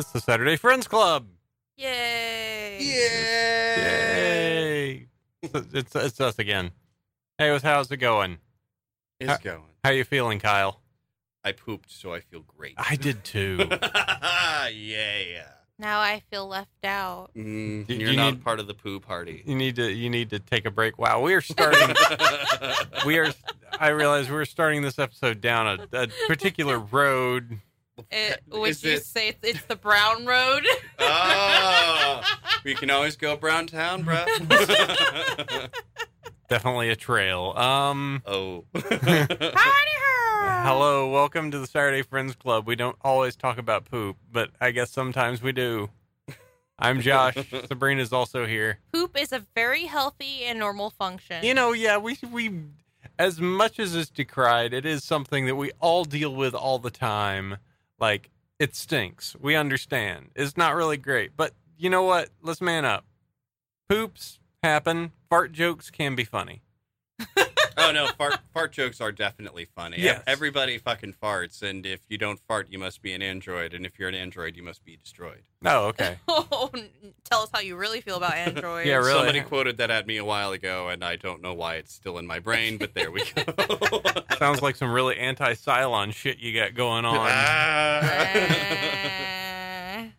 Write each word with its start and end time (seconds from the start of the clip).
It's 0.00 0.12
the 0.12 0.20
Saturday 0.20 0.56
Friends 0.56 0.88
Club. 0.88 1.26
Yay! 1.76 2.78
Yay! 3.76 5.06
it's, 5.42 5.74
it's 5.74 5.94
it's 5.94 6.20
us 6.22 6.38
again. 6.38 6.70
Hey, 7.36 7.50
what's 7.52 7.62
how's 7.62 7.90
it 7.90 7.98
going? 7.98 8.38
It's 9.20 9.30
How- 9.30 9.36
going. 9.36 9.62
How 9.84 9.90
you 9.90 10.04
feeling, 10.04 10.38
Kyle? 10.38 10.80
I 11.44 11.52
pooped, 11.52 11.90
so 11.92 12.14
I 12.14 12.20
feel 12.20 12.40
great. 12.40 12.76
I 12.78 12.96
did 12.96 13.24
too. 13.24 13.58
yeah. 14.72 15.48
Now 15.78 16.00
I 16.00 16.22
feel 16.30 16.46
left 16.48 16.82
out. 16.82 17.30
Mm, 17.36 17.86
You- 17.86 17.96
you're 17.96 18.10
you 18.12 18.16
not 18.16 18.34
need- 18.36 18.42
part 18.44 18.58
of 18.58 18.66
the 18.68 18.74
poo 18.74 19.00
party. 19.00 19.42
you 19.44 19.54
need 19.54 19.76
to 19.76 19.92
you 19.92 20.08
need 20.08 20.30
to 20.30 20.38
take 20.38 20.64
a 20.64 20.70
break. 20.70 20.96
Wow, 20.98 21.20
we 21.20 21.34
are 21.34 21.42
starting. 21.42 21.94
we 23.04 23.18
are. 23.18 23.34
I 23.78 23.88
realize 23.88 24.30
we're 24.30 24.46
starting 24.46 24.80
this 24.80 24.98
episode 24.98 25.42
down 25.42 25.66
a, 25.92 26.04
a 26.04 26.08
particular 26.26 26.78
road. 26.78 27.58
It, 28.10 28.40
would 28.50 28.70
Is 28.70 28.82
you 28.84 28.92
it- 28.92 29.04
say 29.04 29.28
it's, 29.28 29.38
it's 29.42 29.64
the 29.66 29.76
Brown 29.76 30.26
Road? 30.26 30.64
Oh, 30.98 32.22
we 32.64 32.74
can 32.74 32.90
always 32.90 33.16
go 33.16 33.36
brown 33.36 33.66
town, 33.66 34.02
bro. 34.02 34.24
Definitely 36.48 36.90
a 36.90 36.96
trail. 36.96 37.52
Um. 37.56 38.22
oh. 38.26 38.64
Howdy 38.74 38.88
her. 38.90 40.62
Hello, 40.62 41.10
welcome 41.10 41.50
to 41.52 41.58
the 41.58 41.66
Saturday 41.66 42.02
Friends 42.02 42.34
Club. 42.34 42.66
We 42.66 42.74
don't 42.76 42.96
always 43.02 43.36
talk 43.36 43.58
about 43.58 43.84
poop, 43.84 44.16
but 44.32 44.50
I 44.60 44.72
guess 44.72 44.90
sometimes 44.90 45.42
we 45.42 45.52
do. 45.52 45.90
I'm 46.78 47.00
Josh. 47.02 47.34
Sabrina's 47.68 48.12
also 48.12 48.46
here. 48.46 48.78
Poop 48.92 49.16
is 49.20 49.32
a 49.32 49.44
very 49.54 49.84
healthy 49.84 50.44
and 50.44 50.58
normal 50.58 50.90
function. 50.90 51.44
You 51.44 51.54
know, 51.54 51.72
yeah, 51.72 51.98
we 51.98 52.18
we 52.32 52.62
as 53.18 53.38
much 53.40 53.78
as 53.78 53.94
it's 53.94 54.10
decried, 54.10 54.72
it 54.72 54.86
is 54.86 55.04
something 55.04 55.46
that 55.46 55.56
we 55.56 55.70
all 55.80 56.04
deal 56.04 56.34
with 56.34 56.54
all 56.54 56.78
the 56.78 56.90
time. 56.90 57.58
Like 58.00 58.30
it 58.58 58.74
stinks. 58.74 59.36
We 59.40 59.54
understand. 59.54 60.30
It's 60.34 60.56
not 60.56 60.74
really 60.74 60.96
great, 60.96 61.36
but 61.36 61.52
you 61.78 61.90
know 61.90 62.02
what? 62.02 62.30
Let's 62.42 62.60
man 62.60 62.84
up. 62.84 63.04
Poops 63.88 64.38
happen. 64.62 65.12
Fart 65.28 65.52
jokes 65.52 65.90
can 65.90 66.14
be 66.14 66.24
funny. 66.24 66.62
oh 67.76 67.92
no, 67.92 68.08
fart 68.18 68.38
fart 68.52 68.72
jokes 68.72 69.00
are 69.00 69.12
definitely 69.12 69.66
funny. 69.76 70.00
Yes. 70.00 70.22
Everybody 70.26 70.78
fucking 70.78 71.14
farts, 71.22 71.62
and 71.62 71.86
if 71.86 72.00
you 72.08 72.18
don't 72.18 72.40
fart, 72.40 72.68
you 72.70 72.78
must 72.78 73.02
be 73.02 73.12
an 73.12 73.22
android, 73.22 73.74
and 73.74 73.84
if 73.86 73.98
you're 73.98 74.08
an 74.08 74.14
android, 74.14 74.56
you 74.56 74.62
must 74.62 74.84
be 74.84 74.96
destroyed. 74.96 75.42
Oh, 75.64 75.86
okay. 75.88 76.16
Oh, 76.52 76.70
tell 77.24 77.42
us 77.42 77.48
how 77.52 77.60
you 77.60 77.76
really 77.76 78.00
feel 78.00 78.16
about 78.16 78.34
Android. 78.48 78.86
Yeah, 78.86 78.96
really. 78.96 79.12
Somebody 79.12 79.40
quoted 79.40 79.78
that 79.78 79.90
at 79.90 80.06
me 80.06 80.16
a 80.18 80.24
while 80.24 80.52
ago, 80.52 80.88
and 80.88 81.02
I 81.04 81.16
don't 81.16 81.40
know 81.40 81.54
why 81.54 81.76
it's 81.76 81.94
still 81.94 82.18
in 82.18 82.26
my 82.26 82.38
brain, 82.38 82.76
but 82.76 82.92
there 82.94 83.10
we 83.10 83.22
go. 83.34 84.02
Sounds 84.38 84.60
like 84.62 84.76
some 84.76 84.92
really 84.92 85.16
anti-Cylon 85.16 86.12
shit 86.12 86.38
you 86.38 86.52
got 86.54 86.74
going 86.74 87.04
on. 87.04 87.28
Ah. 87.30 89.26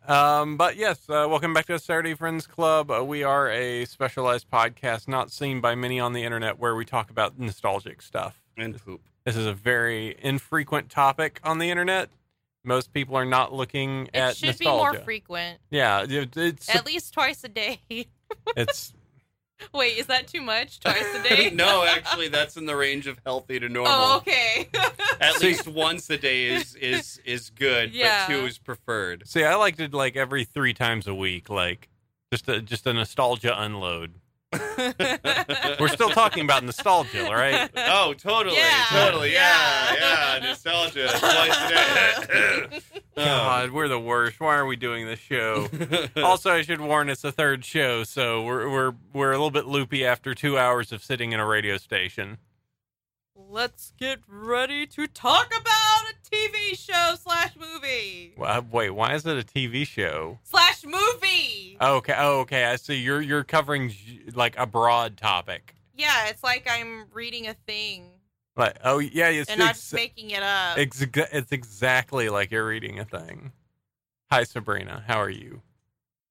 Um, 0.07 0.57
but 0.57 0.77
yes, 0.77 1.07
uh, 1.09 1.27
welcome 1.29 1.53
back 1.53 1.67
to 1.67 1.77
Saturday 1.77 2.15
Friends 2.15 2.47
Club. 2.47 2.89
Uh, 2.89 3.03
we 3.03 3.23
are 3.23 3.49
a 3.51 3.85
specialized 3.85 4.49
podcast 4.49 5.07
not 5.07 5.31
seen 5.31 5.61
by 5.61 5.75
many 5.75 5.99
on 5.99 6.13
the 6.13 6.23
internet 6.23 6.57
where 6.57 6.75
we 6.75 6.85
talk 6.85 7.09
about 7.09 7.37
nostalgic 7.39 8.01
stuff. 8.01 8.41
and 8.57 8.83
poop. 8.83 9.01
This 9.25 9.35
is 9.35 9.45
a 9.45 9.53
very 9.53 10.17
infrequent 10.21 10.89
topic 10.89 11.39
on 11.43 11.59
the 11.59 11.69
internet. 11.69 12.09
Most 12.63 12.91
people 12.93 13.15
are 13.15 13.25
not 13.25 13.53
looking 13.53 14.07
it 14.07 14.15
at 14.15 14.31
It 14.31 14.37
should 14.37 14.45
nostalgia. 14.47 14.91
be 14.91 14.97
more 14.97 15.03
frequent. 15.05 15.59
yeah, 15.69 16.03
it- 16.07 16.35
it's 16.35 16.69
At 16.73 16.85
least 16.85 17.13
twice 17.13 17.43
a 17.43 17.47
day. 17.49 17.79
it's 18.57 18.93
Wait, 19.73 19.97
is 19.97 20.07
that 20.07 20.27
too 20.27 20.41
much? 20.41 20.79
Twice 20.79 21.05
a 21.15 21.23
day? 21.23 21.49
no, 21.53 21.83
actually, 21.85 22.27
that's 22.27 22.57
in 22.57 22.65
the 22.65 22.75
range 22.75 23.07
of 23.07 23.19
healthy 23.25 23.59
to 23.59 23.69
normal. 23.69 23.91
Oh, 23.93 24.17
okay. 24.17 24.69
At 25.19 25.39
least 25.41 25.67
once 25.67 26.09
a 26.09 26.17
day 26.17 26.45
is 26.47 26.75
is 26.75 27.19
is 27.25 27.49
good, 27.49 27.93
Yeah. 27.93 28.27
but 28.27 28.33
two 28.33 28.45
is 28.45 28.57
preferred. 28.57 29.27
see. 29.27 29.43
I 29.43 29.55
liked 29.55 29.79
it 29.79 29.93
like 29.93 30.15
every 30.15 30.43
three 30.43 30.73
times 30.73 31.07
a 31.07 31.15
week, 31.15 31.49
like 31.49 31.89
just 32.31 32.47
a 32.49 32.61
just 32.61 32.87
a 32.87 32.93
nostalgia 32.93 33.59
unload. 33.59 34.13
We're 35.79 35.87
still 35.87 36.09
talking 36.09 36.43
about 36.43 36.63
nostalgia, 36.63 37.23
right? 37.31 37.69
Oh, 37.75 38.13
totally, 38.13 38.57
Yeah. 38.57 38.85
totally, 38.89 39.31
yeah, 39.31 39.93
Yeah. 39.93 40.33
yeah, 40.39 40.47
nostalgia 40.49 41.07
twice 41.17 41.57
a 41.57 42.27
day. 42.27 42.79
Oh. 43.17 43.25
God, 43.25 43.71
we're 43.71 43.89
the 43.89 43.99
worst. 43.99 44.39
Why 44.39 44.55
are 44.55 44.65
we 44.65 44.75
doing 44.77 45.05
this 45.05 45.19
show? 45.19 45.67
Oh. 46.15 46.23
also, 46.23 46.51
I 46.51 46.61
should 46.61 46.79
warn 46.79 47.09
it's 47.09 47.23
a 47.23 47.31
third 47.31 47.65
show, 47.65 48.03
so 48.03 48.43
we're 48.43 48.69
we're 48.69 48.93
we're 49.13 49.31
a 49.31 49.35
little 49.35 49.51
bit 49.51 49.65
loopy 49.65 50.05
after 50.05 50.33
two 50.33 50.57
hours 50.57 50.91
of 50.91 51.03
sitting 51.03 51.33
in 51.33 51.39
a 51.39 51.45
radio 51.45 51.77
station. 51.77 52.37
Let's 53.35 53.91
get 53.97 54.19
ready 54.29 54.87
to 54.87 55.07
talk 55.07 55.47
about 55.47 56.03
a 56.09 56.13
TV 56.33 56.77
show 56.77 57.15
slash 57.15 57.53
movie 57.57 58.33
Wait, 58.71 58.91
why 58.91 59.13
is 59.15 59.25
it 59.25 59.37
a 59.37 59.43
TV 59.45 59.85
show? 59.85 60.39
slash 60.43 60.85
movie. 60.85 61.77
Okay, 61.81 62.15
oh, 62.17 62.39
okay. 62.41 62.65
I 62.65 62.77
see. 62.77 62.95
You're 62.95 63.21
you're 63.21 63.43
covering 63.43 63.89
j- 63.89 64.21
like 64.33 64.57
a 64.57 64.65
broad 64.65 65.17
topic. 65.17 65.75
Yeah, 65.97 66.27
it's 66.27 66.43
like 66.43 66.65
I'm 66.69 67.07
reading 67.13 67.47
a 67.47 67.53
thing 67.53 68.05
Like, 68.55 68.77
oh 68.83 68.99
yeah, 68.99 69.29
it's 69.29 69.49
and 69.49 69.59
not 69.59 69.69
ex- 69.71 69.79
just 69.79 69.93
making 69.93 70.31
it 70.31 70.43
up. 70.43 70.77
ex- 70.77 71.01
it's 71.01 71.51
exactly 71.51 72.29
like 72.29 72.51
you're 72.51 72.65
reading 72.67 72.99
a 72.99 73.05
thing. 73.05 73.51
Hi, 74.29 74.43
Sabrina. 74.43 75.03
How 75.07 75.19
are 75.21 75.29
you? 75.29 75.61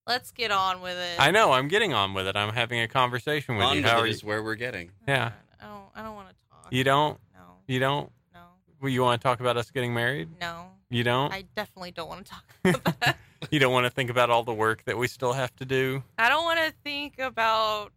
Let's 0.07 0.31
get 0.31 0.51
on 0.51 0.81
with 0.81 0.97
it. 0.97 1.17
I 1.19 1.31
know. 1.31 1.53
I'm 1.53 1.69
getting 1.69 1.93
on 1.95 2.15
with 2.15 2.27
it. 2.27 2.37
I'm 2.37 2.53
having 2.53 2.81
a 2.81 2.89
conversation 2.89 3.57
with 3.57 3.65
On 3.67 3.77
you. 3.77 3.83
with 3.83 3.91
How 3.91 4.03
it 4.05 4.23
you? 4.23 4.29
where 4.29 4.43
we're 4.43 4.55
getting. 4.55 4.91
Yeah. 5.07 5.33
I 5.61 5.67
don't. 5.67 5.85
I 5.95 6.03
don't 6.03 6.15
want 6.15 6.29
to 6.31 6.35
talk. 6.51 6.67
You 6.71 6.85
don't. 6.85 7.19
No. 7.35 7.41
You 7.69 7.79
don't. 7.81 8.11
No. 8.35 8.41
Well, 8.81 8.91
you 8.91 9.03
want 9.03 9.21
to 9.21 9.27
talk 9.27 9.41
about 9.41 9.57
us 9.57 9.71
getting 9.71 9.95
married? 9.95 10.29
No. 10.41 10.67
You 10.89 11.05
don't. 11.05 11.33
I 11.33 11.45
definitely 11.55 11.93
don't 11.93 12.09
want 12.09 12.27
to 12.27 12.33
talk 12.33 12.45
about 12.83 13.01
that. 13.01 13.17
You 13.51 13.61
don't 13.61 13.73
want 13.73 13.85
to 13.87 13.91
think 13.91 14.11
about 14.11 14.29
all 14.31 14.43
the 14.43 14.53
work 14.55 14.85
that 14.85 14.99
we 14.99 15.07
still 15.09 15.33
have 15.33 15.55
to 15.57 15.65
do 15.65 16.03
I 16.19 16.29
don't 16.29 16.45
want 16.45 16.59
to 16.59 16.73
think 16.85 17.19
about. 17.19 17.93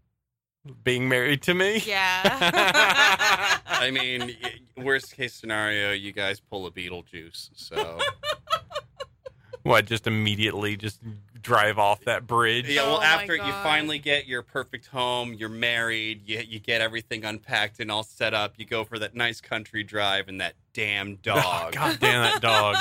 Being 0.84 1.10
married 1.10 1.42
to 1.44 1.54
me. 1.54 1.78
Yeah. 1.86 2.22
I 3.66 3.92
mean, 3.92 4.36
worst 4.78 5.16
case 5.16 5.34
scenario, 5.34 5.92
you 5.92 6.12
guys 6.12 6.40
pull 6.40 6.66
a 6.66 6.72
Beetlejuice. 6.72 7.50
So 7.54 8.00
What? 9.64 9.86
Just 9.86 10.08
immediately 10.08 10.76
just 10.76 11.00
drive 11.42 11.78
off 11.80 12.02
that 12.06 12.28
bridge? 12.28 12.68
yeah, 12.70 12.84
well, 12.84 12.98
Oh 12.98 13.00
my 13.00 13.06
after 13.06 13.36
you 13.36 13.52
finally 13.64 13.98
get 13.98 14.28
your 14.28 14.42
perfect 14.42 14.88
home, 14.88 15.34
you're 15.34 15.48
married, 15.50 16.22
you 16.26 16.40
you 16.46 16.60
get 16.60 16.82
everything 16.82 17.24
unpacked 17.24 17.80
and 17.80 17.90
all 17.90 18.04
set 18.04 18.34
up. 18.34 18.56
You 18.58 18.66
go 18.66 18.84
for 18.84 19.00
that 19.00 19.16
nice 19.16 19.40
country 19.40 19.84
drive, 19.84 20.28
and 20.28 20.42
that 20.42 20.56
damn 20.74 21.14
Oh, 21.14 21.16
dog. 21.24 21.74
God 21.74 21.98
damn 22.02 22.24
that 22.24 22.42
dog! 22.42 22.76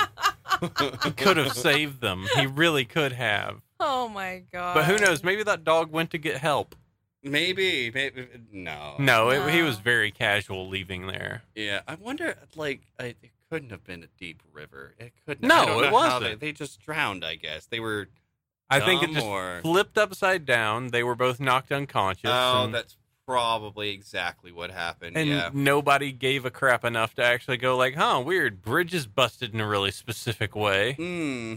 He 1.04 1.10
could 1.12 1.36
have 1.36 1.52
saved 1.52 2.00
them. 2.00 2.26
He 2.36 2.46
really 2.46 2.84
could 2.84 3.12
have. 3.12 3.62
oh 3.78 4.08
my 4.08 4.42
god. 4.52 4.74
But 4.74 4.84
who 4.86 4.98
knows? 4.98 5.22
Maybe 5.22 5.44
that 5.44 5.62
dog 5.62 5.92
went 5.92 6.10
to 6.12 6.18
get 6.18 6.38
help. 6.38 6.74
Maybe, 7.24 7.90
maybe 7.94 8.26
no. 8.50 8.96
No, 8.98 9.30
it, 9.30 9.52
he 9.52 9.62
was 9.62 9.78
very 9.78 10.10
casual 10.10 10.68
leaving 10.68 11.06
there. 11.06 11.42
Yeah, 11.54 11.82
I 11.86 11.94
wonder. 11.94 12.36
Like, 12.56 12.80
I, 12.98 13.14
it 13.22 13.30
couldn't 13.48 13.70
have 13.70 13.84
been 13.84 14.02
a 14.02 14.08
deep 14.18 14.42
river. 14.52 14.94
It 14.98 15.12
couldn't. 15.24 15.46
No, 15.46 15.66
don't 15.66 15.78
it 15.78 15.90
know 15.90 15.98
how 15.98 16.14
wasn't. 16.14 16.40
They, 16.40 16.48
they 16.48 16.52
just 16.52 16.80
drowned. 16.80 17.24
I 17.24 17.36
guess 17.36 17.66
they 17.66 17.78
were. 17.78 18.08
I 18.68 18.80
think 18.80 19.02
it 19.02 19.06
dumb 19.06 19.14
just 19.14 19.26
or- 19.26 19.60
flipped 19.62 19.98
upside 19.98 20.46
down. 20.46 20.88
They 20.88 21.02
were 21.02 21.14
both 21.14 21.38
knocked 21.38 21.70
unconscious. 21.70 22.30
Oh, 22.32 22.64
and, 22.64 22.74
that's 22.74 22.96
probably 23.26 23.90
exactly 23.90 24.50
what 24.50 24.70
happened. 24.70 25.16
and 25.16 25.28
yeah. 25.28 25.50
nobody 25.52 26.10
gave 26.10 26.44
a 26.44 26.50
crap 26.50 26.84
enough 26.84 27.14
to 27.14 27.22
actually 27.22 27.56
go 27.58 27.76
like, 27.76 27.94
"Huh, 27.94 28.22
weird. 28.24 28.62
Bridge 28.62 28.94
is 28.94 29.06
busted 29.06 29.54
in 29.54 29.60
a 29.60 29.68
really 29.68 29.90
specific 29.90 30.56
way." 30.56 30.94
Hmm. 30.94 31.54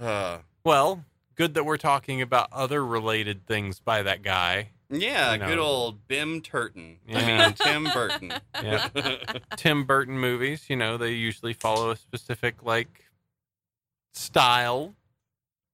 uh, 0.00 0.38
Well, 0.64 1.04
good 1.36 1.54
that 1.54 1.64
we're 1.64 1.76
talking 1.76 2.20
about 2.22 2.48
other 2.52 2.84
related 2.84 3.46
things 3.46 3.78
by 3.78 4.02
that 4.02 4.22
guy. 4.22 4.70
yeah, 4.90 5.32
You 5.34 5.38
know. 5.38 5.46
good 5.48 5.58
old 5.58 6.08
Bim 6.08 6.40
Turton. 6.40 6.96
I 7.12 7.26
mean 7.26 7.52
Tim 7.58 7.84
Burton. 7.84 8.32
Yeah. 8.62 8.88
Tim 9.56 9.84
Burton 9.84 10.18
movies, 10.18 10.64
you 10.68 10.76
know, 10.76 10.96
they 10.96 11.12
usually 11.12 11.52
follow 11.52 11.90
a 11.90 11.96
specific 11.96 12.62
like 12.62 13.04
style, 14.14 14.94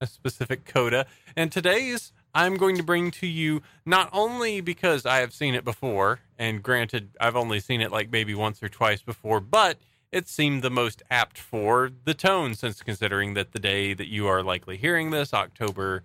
a 0.00 0.06
specific 0.06 0.64
coda. 0.64 1.06
And 1.36 1.52
today's 1.52 2.12
I'm 2.34 2.56
going 2.56 2.76
to 2.76 2.82
bring 2.82 3.10
to 3.12 3.26
you 3.26 3.62
not 3.86 4.08
only 4.12 4.60
because 4.60 5.04
I 5.06 5.18
have 5.18 5.32
seen 5.32 5.54
it 5.54 5.64
before, 5.64 6.20
and 6.38 6.62
granted 6.62 7.10
I've 7.20 7.36
only 7.36 7.60
seen 7.60 7.80
it 7.80 7.92
like 7.92 8.10
maybe 8.10 8.34
once 8.34 8.62
or 8.62 8.68
twice 8.68 9.02
before, 9.02 9.38
but 9.40 9.78
it 10.12 10.28
seemed 10.28 10.62
the 10.62 10.70
most 10.70 11.02
apt 11.10 11.38
for 11.38 11.90
the 12.04 12.14
tone 12.14 12.54
since 12.54 12.82
considering 12.82 13.34
that 13.34 13.52
the 13.52 13.58
day 13.58 13.94
that 13.94 14.08
you 14.08 14.26
are 14.26 14.42
likely 14.42 14.76
hearing 14.76 15.10
this, 15.10 15.32
October 15.32 16.04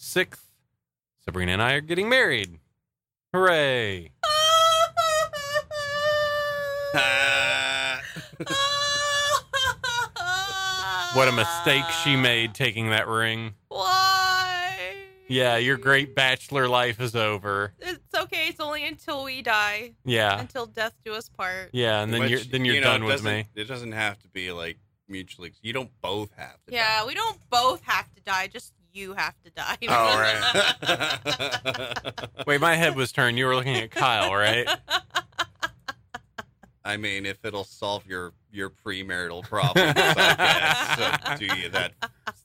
6th, 0.00 0.44
Sabrina 1.24 1.52
and 1.52 1.62
I 1.62 1.72
are 1.72 1.80
getting 1.80 2.08
married. 2.08 2.60
Hooray. 3.34 4.12
What 11.14 11.26
a 11.26 11.32
mistake 11.32 11.84
she 12.04 12.16
made 12.16 12.54
taking 12.54 12.90
that 12.90 13.08
ring. 13.08 13.54
Why? 15.28 15.34
Yeah, 15.36 15.56
your 15.56 15.76
great 15.76 16.14
bachelor 16.14 16.68
life 16.68 17.00
is 17.00 17.14
over. 17.14 17.72
It's 17.80 18.14
okay. 18.14 18.48
It's 18.48 18.60
only 18.60 18.86
until 18.86 19.24
we 19.24 19.42
die, 19.42 19.92
Yeah. 20.04 20.40
until 20.40 20.66
death 20.66 20.94
do 21.04 21.12
us 21.14 21.28
part. 21.28 21.70
Yeah, 21.72 22.00
and 22.02 22.12
then 22.12 22.20
Which, 22.20 22.30
you're 22.30 22.40
then 22.40 22.64
you're 22.64 22.76
you 22.76 22.80
know, 22.80 22.88
done 22.92 23.04
with 23.04 23.22
me. 23.22 23.46
It 23.54 23.64
doesn't 23.64 23.92
have 23.92 24.18
to 24.20 24.28
be 24.28 24.52
like 24.52 24.78
mutually. 25.08 25.52
You 25.62 25.72
don't 25.72 25.90
both 26.00 26.30
have 26.36 26.56
to. 26.66 26.72
Yeah, 26.74 27.06
we 27.06 27.14
don't 27.14 27.38
both 27.50 27.82
have 27.84 28.12
to 28.14 28.20
die. 28.22 28.46
Just 28.48 28.72
you 28.92 29.14
have 29.14 29.34
to 29.44 29.50
die. 29.50 29.76
Oh, 29.88 30.74
die. 30.82 31.92
Wait, 32.46 32.60
my 32.60 32.74
head 32.74 32.96
was 32.96 33.12
turned. 33.12 33.38
You 33.38 33.46
were 33.46 33.54
looking 33.54 33.76
at 33.76 33.90
Kyle, 33.90 34.34
right? 34.34 34.66
I 36.84 36.96
mean, 36.96 37.26
if 37.26 37.44
it'll 37.44 37.64
solve 37.64 38.06
your 38.06 38.32
your 38.50 38.70
premarital 38.70 39.42
problems, 39.44 39.92
I 39.96 40.34
guess. 40.96 41.38
So 41.38 41.46
do 41.46 41.60
you 41.60 41.68
that? 41.68 41.92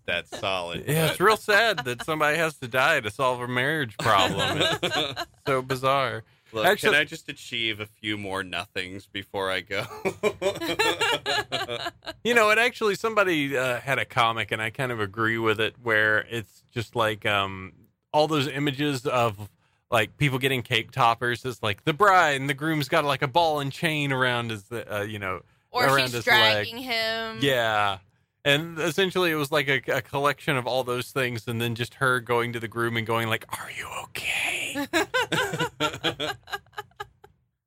That's 0.06 0.38
solid. 0.40 0.84
Yeah, 0.88 1.08
it's 1.12 1.20
real 1.20 1.38
sad 1.38 1.86
that 1.86 2.04
somebody 2.06 2.38
has 2.38 2.58
to 2.58 2.68
die 2.68 3.00
to 3.00 3.10
solve 3.10 3.40
a 3.42 3.48
marriage 3.48 3.98
problem. 3.98 4.60
It's 4.84 5.26
so 5.48 5.62
bizarre. 5.62 6.24
Look, 6.52 6.66
Actually- 6.66 6.92
can 6.92 7.00
I 7.02 7.04
just 7.06 7.30
achieve 7.30 7.80
a 7.80 7.86
few 7.88 8.18
more 8.18 8.44
nothings 8.44 9.08
before 9.08 9.50
I 9.50 9.62
go? 9.62 9.86
You 12.24 12.34
know, 12.34 12.50
it 12.52 12.58
actually 12.58 12.96
somebody 12.96 13.58
uh, 13.58 13.82
had 13.82 14.00
a 14.00 14.06
comic, 14.06 14.52
and 14.54 14.62
I 14.62 14.70
kind 14.70 14.94
of 14.94 15.02
agree 15.02 15.38
with 15.38 15.60
it, 15.60 15.76
where 15.84 16.20
it's 16.30 16.64
just 16.72 16.96
like 16.96 17.26
um, 17.26 17.74
all 18.14 18.28
those 18.30 18.48
images 18.48 19.06
of 19.06 19.50
like 19.92 20.16
people 20.16 20.40
getting 20.40 20.62
cake 20.62 20.92
toppers. 20.92 21.44
It's 21.44 21.62
like 21.62 21.84
the 21.84 21.92
bride 21.92 22.40
and 22.40 22.50
the 22.50 22.54
groom's 22.54 22.88
got 22.88 23.04
like 23.04 23.24
a 23.24 23.28
ball 23.28 23.60
and 23.60 23.74
chain 23.74 24.14
around 24.14 24.52
his, 24.52 24.72
uh, 24.72 25.06
you 25.08 25.20
know, 25.20 25.42
or 25.72 25.86
around 25.86 26.00
she's 26.08 26.14
his 26.14 26.28
leg. 26.28 26.54
dragging 26.68 26.78
him. 26.78 27.40
Yeah. 27.42 27.98
And 28.46 28.78
essentially, 28.80 29.32
it 29.32 29.36
was 29.36 29.52
like 29.52 29.68
a, 29.70 29.82
a 29.92 30.02
collection 30.02 30.58
of 30.58 30.68
all 30.68 30.84
those 30.84 31.12
things, 31.12 31.48
and 31.48 31.62
then 31.62 31.76
just 31.76 31.94
her 31.96 32.20
going 32.20 32.52
to 32.54 32.60
the 32.60 32.68
groom 32.68 32.98
and 32.98 33.08
going 33.08 33.30
like, 33.30 33.46
"Are 33.58 33.70
you 33.72 33.88
okay? 34.04 34.88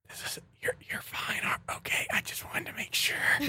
This 0.09 0.37
is, 0.37 0.39
you're 0.63 0.77
you're 0.91 1.01
fine. 1.01 1.41
Are- 1.45 1.61
Okay, 1.77 2.07
I 2.13 2.21
just 2.23 2.45
wanted 2.45 2.67
to 2.67 2.73
make 2.75 2.95
sure." 2.95 3.17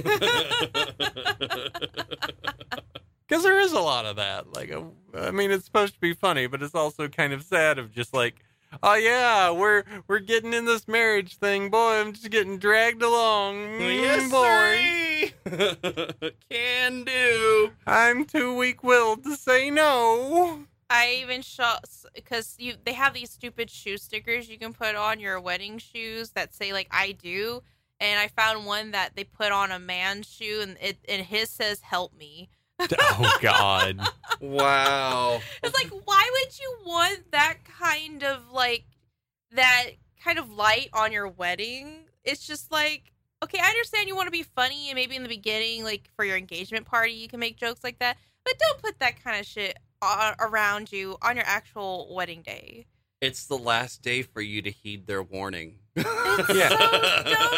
Because 3.28 3.44
there 3.44 3.60
is 3.60 3.74
a 3.74 3.80
lot 3.82 4.06
of 4.06 4.16
that. 4.16 4.54
Like, 4.54 4.72
uh, 4.72 4.84
I 5.14 5.32
mean, 5.32 5.52
it's 5.52 5.66
supposed 5.66 5.94
to 5.96 6.00
be 6.00 6.14
funny, 6.14 6.48
but 6.48 6.62
it's 6.64 6.74
also 6.74 7.10
kind 7.10 7.34
of 7.34 7.44
sad. 7.44 7.78
Of 7.78 7.92
just 7.92 8.14
like, 8.14 8.36
oh 8.84 8.96
yeah, 8.96 9.52
we're 9.52 9.84
we're 10.08 10.20
getting 10.20 10.54
in 10.54 10.66
this 10.66 10.88
marriage 10.88 11.38
thing. 11.38 11.70
Boy, 11.70 12.00
I'm 12.00 12.14
just 12.14 12.30
getting 12.30 12.58
dragged 12.58 13.02
along. 13.02 13.56
Mm, 13.56 14.02
yes, 14.02 14.32
boy. 14.32 15.34
sir. 15.46 16.32
Can 16.50 17.04
do. 17.04 17.72
I'm 17.86 18.26
too 18.26 18.56
weak-willed 18.56 19.24
to 19.24 19.36
say 19.36 19.70
no. 19.70 20.66
I 20.90 21.20
even 21.22 21.42
shot 21.42 21.86
because 22.16 22.56
you 22.58 22.76
they 22.86 22.94
have 22.94 23.14
these 23.14 23.32
stupid 23.32 23.70
shoe 23.70 23.98
stickers 23.98 24.50
you 24.50 24.58
can 24.58 24.74
put 24.74 24.96
on 24.96 25.20
your 25.20 25.40
wedding 25.40 25.78
shoes 25.80 26.32
that 26.32 26.54
say 26.54 26.72
like 26.72 26.88
I 26.92 27.12
do, 27.12 27.62
and 28.00 28.20
I 28.20 28.28
found 28.28 28.66
one 28.66 28.92
that 28.92 29.16
they 29.16 29.26
put 29.26 29.52
on 29.52 29.72
a 29.72 29.80
man's 29.80 30.28
shoe 30.28 30.60
and 30.62 30.78
it 30.82 30.98
and 31.10 31.26
his 31.26 31.50
says 31.50 31.82
"Help 31.82 32.14
me." 32.14 32.50
Oh 32.92 33.38
God. 33.42 34.00
Wow. 34.40 35.40
It's 35.64 35.74
like 35.74 35.92
why 36.06 36.30
would 36.32 36.60
you 36.60 36.78
want 36.86 37.32
that 37.32 37.58
kind 37.66 38.24
of 38.24 38.52
like 38.52 38.86
that 39.52 39.86
kind 40.24 40.38
of 40.40 40.52
light 40.52 40.90
on 40.94 41.12
your 41.12 41.28
wedding? 41.28 42.02
It's 42.24 42.46
just 42.46 42.72
like 42.72 43.12
okay, 43.44 43.60
I 43.62 43.68
understand 43.70 44.08
you 44.08 44.16
want 44.16 44.28
to 44.28 44.32
be 44.32 44.44
funny 44.44 44.90
and 44.90 44.96
maybe 44.96 45.16
in 45.16 45.24
the 45.24 45.30
beginning, 45.30 45.84
like 45.84 46.10
for 46.16 46.26
your 46.26 46.38
engagement 46.38 46.86
party, 46.86 47.14
you 47.14 47.28
can 47.28 47.40
make 47.40 47.56
jokes 47.58 47.84
like 47.84 48.00
that, 48.00 48.18
but 48.44 48.54
don't 48.60 48.82
put 48.82 49.00
that 49.00 49.24
kind 49.24 49.40
of 49.40 49.46
shit 49.46 49.78
a- 50.02 50.36
around 50.40 50.92
you 50.92 51.18
on 51.22 51.36
your 51.36 51.46
actual 51.46 52.14
wedding 52.16 52.42
day. 52.42 52.86
It's 53.22 53.46
the 53.48 53.58
last 53.58 54.02
day 54.04 54.22
for 54.24 54.42
you 54.42 54.62
to 54.64 54.70
heed 54.72 55.08
their 55.08 55.24
warning. 55.24 55.76
It's 55.96 56.50
Yeah. 56.56 56.70
so 56.70 56.78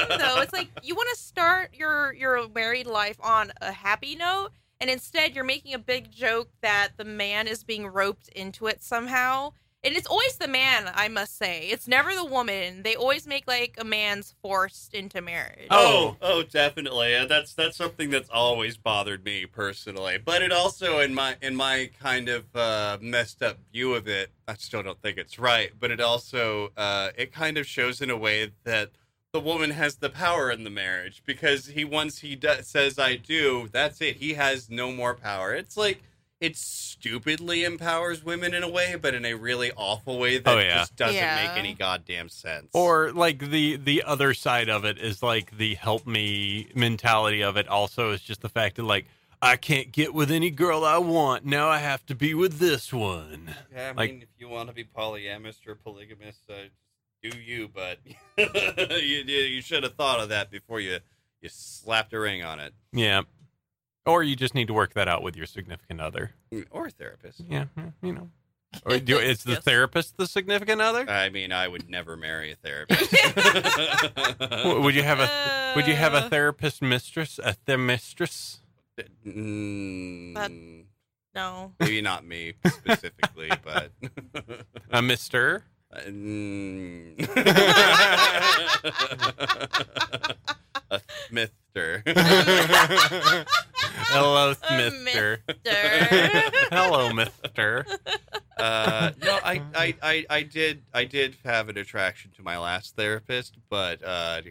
dumb 0.09 0.19
though. 0.19 0.41
It's 0.41 0.53
like 0.53 0.69
you 0.83 0.95
want 0.95 1.09
to 1.13 1.17
start 1.21 1.73
your 1.73 2.13
your 2.13 2.47
married 2.49 2.87
life 2.87 3.17
on 3.21 3.51
a 3.61 3.71
happy 3.73 4.15
note, 4.15 4.51
and 4.81 4.89
instead 4.89 5.35
you're 5.35 5.43
making 5.43 5.73
a 5.73 5.79
big 5.79 6.11
joke 6.11 6.49
that 6.61 6.89
the 6.97 7.05
man 7.05 7.47
is 7.47 7.63
being 7.63 7.87
roped 7.87 8.29
into 8.29 8.67
it 8.67 8.81
somehow. 8.81 9.51
And 9.81 9.95
it's 9.95 10.07
always 10.07 10.35
the 10.35 10.49
man, 10.49 10.91
I 10.93 11.07
must 11.07 11.37
say. 11.37 11.69
It's 11.69 11.87
never 11.87 12.13
the 12.13 12.25
woman. 12.25 12.83
They 12.83 12.97
always 12.97 13.25
make 13.25 13.47
like 13.47 13.75
a 13.79 13.85
man's 13.85 14.35
forced 14.41 14.93
into 14.93 15.21
marriage. 15.21 15.67
Oh. 15.71 16.17
oh, 16.21 16.43
definitely. 16.43 17.15
Uh, 17.15 17.25
That's 17.25 17.53
that's 17.53 17.77
something 17.77 18.09
that's 18.09 18.29
always 18.29 18.75
bothered 18.75 19.23
me 19.23 19.45
personally. 19.45 20.17
But 20.17 20.41
it 20.41 20.51
also, 20.51 20.99
in 20.99 21.13
my 21.13 21.37
in 21.41 21.55
my 21.55 21.91
kind 21.97 22.27
of 22.27 22.53
uh, 22.53 22.97
messed 22.99 23.41
up 23.41 23.57
view 23.71 23.93
of 23.93 24.05
it, 24.09 24.31
I 24.49 24.55
still 24.55 24.83
don't 24.83 25.01
think 25.01 25.17
it's 25.17 25.39
right. 25.39 25.71
But 25.79 25.91
it 25.91 26.01
also 26.01 26.73
uh, 26.75 27.11
it 27.15 27.31
kind 27.31 27.57
of 27.57 27.65
shows 27.65 28.01
in 28.01 28.09
a 28.09 28.17
way 28.17 28.51
that 28.65 28.89
the 29.31 29.39
woman 29.39 29.71
has 29.71 29.97
the 29.97 30.09
power 30.09 30.49
in 30.49 30.63
the 30.63 30.69
marriage 30.69 31.21
because 31.25 31.67
he 31.67 31.85
once 31.85 32.19
he 32.19 32.35
do, 32.35 32.49
says 32.63 32.97
I 32.97 33.15
do, 33.15 33.69
that's 33.71 34.01
it. 34.01 34.17
He 34.17 34.33
has 34.33 34.69
no 34.69 34.91
more 34.91 35.13
power. 35.13 35.53
It's 35.53 35.77
like 35.77 36.01
it 36.41 36.55
stupidly 36.57 37.63
empowers 37.63 38.23
women 38.23 38.53
in 38.55 38.63
a 38.63 38.69
way, 38.69 38.95
but 38.99 39.13
in 39.13 39.25
a 39.25 39.35
really 39.35 39.71
awful 39.75 40.17
way 40.17 40.39
that 40.39 40.47
Oh, 40.57 40.59
yeah. 40.59 40.77
just 40.79 40.95
doesn't 40.95 41.15
Yeah. 41.15 41.47
make 41.47 41.57
any 41.57 41.73
goddamn 41.75 42.29
sense. 42.29 42.69
Or 42.73 43.11
like 43.11 43.51
the 43.51 43.75
the 43.75 44.01
other 44.03 44.33
side 44.33 44.67
of 44.69 44.83
it 44.83 44.97
is 44.97 45.21
like 45.21 45.57
the 45.57 45.75
help 45.75 46.07
me 46.07 46.69
mentality 46.73 47.43
of 47.43 47.55
it. 47.55 47.67
Also, 47.67 48.11
is 48.11 48.21
just 48.21 48.41
the 48.41 48.49
fact 48.49 48.77
that 48.77 48.83
like 48.83 49.05
I 49.41 49.57
can't 49.57 49.91
get 49.91 50.13
with 50.13 50.31
any 50.31 50.49
girl 50.49 50.83
I 50.83 50.97
want. 50.97 51.45
Now 51.45 51.69
I 51.69 51.77
have 51.77 52.03
to 52.07 52.15
be 52.15 52.33
with 52.33 52.57
this 52.57 52.91
one. 52.91 53.55
Yeah, 53.71 53.89
I 53.89 53.91
Like- 53.91 54.11
mean, 54.11 54.21
if 54.23 54.29
you 54.39 54.49
want 54.49 54.69
to 54.69 54.75
be 54.75 54.83
polyamorous 54.83 55.65
or 55.67 55.75
polygamous, 55.75 56.35
uh, 56.49 56.55
do 57.21 57.37
you? 57.37 57.67
But 57.73 57.99
you, 58.37 59.23
you 59.25 59.41
you 59.41 59.61
should 59.61 59.83
have 59.83 59.95
thought 59.95 60.19
of 60.19 60.29
that 60.29 60.49
before 60.51 60.79
you 60.79 60.99
you 61.41 61.49
slapped 61.49 62.13
a 62.13 62.19
ring 62.19 62.43
on 62.43 62.59
it, 62.59 62.73
Yeah. 62.91 63.21
Or 64.05 64.23
you 64.23 64.35
just 64.35 64.55
need 64.55 64.67
to 64.67 64.73
work 64.73 64.93
that 64.95 65.07
out 65.07 65.21
with 65.23 65.35
your 65.35 65.45
significant 65.45 66.01
other. 66.01 66.31
or 66.71 66.87
a 66.87 66.89
therapist. 66.89 67.41
Yeah, 67.47 67.65
you 68.01 68.13
know. 68.13 68.29
Or 68.85 68.97
do, 68.99 69.17
is 69.19 69.43
the 69.43 69.53
Yes. 69.53 69.63
therapist 69.63 70.17
the 70.17 70.25
significant 70.27 70.81
other? 70.81 71.07
I 71.09 71.29
mean, 71.29 71.51
I 71.51 71.67
would 71.67 71.89
never 71.89 72.15
marry 72.17 72.51
a 72.51 72.55
therapist. 72.55 73.11
Would 74.65 74.95
you 74.95 75.03
have 75.03 75.19
a 75.19 75.73
Would 75.75 75.87
you 75.87 75.95
have 75.95 76.13
a 76.13 76.25
Uh, 76.25 76.29
therapist 76.29 76.81
mistress? 76.81 77.39
A 77.43 77.53
ther 77.53 77.77
mistress? 77.77 78.59
Mm, 79.25 80.33
That- 80.35 80.51
No. 81.35 81.73
maybe 81.79 82.01
not 82.01 82.25
me 82.25 82.53
specifically, 82.67 83.49
but 83.63 83.91
A 84.91 85.01
mister? 85.01 85.63
Mm. 85.95 87.19
a 90.91 91.01
Mister. 91.31 92.03
Hello, 94.11 94.53
A 94.69 94.77
mister. 94.77 95.41
mister. 95.47 95.71
Hello, 96.71 97.11
mister. 97.13 97.85
Uh, 98.57 99.11
no, 99.23 99.39
I, 99.43 99.61
I, 99.75 99.95
I, 100.01 100.25
I 100.29 100.43
did, 100.43 100.83
I 100.93 101.05
did 101.05 101.35
have 101.45 101.69
an 101.69 101.77
attraction 101.77 102.31
to 102.37 102.43
my 102.43 102.57
last 102.57 102.95
therapist, 102.95 103.55
but 103.69 104.03
uh, 104.03 104.41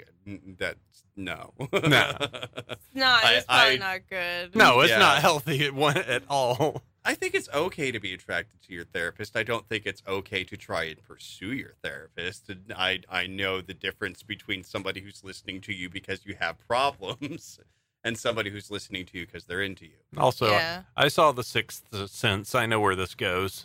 that's 0.58 0.78
no, 1.16 1.52
No. 1.58 1.68
No, 1.72 1.78
it's 2.24 2.94
I- 2.94 3.42
probably 3.46 3.74
I- 3.74 3.76
not 3.76 4.00
good. 4.08 4.54
No, 4.56 4.80
it's 4.80 4.90
Yeah. 4.90 4.98
not 4.98 5.18
healthy 5.18 5.66
at, 5.66 5.74
one, 5.74 5.96
at 5.98 6.22
all. 6.28 6.82
I 7.08 7.14
think 7.14 7.34
it's 7.34 7.48
okay 7.54 7.90
to 7.90 7.98
be 7.98 8.12
attracted 8.12 8.60
to 8.64 8.74
your 8.74 8.84
therapist. 8.84 9.34
I 9.34 9.42
don't 9.42 9.66
think 9.66 9.86
it's 9.86 10.02
okay 10.06 10.44
to 10.44 10.58
try 10.58 10.84
and 10.84 11.02
pursue 11.02 11.52
your 11.54 11.72
therapist. 11.82 12.50
And 12.50 12.70
I, 12.76 13.00
I 13.08 13.26
know 13.26 13.62
the 13.62 13.72
difference 13.72 14.22
between 14.22 14.62
somebody 14.62 15.00
who's 15.00 15.24
listening 15.24 15.62
to 15.62 15.72
you 15.72 15.88
because 15.88 16.26
you 16.26 16.36
have 16.38 16.58
problems 16.68 17.60
and 18.04 18.18
somebody 18.18 18.50
who's 18.50 18.70
listening 18.70 19.06
to 19.06 19.18
you 19.18 19.24
because 19.24 19.44
they're 19.44 19.62
into 19.62 19.86
you. 19.86 19.96
Also, 20.18 20.50
yeah. 20.50 20.82
I 20.98 21.08
saw 21.08 21.32
the 21.32 21.42
sixth 21.42 21.86
sense. 22.10 22.54
I 22.54 22.66
know 22.66 22.78
where 22.78 22.94
this 22.94 23.14
goes. 23.14 23.64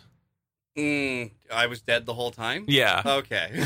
Mm, 0.78 1.30
I 1.52 1.66
was 1.66 1.82
dead 1.82 2.06
the 2.06 2.14
whole 2.14 2.30
time. 2.30 2.64
Yeah, 2.66 3.02
Okay. 3.04 3.50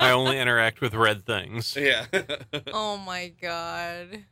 I 0.00 0.10
only 0.10 0.38
interact 0.40 0.80
with 0.80 0.94
red 0.94 1.24
things. 1.24 1.76
yeah. 1.76 2.06
Oh 2.72 2.96
my 2.98 3.28
god. 3.40 4.24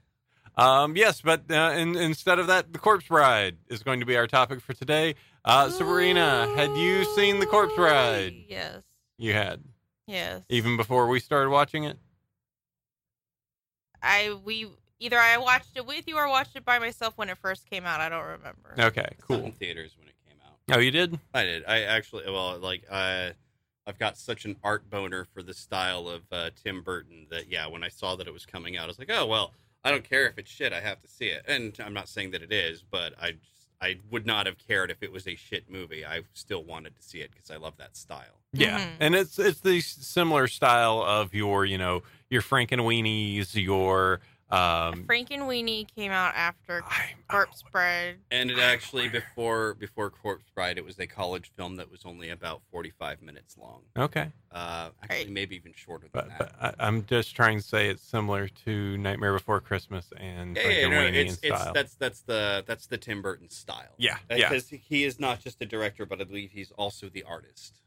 Um, 0.56 0.97
yes, 0.97 1.21
but 1.23 1.50
uh, 1.50 1.73
in, 1.76 1.97
instead 1.97 2.38
of 2.38 2.47
that, 2.49 2.73
the 2.73 2.78
Corpse 2.78 3.06
Bride 3.09 3.56
is 3.68 3.82
going 3.82 4.00
to 4.00 4.06
be 4.06 4.16
our 4.16 4.26
topic 4.26 4.61
for 4.61 4.75
today. 4.75 5.14
Uh, 5.44 5.71
Sabrina, 5.71 6.47
had 6.54 6.76
you 6.76 7.04
seen 7.16 7.40
the 7.40 7.47
Corpse 7.47 7.75
Bride? 7.75 8.35
Yes. 8.49 8.82
You 9.18 9.32
had, 9.32 9.62
Yes. 10.06 10.42
even 10.49 10.76
before 10.76 11.06
we 11.09 11.21
started 11.21 11.49
watching 11.50 11.85
it. 11.85 11.99
I 14.02 14.37
we 14.44 14.66
either 15.00 15.18
I 15.18 15.38
watched 15.38 15.76
it 15.76 15.87
with 15.87 16.06
you 16.06 16.16
or 16.16 16.28
watched 16.28 16.56
it 16.56 16.64
by 16.64 16.78
myself 16.78 17.14
when 17.16 17.28
it 17.28 17.38
first 17.38 17.68
came 17.71 17.85
out. 17.85 18.00
I 18.00 18.09
don't 18.09 18.25
remember. 18.25 18.75
Okay, 18.78 19.09
Cool. 19.21 19.38
cool. 19.38 19.47
In 19.47 19.52
theaters 19.52 19.92
when 19.99 20.09
it 20.09 20.14
came 20.26 20.37
out. 20.44 20.76
Oh, 20.76 20.80
you 20.80 20.90
did? 20.90 21.18
I 21.32 21.44
did. 21.44 21.64
I 21.66 21.82
actually, 21.82 22.25
well, 22.26 22.59
like, 22.59 22.85
uh, 22.90 23.30
I've 23.87 23.99
got 23.99 24.16
such 24.18 24.44
an 24.44 24.56
art 24.62 24.88
boner 24.90 25.25
for 25.32 25.42
the 25.42 25.54
style 25.54 26.09
of 26.09 26.23
uh, 26.32 26.50
Tim 26.62 26.82
Burton 26.82 27.26
that, 27.30 27.50
yeah, 27.50 27.66
when 27.66 27.82
I 27.82 27.88
saw 27.88 28.16
that 28.16 28.26
it 28.26 28.32
was 28.32 28.44
coming 28.47 28.76
out, 28.76 28.85
I 28.85 28.87
was 28.88 28.99
like, 28.99 29.11
oh 29.11 29.26
well, 29.26 29.52
I 29.84 29.90
don't 29.90 30.08
care 30.08 30.26
if 30.26 30.38
it's 30.38 30.50
shit. 30.50 30.72
I 30.72 30.80
have 30.80 31.00
to 31.02 31.08
see 31.08 31.26
it. 31.26 31.44
And 31.48 31.76
I'm 31.84 31.94
not 31.94 32.08
saying 32.08 32.30
that 32.32 32.42
it 32.42 32.52
is, 32.52 32.82
but 32.82 33.14
I 33.20 33.32
just, 33.32 33.68
I 33.80 33.96
would 34.12 34.26
not 34.26 34.46
have 34.46 34.56
cared 34.58 34.90
if 34.92 35.02
it 35.02 35.10
was 35.10 35.26
a 35.26 35.34
shit 35.34 35.68
movie. 35.68 36.04
I 36.06 36.22
still 36.34 36.62
wanted 36.62 36.94
to 36.96 37.02
see 37.02 37.18
it 37.20 37.32
because 37.32 37.50
I 37.50 37.56
love 37.56 37.74
that 37.78 37.96
style. 37.96 38.38
Yeah, 38.52 38.78
Mhm. 38.78 38.90
and 39.00 39.14
it's 39.16 39.38
it's 39.38 39.60
the 39.60 39.80
similar 39.80 40.46
style 40.46 41.02
of 41.02 41.34
your 41.34 41.64
you 41.64 41.78
know 41.78 42.02
your 42.30 42.42
Frankenweenies, 42.42 43.54
your 43.54 44.20
um. 44.52 45.04
Frankenweenie 45.06 45.87
came 45.94 46.12
out 46.12 46.35
after 46.37 46.82
I- 46.85 47.11
I 47.28 47.32
Corpse 47.32 47.62
Bride. 47.73 48.16
And 48.30 48.50
it 48.50 48.59
actually 48.59 49.09
before 49.09 49.75
before 49.75 50.11
Corpse 50.11 50.44
Bride, 50.54 50.76
it 50.78 50.85
was 50.85 50.99
a 50.99 51.06
college 51.06 51.50
film 51.56 51.76
that 51.76 51.90
was 51.90 52.04
only 52.04 52.28
about 52.30 52.61
forty 52.71 52.90
five 52.90 53.23
minutes 53.23 53.56
long. 53.56 53.82
okay, 53.97 54.30
Uh, 54.50 54.90
actually, 55.02 55.16
Right. 55.25 55.30
maybe 55.30 55.56
even 55.56 55.73
shorter 55.75 56.09
than 56.12 56.28
but, 56.28 56.28
that. 56.38 56.54
but 56.61 56.76
I, 56.80 56.87
I'm 56.87 57.04
just 57.06 57.35
trying 57.35 57.59
to 57.59 57.64
say 57.64 57.88
it's 57.88 58.02
similar 58.02 58.49
to 58.66 58.99
Nightmare 58.99 59.32
Before 59.32 59.61
Christmas 59.61 60.12
and 60.18 60.56
Yeah, 60.56 60.68
yeah, 60.68 60.88
no, 60.88 60.97
Frankenweenie 60.97 61.14
it's, 61.14 61.38
in 61.42 61.50
it's 61.52 61.61
style. 61.61 61.73
that's 61.73 61.94
that's 61.94 62.21
the 62.21 62.62
that's 62.66 62.87
the 62.87 62.99
Tim 62.99 63.23
Burton 63.23 63.49
style. 63.49 63.94
yeah, 63.99 64.18
yeah. 64.30 64.49
because 64.50 64.68
he 64.68 65.04
is 65.04 65.18
not 65.18 65.40
just 65.40 65.62
a 65.62 65.66
director, 65.66 66.04
but 66.06 66.21
I 66.21 66.25
believe 66.25 66.50
he's 66.52 66.71
also 66.73 67.09
the 67.09 67.23
artist. 67.23 67.78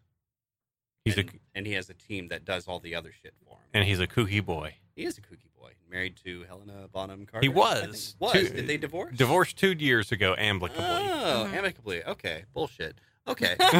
He's 1.04 1.18
a 1.18 1.20
and, 1.22 1.40
and 1.54 1.68
he 1.68 1.74
has 1.74 1.88
a 1.92 1.94
team 1.94 2.30
that 2.30 2.46
does 2.46 2.68
all 2.68 2.80
the 2.80 2.96
other 2.96 3.12
shit 3.22 3.36
for 3.46 3.58
him. 3.58 3.64
and 3.76 3.84
he's 3.86 4.00
a 4.00 4.08
kooky 4.08 4.44
boy. 4.44 4.74
he 4.96 5.04
is 5.06 5.20
a 5.20 5.22
kooky 5.22 5.52
boy, 5.60 5.74
married 5.96 6.18
to 6.26 6.44
Helena 6.44 6.90
Bonham 6.92 7.26
Carter. 7.26 7.46
He 7.46 7.50
was. 7.50 8.16
Was 8.20 8.34
Two- 8.34 8.50
did 8.50 8.68
they 8.68 8.78
divorce? 8.78 9.16
Divorced 9.16 9.58
two 9.58 9.72
years 9.72 10.12
ago, 10.12 10.36
amicably. 10.38 10.84
Oh, 10.84 11.48
Mhm. 11.50 11.54
amicably. 11.54 12.04
Okay, 12.04 12.44
bullshit. 12.54 12.98
Okay. 13.28 13.56
Not 13.60 13.74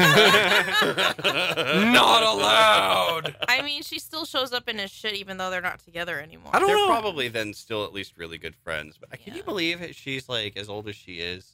allowed. 2.22 3.36
I 3.48 3.62
mean, 3.62 3.82
she 3.82 3.98
still 3.98 4.24
shows 4.24 4.52
up 4.52 4.68
in 4.68 4.78
his 4.78 4.90
shit 4.90 5.14
even 5.14 5.36
though 5.36 5.50
they're 5.50 5.60
not 5.60 5.78
together 5.80 6.18
anymore. 6.18 6.50
I 6.54 6.58
don't 6.58 6.68
They're 6.68 6.76
know. 6.76 6.86
probably 6.86 7.28
then 7.28 7.52
still 7.54 7.84
at 7.84 7.92
least 7.92 8.14
really 8.16 8.38
good 8.38 8.56
friends. 8.56 8.96
But 8.98 9.20
can 9.22 9.34
you 9.36 9.42
believe 9.42 9.82
it? 9.82 9.94
she's 9.94 10.28
like 10.28 10.56
as 10.56 10.68
old 10.68 10.88
as 10.88 10.96
she 10.96 11.20
is? 11.20 11.52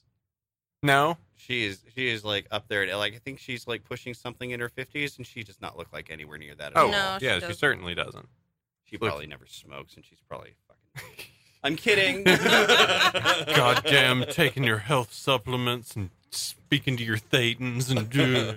No, 0.84 1.16
She 1.36 1.64
is. 1.66 1.84
She 1.94 2.08
is 2.08 2.24
like 2.24 2.46
up 2.50 2.66
there. 2.68 2.82
at- 2.84 2.96
Like 2.96 3.14
I 3.14 3.18
think 3.18 3.40
she's 3.40 3.66
like 3.66 3.84
pushing 3.84 4.14
something 4.14 4.50
in 4.52 4.60
her 4.60 4.68
fifties, 4.68 5.16
and 5.18 5.26
she 5.26 5.42
does 5.42 5.60
not 5.60 5.76
look 5.76 5.92
like 5.92 6.10
anywhere 6.10 6.38
near 6.38 6.54
that. 6.54 6.72
At 6.72 6.78
oh 6.78 6.86
all. 6.86 6.90
No, 6.90 7.16
she 7.20 7.26
yeah, 7.26 7.34
she 7.34 7.40
doesn't. 7.40 7.56
certainly 7.56 7.94
doesn't. 7.94 8.28
She 8.92 8.98
Look- 8.98 9.08
probably 9.08 9.26
never 9.26 9.46
smokes, 9.46 9.96
and 9.96 10.04
she's 10.04 10.20
probably 10.28 10.52
fucking. 10.68 11.24
I'm 11.64 11.76
kidding. 11.76 12.24
Goddamn, 13.56 14.24
taking 14.30 14.64
your 14.64 14.78
health 14.78 15.12
supplements 15.14 15.96
and 15.96 16.10
speaking 16.30 16.96
to 16.98 17.04
your 17.04 17.16
thetans 17.16 17.90
and 17.90 17.98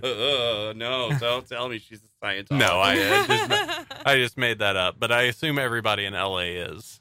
Uh, 0.03 0.73
no, 0.75 1.11
don't 1.19 1.47
tell 1.47 1.69
me 1.69 1.79
she's 1.79 2.01
a 2.01 2.25
Scientologist. 2.25 2.51
no, 2.57 2.79
I, 2.79 2.91
I 2.93 3.27
just 3.27 4.07
I 4.07 4.15
just 4.17 4.37
made 4.37 4.59
that 4.59 4.75
up, 4.75 4.95
but 4.99 5.11
I 5.11 5.23
assume 5.23 5.57
everybody 5.59 6.03
in 6.05 6.13
LA 6.13 6.39
is. 6.39 6.99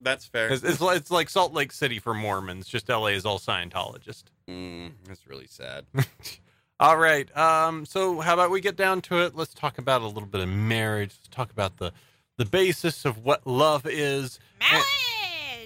That's 0.00 0.24
fair. 0.26 0.48
It's, 0.52 0.62
it's, 0.62 0.80
it's 0.80 1.10
like 1.10 1.28
Salt 1.30 1.52
Lake 1.52 1.72
City 1.72 1.98
for 1.98 2.14
Mormons. 2.14 2.66
Just 2.66 2.88
LA 2.88 3.08
is 3.08 3.24
all 3.26 3.38
Scientologist. 3.38 4.24
Mm, 4.48 4.92
that's 5.06 5.26
really 5.26 5.46
sad. 5.48 5.84
All 6.80 6.96
right. 6.96 7.34
Um. 7.36 7.86
So 7.86 8.20
how 8.20 8.34
about 8.34 8.50
we 8.50 8.60
get 8.60 8.76
down 8.76 9.00
to 9.02 9.22
it? 9.22 9.34
Let's 9.36 9.54
talk 9.54 9.78
about 9.78 10.02
a 10.02 10.06
little 10.06 10.26
bit 10.28 10.40
of 10.40 10.48
marriage. 10.48 11.10
Let's 11.20 11.28
talk 11.28 11.50
about 11.52 11.76
the 11.78 11.92
the 12.36 12.44
basis 12.44 13.04
of 13.04 13.18
what 13.24 13.46
love 13.46 13.86
is. 13.86 14.38
Marriage. 14.60 14.84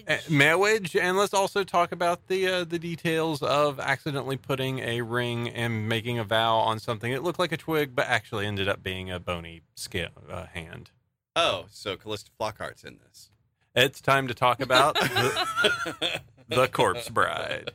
Uh, 0.08 0.16
marriage, 0.30 0.96
and 0.96 1.18
let's 1.18 1.34
also 1.34 1.64
talk 1.64 1.92
about 1.92 2.28
the 2.28 2.46
uh, 2.46 2.64
the 2.64 2.78
details 2.78 3.42
of 3.42 3.78
accidentally 3.78 4.38
putting 4.38 4.78
a 4.78 5.02
ring 5.02 5.50
and 5.50 5.86
making 5.86 6.18
a 6.18 6.24
vow 6.24 6.56
on 6.56 6.78
something 6.78 7.12
that 7.12 7.22
looked 7.22 7.38
like 7.38 7.52
a 7.52 7.58
twig, 7.58 7.94
but 7.94 8.06
actually 8.06 8.46
ended 8.46 8.68
up 8.68 8.82
being 8.82 9.10
a 9.10 9.20
bony 9.20 9.60
scale 9.74 10.08
uh, 10.30 10.46
hand. 10.46 10.90
Oh, 11.36 11.66
so 11.70 11.94
Calista 11.96 12.30
Flockhart's 12.40 12.84
in 12.84 12.98
this. 13.06 13.30
It's 13.74 14.00
time 14.00 14.28
to 14.28 14.34
talk 14.34 14.60
about 14.60 14.94
the, 14.98 16.20
the 16.48 16.68
Corpse 16.68 17.10
Bride. 17.10 17.70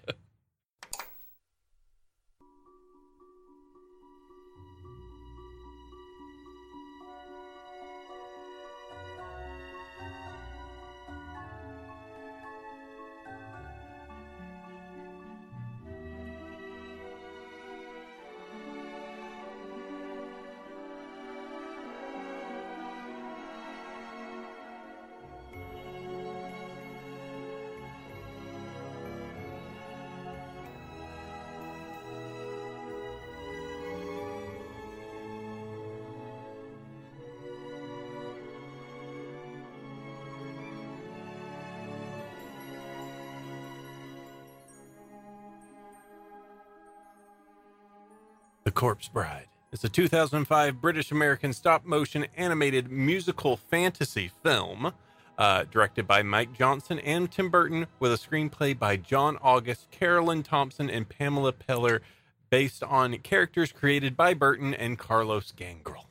Corpse 48.84 49.08
Bride 49.08 49.48
is 49.72 49.86
a 49.86 49.88
2005 49.88 50.82
British 50.82 51.14
American 51.14 51.54
stop 51.54 51.86
motion 51.86 52.28
animated 52.36 52.92
musical 52.92 53.56
fantasy 53.56 54.30
film 54.44 54.92
uh, 55.38 55.64
directed 55.72 56.06
by 56.06 56.22
Mike 56.22 56.52
Johnson 56.52 57.00
and 57.00 57.32
Tim 57.32 57.50
Burton 57.50 57.88
with 58.02 58.12
a 58.12 58.18
screenplay 58.18 58.78
by 58.78 58.98
John 58.98 59.38
August, 59.42 59.90
Caroline 59.90 60.44
Thompson, 60.44 60.90
and 60.90 61.08
Pamela 61.08 61.54
Pettler 61.54 62.02
based 62.50 62.84
on 62.84 63.18
characters 63.20 63.72
created 63.72 64.18
by 64.18 64.34
Burton 64.34 64.74
and 64.74 65.00
Carlos 65.00 65.54
Gangrel. 65.54 66.10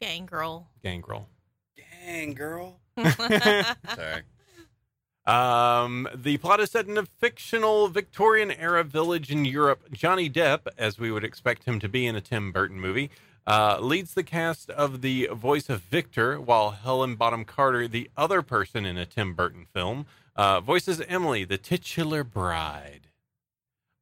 Gangrel. 0.00 0.68
Gangrel. 0.84 1.28
Dang, 2.04 2.32
girl. 2.32 2.78
Sorry. 2.96 4.22
Um, 5.26 6.08
the 6.14 6.36
plot 6.36 6.60
is 6.60 6.70
set 6.70 6.86
in 6.86 6.96
a 6.96 7.04
fictional 7.04 7.88
Victorian 7.88 8.52
era 8.52 8.84
village 8.84 9.30
in 9.30 9.44
Europe. 9.44 9.92
Johnny 9.92 10.30
Depp, 10.30 10.60
as 10.78 11.00
we 11.00 11.10
would 11.10 11.24
expect 11.24 11.64
him 11.64 11.80
to 11.80 11.88
be 11.88 12.06
in 12.06 12.14
a 12.14 12.20
Tim 12.20 12.52
Burton 12.52 12.80
movie, 12.80 13.10
uh, 13.46 13.78
leads 13.80 14.14
the 14.14 14.22
cast 14.22 14.70
of 14.70 15.02
the 15.02 15.28
voice 15.32 15.68
of 15.68 15.80
Victor, 15.82 16.40
while 16.40 16.70
Helen 16.70 17.16
Bottom 17.16 17.44
Carter, 17.44 17.88
the 17.88 18.08
other 18.16 18.42
person 18.42 18.84
in 18.84 18.96
a 18.96 19.06
Tim 19.06 19.34
Burton 19.34 19.66
film, 19.72 20.06
uh, 20.36 20.60
voices 20.60 21.00
Emily, 21.08 21.44
the 21.44 21.58
titular 21.58 22.22
bride. 22.22 23.08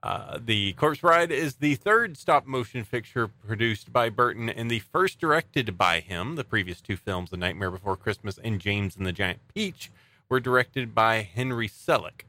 Uh, 0.02 0.38
the 0.38 0.75
Corpse 0.75 1.00
Bride 1.00 1.31
is 1.31 1.54
the 1.54 1.76
third 1.76 2.19
stop 2.19 2.47
motion 2.47 2.85
picture 2.85 3.26
produced 3.26 3.90
by 3.90 4.11
Burton 4.11 4.50
and 4.50 4.71
the 4.71 4.81
first 4.81 5.19
directed 5.19 5.78
by 5.78 6.00
him. 6.00 6.37
The 6.37 6.45
previous 6.45 6.83
two 6.83 6.99
films, 6.99 7.31
The 7.31 7.38
Nightmare 7.38 7.71
Before 7.71 7.97
Christmas 7.97 8.38
and 8.45 8.61
James 8.61 8.97
and 8.97 9.07
the 9.07 9.12
Giant 9.12 9.40
Peach, 9.54 9.90
were 10.34 10.40
directed 10.40 10.92
by 10.96 11.22
Henry 11.22 11.68
Selick. 11.68 12.22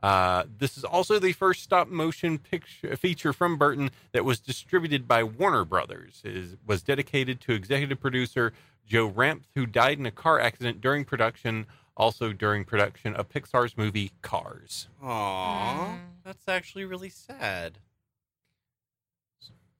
Uh, 0.00 0.44
this 0.58 0.78
is 0.78 0.84
also 0.84 1.18
the 1.18 1.32
first 1.32 1.60
stop 1.60 1.88
motion 1.88 2.38
picture 2.38 2.94
feature 2.94 3.32
from 3.32 3.58
Burton 3.58 3.90
that 4.12 4.24
was 4.24 4.38
distributed 4.38 5.08
by 5.08 5.24
Warner 5.24 5.64
Brothers. 5.64 6.22
It 6.24 6.36
is, 6.36 6.56
was 6.64 6.84
dedicated 6.84 7.40
to 7.40 7.54
executive 7.54 7.98
producer 8.00 8.52
Joe 8.86 9.10
Ranft, 9.10 9.46
who 9.56 9.66
died 9.66 9.98
in 9.98 10.06
a 10.06 10.12
car 10.12 10.38
accident 10.38 10.80
during 10.80 11.04
production, 11.04 11.66
also 11.96 12.32
during 12.32 12.64
production 12.64 13.12
of 13.16 13.28
Pixar's 13.28 13.76
movie 13.76 14.12
Cars. 14.22 14.86
Aw, 15.02 15.88
Mm. 15.88 15.98
that's 16.22 16.46
actually 16.46 16.84
really 16.84 17.10
sad. 17.10 17.80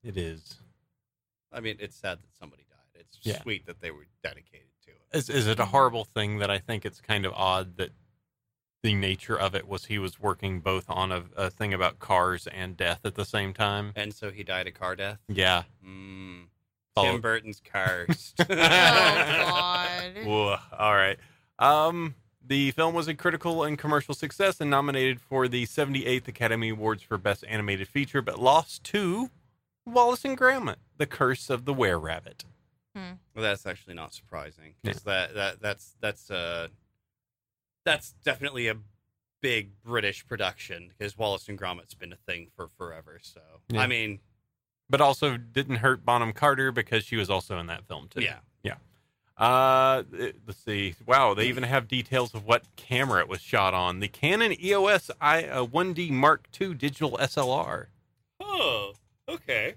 It 0.03 0.17
is. 0.17 0.57
I 1.53 1.61
mean, 1.61 1.77
it's 1.79 1.95
sad 1.95 2.19
that 2.19 2.37
somebody 2.41 2.65
died. 2.69 3.01
It's 3.03 3.19
Yeah. 3.23 3.41
sweet 3.41 3.67
that 3.67 3.81
they 3.81 3.93
were 3.93 4.09
dedicated 4.25 4.67
to 4.89 5.17
it. 5.17 5.19
Is, 5.19 5.31
is 5.31 5.47
it 5.47 5.59
a 5.59 5.67
horrible 5.67 6.05
thing 6.05 6.39
that 6.39 6.51
I 6.51 6.59
think 6.59 6.85
it's 6.85 7.01
kind 7.01 7.25
of 7.25 7.33
odd 7.35 7.77
that 7.77 7.91
the 8.83 8.95
nature 8.95 9.39
of 9.39 9.55
it 9.55 9.67
was 9.67 9.87
he 9.87 9.99
was 9.99 10.21
working 10.21 10.61
both 10.61 10.85
on 10.89 11.11
a, 11.11 11.25
a 11.37 11.51
thing 11.51 11.75
about 11.75 11.99
cars 11.99 12.47
and 12.47 12.77
death 12.77 13.01
at 13.05 13.15
the 13.15 13.25
same 13.25 13.53
time? 13.53 13.93
And 13.97 14.15
so 14.15 14.31
he 14.31 14.43
died 14.43 14.67
a 14.67 14.73
car 14.73 14.97
death. 14.97 15.19
Yeah. 15.29 15.65
Mm. 15.85 16.45
Tim 17.03 17.21
Burton's 17.21 17.61
cursed. 17.61 18.35
oh 18.41 18.45
God. 18.47 20.13
Whoa, 20.25 20.57
all 20.77 20.95
right. 20.95 21.19
Um, 21.59 22.15
the 22.45 22.71
film 22.73 22.95
was 22.95 23.09
a 23.09 23.15
critical 23.15 23.63
and 23.63 23.79
commercial 23.79 24.15
success 24.15 24.61
and 24.61 24.71
nominated 24.71 25.21
for 25.21 25.49
the 25.49 25.67
78th 25.67 26.29
Academy 26.29 26.71
Awards 26.71 27.03
for 27.03 27.19
Best 27.19 27.45
Animated 27.47 27.89
Feature, 27.89 28.23
but 28.23 28.41
lost 28.41 28.85
to 28.85 29.31
Wallace 29.87 30.25
and 30.25 30.37
Gromit: 30.37 30.77
The 30.97 31.07
Curse 31.07 31.51
of 31.51 31.65
the 31.65 31.75
Were 31.75 31.99
Rabbit. 31.99 32.45
Well, 33.35 33.43
that's 33.43 33.67
actually 33.67 33.95
not 33.95 34.13
surprising 34.15 34.75
because 34.83 35.03
that 35.03 35.35
that 35.35 35.61
that's 35.63 35.97
that's 36.01 36.31
uh 36.31 36.69
that's 37.85 38.13
definitely 38.25 38.69
a 38.69 38.77
big 39.41 39.81
British 39.83 40.27
production 40.27 40.91
because 40.97 41.17
Wallace 41.17 41.49
and 41.49 41.57
Gromit's 41.57 41.95
been 41.95 42.13
a 42.13 42.17
thing 42.17 42.49
for 42.57 42.67
forever. 42.69 43.19
So 43.23 43.41
Yeah. 43.71 43.81
I 43.83 43.87
mean, 43.87 44.19
But 44.91 45.01
also 45.01 45.37
didn't 45.37 45.77
hurt 45.77 46.05
Bonham 46.05 46.33
Carter 46.33 46.73
because 46.73 47.05
she 47.05 47.17
was 47.17 47.31
also 47.31 47.59
in 47.59 47.67
that 47.67 47.87
film 47.87 48.09
too. 48.09 48.21
yeah, 48.23 48.39
Uh, 49.37 50.03
let's 50.47 50.65
see. 50.65 50.97
Wow, 51.07 51.33
they 51.35 51.47
even 51.47 51.63
have 51.63 51.87
details 51.87 52.35
of 52.35 52.45
what 52.45 52.65
camera 52.75 53.21
it 53.21 53.29
was 53.29 53.41
shot 53.41 53.73
on. 53.73 54.01
The 54.01 54.09
Canon 54.09 54.61
EOS 54.61 55.13
I 55.21 55.45
uh, 55.45 55.65
1D 55.65 56.11
Mark 56.11 56.49
II 56.61 56.75
digital 56.75 57.17
SLR, 57.19 57.87
Oh, 58.41 58.95
okay. 59.29 59.77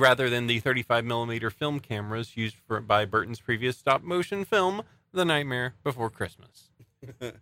Rather 0.00 0.30
than 0.30 0.46
the 0.46 0.60
35 0.60 1.04
millimeter 1.04 1.50
film 1.50 1.80
cameras 1.80 2.36
used 2.36 2.56
for 2.66 2.80
by 2.80 3.04
Burton's 3.04 3.40
previous 3.40 3.76
stop 3.76 4.02
motion 4.02 4.44
film, 4.44 4.82
The 5.12 5.24
Nightmare 5.24 5.74
Before 5.82 6.10
Christmas. 6.10 6.70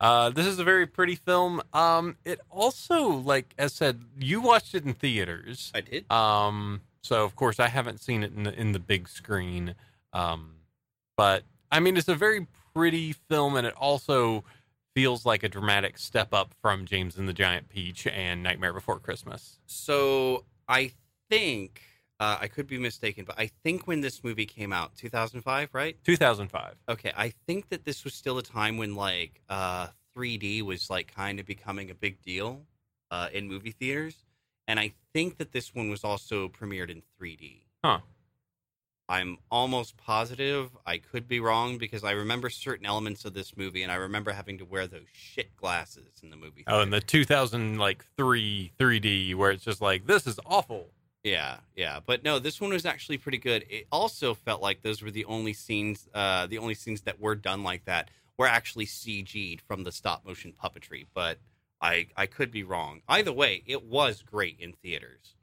Uh, 0.00 0.30
this 0.30 0.46
is 0.46 0.58
a 0.58 0.64
very 0.64 0.86
pretty 0.86 1.14
film. 1.14 1.60
Um, 1.74 2.16
it 2.24 2.40
also, 2.48 3.08
like 3.08 3.54
as 3.58 3.74
said, 3.74 4.00
you 4.18 4.40
watched 4.40 4.74
it 4.74 4.84
in 4.86 4.94
theaters. 4.94 5.70
I 5.74 5.82
did. 5.82 6.10
Um, 6.10 6.80
so 7.02 7.22
of 7.24 7.36
course 7.36 7.60
I 7.60 7.68
haven't 7.68 8.00
seen 8.00 8.22
it 8.22 8.32
in 8.34 8.44
the 8.44 8.58
in 8.58 8.72
the 8.72 8.78
big 8.78 9.08
screen. 9.08 9.74
Um, 10.14 10.54
but 11.18 11.44
I 11.70 11.80
mean, 11.80 11.98
it's 11.98 12.08
a 12.08 12.14
very 12.14 12.46
pretty 12.74 13.12
film, 13.12 13.56
and 13.56 13.66
it 13.66 13.74
also 13.76 14.44
feels 15.00 15.24
like 15.24 15.42
a 15.42 15.48
dramatic 15.48 15.96
step 15.96 16.34
up 16.34 16.52
from 16.60 16.84
James 16.84 17.16
and 17.16 17.26
the 17.26 17.32
Giant 17.32 17.70
Peach 17.70 18.06
and 18.06 18.42
Nightmare 18.42 18.74
Before 18.74 18.98
Christmas. 18.98 19.58
So 19.64 20.44
I 20.68 20.92
think 21.30 21.80
uh, 22.20 22.36
I 22.38 22.48
could 22.48 22.66
be 22.66 22.76
mistaken, 22.76 23.24
but 23.24 23.38
I 23.38 23.50
think 23.64 23.86
when 23.86 24.02
this 24.02 24.22
movie 24.22 24.44
came 24.44 24.74
out, 24.74 24.94
2005, 24.96 25.70
right? 25.72 25.96
2005. 26.04 26.74
Okay, 26.90 27.12
I 27.16 27.32
think 27.46 27.70
that 27.70 27.86
this 27.86 28.04
was 28.04 28.12
still 28.12 28.36
a 28.36 28.42
time 28.42 28.76
when 28.76 28.94
like 28.94 29.40
uh 29.48 29.86
3D 30.14 30.60
was 30.60 30.90
like 30.90 31.14
kind 31.14 31.40
of 31.40 31.46
becoming 31.46 31.90
a 31.90 31.94
big 31.94 32.20
deal 32.20 32.60
uh 33.10 33.28
in 33.32 33.48
movie 33.48 33.70
theaters, 33.70 34.26
and 34.68 34.78
I 34.78 34.92
think 35.14 35.38
that 35.38 35.52
this 35.52 35.74
one 35.74 35.88
was 35.88 36.04
also 36.04 36.46
premiered 36.48 36.90
in 36.90 37.02
3D. 37.18 37.62
Huh. 37.82 38.00
I'm 39.10 39.38
almost 39.50 39.96
positive. 39.96 40.70
I 40.86 40.98
could 40.98 41.26
be 41.26 41.40
wrong 41.40 41.78
because 41.78 42.04
I 42.04 42.12
remember 42.12 42.48
certain 42.48 42.86
elements 42.86 43.24
of 43.24 43.34
this 43.34 43.56
movie, 43.56 43.82
and 43.82 43.90
I 43.90 43.96
remember 43.96 44.30
having 44.30 44.58
to 44.58 44.64
wear 44.64 44.86
those 44.86 45.08
shit 45.12 45.56
glasses 45.56 46.20
in 46.22 46.30
the 46.30 46.36
movie. 46.36 46.62
Theater. 46.62 46.78
Oh, 46.78 46.80
in 46.82 46.90
the 46.90 47.00
2000 47.00 47.76
like 47.76 48.04
three 48.16 48.70
3D 48.78 49.34
where 49.34 49.50
it's 49.50 49.64
just 49.64 49.80
like 49.80 50.06
this 50.06 50.28
is 50.28 50.38
awful. 50.46 50.90
Yeah, 51.24 51.56
yeah, 51.74 51.98
but 52.06 52.22
no, 52.22 52.38
this 52.38 52.60
one 52.60 52.70
was 52.70 52.86
actually 52.86 53.18
pretty 53.18 53.38
good. 53.38 53.66
It 53.68 53.88
also 53.90 54.32
felt 54.32 54.62
like 54.62 54.82
those 54.82 55.02
were 55.02 55.10
the 55.10 55.24
only 55.24 55.54
scenes, 55.54 56.08
uh, 56.14 56.46
the 56.46 56.58
only 56.58 56.74
scenes 56.74 57.00
that 57.02 57.20
were 57.20 57.34
done 57.34 57.64
like 57.64 57.86
that 57.86 58.10
were 58.38 58.46
actually 58.46 58.86
CG'd 58.86 59.60
from 59.60 59.82
the 59.82 59.90
stop 59.90 60.24
motion 60.24 60.54
puppetry. 60.62 61.06
But 61.12 61.38
I, 61.80 62.06
I 62.16 62.26
could 62.26 62.52
be 62.52 62.62
wrong. 62.62 63.00
Either 63.08 63.32
way, 63.32 63.64
it 63.66 63.84
was 63.84 64.22
great 64.22 64.60
in 64.60 64.72
theaters. 64.72 65.34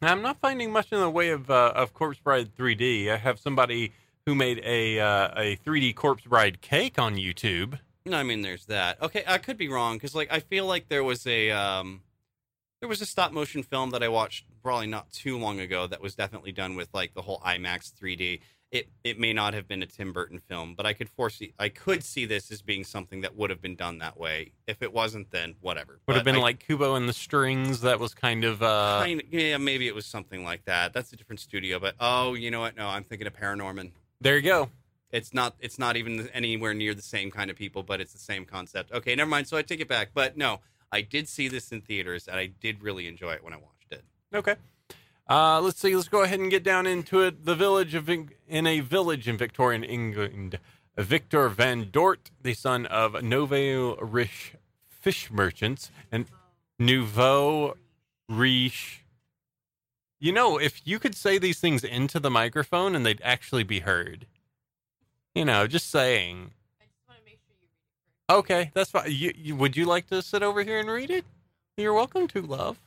Now, 0.00 0.12
I'm 0.12 0.22
not 0.22 0.40
finding 0.40 0.70
much 0.70 0.92
in 0.92 1.00
the 1.00 1.10
way 1.10 1.30
of 1.30 1.50
uh, 1.50 1.72
of 1.74 1.92
Corpse 1.92 2.20
Bride 2.20 2.54
3D. 2.56 3.10
I 3.10 3.16
have 3.16 3.38
somebody 3.38 3.92
who 4.26 4.34
made 4.34 4.60
a 4.64 5.00
uh, 5.00 5.30
a 5.36 5.56
3D 5.56 5.94
Corpse 5.96 6.24
Bride 6.24 6.60
cake 6.60 6.98
on 6.98 7.16
YouTube. 7.16 7.80
No, 8.06 8.16
I 8.16 8.22
mean, 8.22 8.42
there's 8.42 8.66
that. 8.66 9.02
Okay, 9.02 9.24
I 9.26 9.38
could 9.38 9.58
be 9.58 9.68
wrong 9.68 9.96
because, 9.96 10.14
like, 10.14 10.32
I 10.32 10.40
feel 10.40 10.66
like 10.66 10.88
there 10.88 11.02
was 11.02 11.26
a 11.26 11.50
um, 11.50 12.02
there 12.80 12.88
was 12.88 13.00
a 13.00 13.06
stop 13.06 13.32
motion 13.32 13.62
film 13.64 13.90
that 13.90 14.02
I 14.02 14.08
watched 14.08 14.44
probably 14.62 14.86
not 14.86 15.10
too 15.10 15.36
long 15.36 15.58
ago 15.58 15.86
that 15.86 16.00
was 16.00 16.14
definitely 16.14 16.52
done 16.52 16.76
with 16.76 16.88
like 16.94 17.14
the 17.14 17.22
whole 17.22 17.40
IMAX 17.40 17.92
3D. 17.92 18.40
It 18.70 18.88
it 19.02 19.18
may 19.18 19.32
not 19.32 19.54
have 19.54 19.66
been 19.66 19.82
a 19.82 19.86
Tim 19.86 20.12
Burton 20.12 20.40
film, 20.40 20.74
but 20.76 20.84
I 20.84 20.92
could 20.92 21.08
foresee 21.08 21.54
I 21.58 21.70
could 21.70 22.04
see 22.04 22.26
this 22.26 22.50
as 22.50 22.60
being 22.60 22.84
something 22.84 23.22
that 23.22 23.34
would 23.34 23.48
have 23.48 23.62
been 23.62 23.76
done 23.76 23.98
that 23.98 24.18
way. 24.18 24.52
If 24.66 24.82
it 24.82 24.92
wasn't, 24.92 25.30
then 25.30 25.54
whatever. 25.62 26.00
Would 26.06 26.16
have 26.16 26.24
been 26.24 26.36
I- 26.36 26.40
like 26.40 26.66
Kubo 26.66 26.94
and 26.94 27.08
the 27.08 27.14
Strings. 27.14 27.80
That 27.80 27.98
was 27.98 28.12
kind 28.12 28.44
of 28.44 28.62
uh, 28.62 29.00
kind 29.04 29.22
yeah, 29.30 29.56
maybe 29.56 29.86
it 29.86 29.94
was 29.94 30.04
something 30.04 30.44
like 30.44 30.66
that. 30.66 30.92
That's 30.92 31.12
a 31.14 31.16
different 31.16 31.40
studio, 31.40 31.78
but 31.78 31.94
oh, 31.98 32.34
you 32.34 32.50
know 32.50 32.60
what? 32.60 32.76
No, 32.76 32.86
I'm 32.88 33.04
thinking 33.04 33.26
of 33.26 33.34
Paranorman. 33.34 33.92
there 34.20 34.36
you 34.36 34.42
go. 34.42 34.68
It's 35.10 35.32
not. 35.32 35.56
It's 35.60 35.78
not 35.78 35.96
even 35.96 36.28
anywhere 36.34 36.74
near 36.74 36.92
the 36.92 37.00
same 37.00 37.30
kind 37.30 37.50
of 37.50 37.56
people, 37.56 37.82
but 37.82 38.02
it's 38.02 38.12
the 38.12 38.18
same 38.18 38.44
concept. 38.44 38.92
Okay, 38.92 39.14
never 39.14 39.30
mind. 39.30 39.48
So 39.48 39.56
I 39.56 39.62
take 39.62 39.80
it 39.80 39.88
back. 39.88 40.10
But 40.12 40.36
no, 40.36 40.60
I 40.92 41.00
did 41.00 41.26
see 41.28 41.48
this 41.48 41.72
in 41.72 41.80
theaters, 41.80 42.28
and 42.28 42.38
I 42.38 42.46
did 42.60 42.82
really 42.82 43.06
enjoy 43.06 43.32
it 43.32 43.42
when 43.42 43.54
I 43.54 43.56
watched 43.56 43.90
it. 43.92 44.04
Okay. 44.34 44.56
Uh, 45.28 45.60
let's 45.60 45.80
see. 45.80 45.94
Let's 45.94 46.08
go 46.08 46.22
ahead 46.22 46.40
and 46.40 46.50
get 46.50 46.62
down 46.62 46.86
into 46.86 47.20
it. 47.20 47.44
The 47.44 47.54
village 47.54 47.94
of 47.94 48.08
in 48.08 48.66
a 48.66 48.80
village 48.80 49.28
in 49.28 49.36
Victorian 49.36 49.84
England, 49.84 50.58
Victor 50.96 51.48
Van 51.48 51.90
Dort, 51.90 52.30
the 52.42 52.54
son 52.54 52.86
of 52.86 53.22
Nouveau 53.22 53.96
Riche 53.96 54.54
fish 54.88 55.30
merchants 55.30 55.90
and 56.10 56.26
Nouveau 56.78 57.76
Riche. 58.28 59.04
You 60.18 60.32
know, 60.32 60.58
if 60.58 60.80
you 60.84 60.98
could 60.98 61.14
say 61.14 61.38
these 61.38 61.60
things 61.60 61.84
into 61.84 62.18
the 62.18 62.30
microphone 62.30 62.96
and 62.96 63.06
they'd 63.06 63.20
actually 63.22 63.64
be 63.64 63.80
heard. 63.80 64.26
You 65.34 65.44
know, 65.44 65.66
just 65.66 65.90
saying. 65.90 66.52
Okay, 68.30 68.70
that's 68.74 68.90
fine. 68.90 69.10
You, 69.10 69.32
you, 69.36 69.56
would 69.56 69.76
you 69.76 69.86
like 69.86 70.08
to 70.08 70.20
sit 70.20 70.42
over 70.42 70.62
here 70.62 70.80
and 70.80 70.90
read 70.90 71.10
it? 71.10 71.24
You're 71.76 71.94
welcome 71.94 72.26
to, 72.28 72.42
love. 72.42 72.78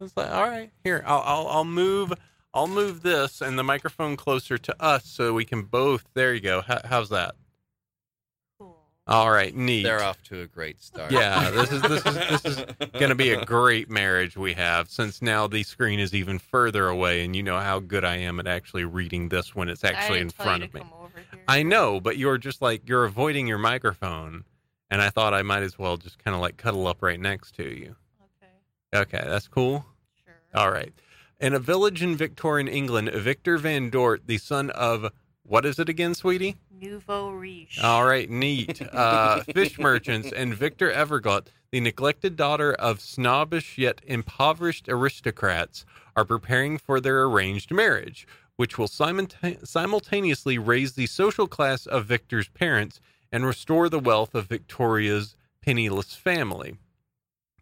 It's 0.00 0.16
like, 0.16 0.30
all 0.30 0.48
right, 0.48 0.70
here. 0.84 1.02
I'll, 1.06 1.22
I'll 1.24 1.46
I'll 1.48 1.64
move 1.64 2.12
I'll 2.54 2.66
move 2.66 3.02
this 3.02 3.40
and 3.40 3.58
the 3.58 3.62
microphone 3.62 4.16
closer 4.16 4.58
to 4.58 4.82
us 4.82 5.04
so 5.04 5.34
we 5.34 5.44
can 5.44 5.62
both. 5.62 6.04
There 6.14 6.34
you 6.34 6.40
go. 6.40 6.62
How, 6.62 6.80
how's 6.84 7.10
that? 7.10 7.34
Cool. 8.58 8.76
All 9.06 9.30
right, 9.30 9.54
neat. 9.54 9.82
They're 9.84 10.02
off 10.02 10.22
to 10.24 10.40
a 10.40 10.46
great 10.46 10.80
start. 10.82 11.12
Yeah, 11.12 11.50
this 11.50 11.70
is 11.70 11.82
this 11.82 12.04
is 12.06 12.14
this 12.42 12.44
is 12.44 12.64
going 12.94 13.10
to 13.10 13.14
be 13.14 13.30
a 13.30 13.44
great 13.44 13.88
marriage 13.90 14.36
we 14.36 14.54
have 14.54 14.88
since 14.90 15.22
now 15.22 15.46
the 15.46 15.62
screen 15.62 16.00
is 16.00 16.14
even 16.14 16.38
further 16.38 16.88
away 16.88 17.24
and 17.24 17.36
you 17.36 17.42
know 17.42 17.58
how 17.58 17.78
good 17.78 18.04
I 18.04 18.16
am 18.16 18.40
at 18.40 18.46
actually 18.46 18.84
reading 18.84 19.28
this 19.28 19.54
when 19.54 19.68
it's 19.68 19.84
actually 19.84 20.18
I 20.18 20.22
in 20.22 20.30
front 20.30 20.60
you 20.60 20.64
of 20.66 20.70
to 20.72 20.76
me. 20.78 20.80
come 20.82 20.92
over 21.04 21.18
here. 21.30 21.40
I 21.46 21.62
know, 21.62 22.00
but 22.00 22.16
you're 22.16 22.38
just 22.38 22.62
like 22.62 22.88
you're 22.88 23.04
avoiding 23.04 23.46
your 23.46 23.58
microphone, 23.58 24.44
and 24.90 25.00
I 25.00 25.10
thought 25.10 25.34
I 25.34 25.42
might 25.42 25.62
as 25.62 25.78
well 25.78 25.96
just 25.98 26.18
kind 26.18 26.34
of 26.34 26.40
like 26.40 26.56
cuddle 26.56 26.86
up 26.88 27.02
right 27.02 27.20
next 27.20 27.54
to 27.56 27.64
you. 27.64 27.94
Okay. 28.92 29.16
Okay, 29.16 29.22
that's 29.28 29.46
cool. 29.46 29.84
All 30.54 30.70
right. 30.70 30.92
In 31.40 31.54
a 31.54 31.58
village 31.58 32.02
in 32.02 32.16
Victorian 32.16 32.68
England, 32.68 33.10
Victor 33.12 33.56
Van 33.56 33.88
Dort, 33.88 34.26
the 34.26 34.38
son 34.38 34.70
of 34.70 35.10
what 35.42 35.64
is 35.64 35.78
it 35.78 35.88
again, 35.88 36.14
sweetie? 36.14 36.56
Nouveau 36.70 37.30
riche. 37.30 37.82
All 37.82 38.04
right, 38.04 38.28
neat. 38.28 38.80
Uh, 38.82 39.42
fish 39.54 39.78
merchants 39.78 40.30
and 40.32 40.54
Victor 40.54 40.90
Everglot, 40.90 41.46
the 41.72 41.80
neglected 41.80 42.36
daughter 42.36 42.72
of 42.74 43.00
snobbish 43.00 43.78
yet 43.78 44.00
impoverished 44.06 44.88
aristocrats, 44.88 45.84
are 46.14 46.24
preparing 46.24 46.78
for 46.78 47.00
their 47.00 47.22
arranged 47.24 47.72
marriage, 47.72 48.26
which 48.56 48.76
will 48.76 48.88
simulta- 48.88 49.66
simultaneously 49.66 50.58
raise 50.58 50.92
the 50.92 51.06
social 51.06 51.46
class 51.46 51.86
of 51.86 52.06
Victor's 52.06 52.48
parents 52.48 53.00
and 53.32 53.46
restore 53.46 53.88
the 53.88 53.98
wealth 53.98 54.34
of 54.34 54.46
Victoria's 54.46 55.36
penniless 55.62 56.14
family. 56.14 56.76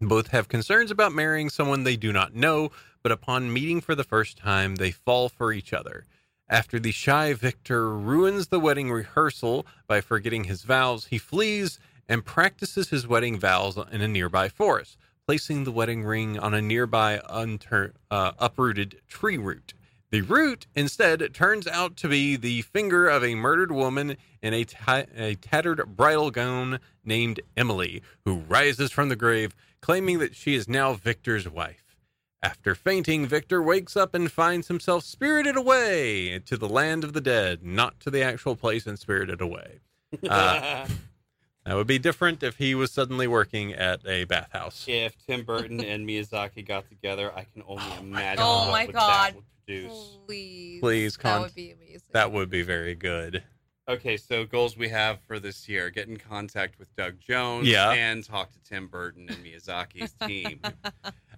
Both 0.00 0.28
have 0.28 0.48
concerns 0.48 0.90
about 0.90 1.12
marrying 1.12 1.50
someone 1.50 1.84
they 1.84 1.96
do 1.96 2.12
not 2.12 2.34
know, 2.34 2.70
but 3.02 3.12
upon 3.12 3.52
meeting 3.52 3.80
for 3.80 3.94
the 3.94 4.04
first 4.04 4.38
time, 4.38 4.76
they 4.76 4.90
fall 4.90 5.28
for 5.28 5.52
each 5.52 5.72
other. 5.72 6.04
After 6.48 6.78
the 6.78 6.92
shy 6.92 7.32
Victor 7.34 7.90
ruins 7.90 8.46
the 8.46 8.60
wedding 8.60 8.90
rehearsal 8.90 9.66
by 9.86 10.00
forgetting 10.00 10.44
his 10.44 10.62
vows, 10.62 11.06
he 11.06 11.18
flees 11.18 11.78
and 12.08 12.24
practices 12.24 12.88
his 12.88 13.06
wedding 13.06 13.38
vows 13.38 13.76
in 13.90 14.00
a 14.00 14.08
nearby 14.08 14.48
forest, 14.48 14.96
placing 15.26 15.64
the 15.64 15.72
wedding 15.72 16.04
ring 16.04 16.38
on 16.38 16.54
a 16.54 16.62
nearby 16.62 17.20
unter- 17.28 17.92
uh, 18.10 18.32
uprooted 18.38 19.00
tree 19.08 19.36
root. 19.36 19.74
The 20.10 20.22
root, 20.22 20.66
instead, 20.74 21.34
turns 21.34 21.66
out 21.66 21.96
to 21.98 22.08
be 22.08 22.36
the 22.36 22.62
finger 22.62 23.08
of 23.08 23.22
a 23.22 23.34
murdered 23.34 23.70
woman 23.70 24.16
in 24.40 24.54
a, 24.54 24.64
ta- 24.64 25.04
a 25.14 25.34
tattered 25.34 25.96
bridal 25.96 26.30
gown 26.30 26.78
named 27.04 27.40
Emily, 27.58 28.00
who 28.24 28.36
rises 28.36 28.90
from 28.90 29.10
the 29.10 29.16
grave, 29.16 29.54
claiming 29.88 30.18
that 30.18 30.36
she 30.36 30.54
is 30.54 30.68
now 30.68 30.92
Victor's 30.92 31.48
wife. 31.48 31.96
After 32.42 32.74
fainting, 32.74 33.26
Victor 33.26 33.62
wakes 33.62 33.96
up 33.96 34.14
and 34.14 34.30
finds 34.30 34.68
himself 34.68 35.02
spirited 35.02 35.56
away 35.56 36.38
to 36.40 36.58
the 36.58 36.68
land 36.68 37.04
of 37.04 37.14
the 37.14 37.22
dead, 37.22 37.62
not 37.64 37.98
to 38.00 38.10
the 38.10 38.22
actual 38.22 38.54
place 38.54 38.86
and 38.86 38.98
spirited 38.98 39.40
away. 39.40 39.80
Uh, 40.28 40.86
That 41.64 41.74
would 41.74 41.86
be 41.86 41.98
different 41.98 42.42
if 42.42 42.56
he 42.56 42.74
was 42.74 42.90
suddenly 42.90 43.26
working 43.26 43.74
at 43.74 44.00
a 44.06 44.24
bathhouse. 44.24 44.86
if 44.88 45.14
Tim 45.26 45.44
Burton 45.44 45.84
and 45.84 46.08
Miyazaki 46.08 46.66
got 46.66 46.88
together, 46.88 47.30
I 47.36 47.44
can 47.44 47.62
only 47.66 47.84
imagine 48.00 48.42
Oh 48.42 48.60
what 48.66 48.72
my 48.72 48.86
would 48.86 48.94
God. 48.94 49.32
that 49.32 49.34
would 49.34 49.44
produce. 49.66 50.18
Please. 50.26 50.80
Please, 50.80 51.16
That 51.18 51.40
would 51.42 51.54
be 51.54 51.72
amazing. 51.72 52.00
That 52.12 52.32
would 52.32 52.48
be 52.48 52.62
very 52.62 52.94
good. 52.94 53.42
Okay, 53.88 54.18
so 54.18 54.44
goals 54.44 54.76
we 54.76 54.88
have 54.90 55.18
for 55.26 55.38
this 55.40 55.66
year: 55.68 55.88
get 55.90 56.08
in 56.08 56.18
contact 56.18 56.78
with 56.78 56.94
Doug 56.96 57.18
Jones, 57.20 57.66
Yeah. 57.66 57.90
and 57.92 58.22
talk 58.22 58.52
to 58.52 58.58
Tim 58.60 58.86
Burton 58.86 59.28
and 59.30 59.38
Miyazaki's 59.44 60.14
team. 60.26 60.60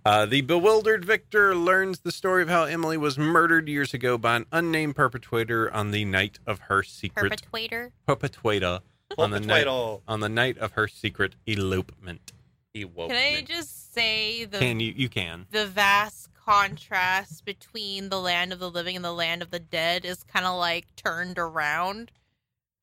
Uh, 0.03 0.25
the 0.25 0.41
bewildered 0.41 1.05
Victor 1.05 1.55
learns 1.55 1.99
the 1.99 2.11
story 2.11 2.43
of 2.43 2.49
how 2.49 2.65
Emily 2.65 2.97
was 2.97 3.19
murdered 3.19 3.69
years 3.69 3.93
ago 3.93 4.17
by 4.17 4.37
an 4.37 4.47
unnamed 4.51 4.97
perpetrator 4.97 5.71
on 5.75 5.91
the 5.91 6.07
night 6.07 6.39
of 6.47 6.59
her 6.71 6.83
secret 6.83 7.31
Perpetuator. 7.33 7.93
perpetrator 8.07 8.81
on 9.19 9.31
the 9.31 9.41
night 9.41 9.67
on 9.67 10.21
the 10.21 10.29
night 10.31 10.57
of 10.57 10.73
her 10.73 10.89
secret 10.89 11.35
elopement. 11.47 12.33
He 12.73 12.87
woke 12.87 13.11
Can 13.11 13.19
I 13.19 13.43
just 13.43 13.93
say 13.93 14.47
the 14.47 14.59
Can 14.59 14.81
you? 14.81 14.95
You 14.97 15.11
can. 15.11 15.45
the 15.51 15.67
vast 15.67 16.31
contrast 16.33 17.45
between 17.45 18.09
the 18.09 18.19
land 18.21 18.55
of 18.55 18.59
the 18.59 18.71
living 18.71 18.97
and 18.97 19.05
the 19.05 19.13
land 19.13 19.43
of 19.43 19.51
the 19.51 19.61
dead 19.61 20.07
is 20.07 20.23
kind 20.25 20.47
of 20.47 20.57
like 20.59 20.87
turned 20.97 21.39
around 21.39 22.11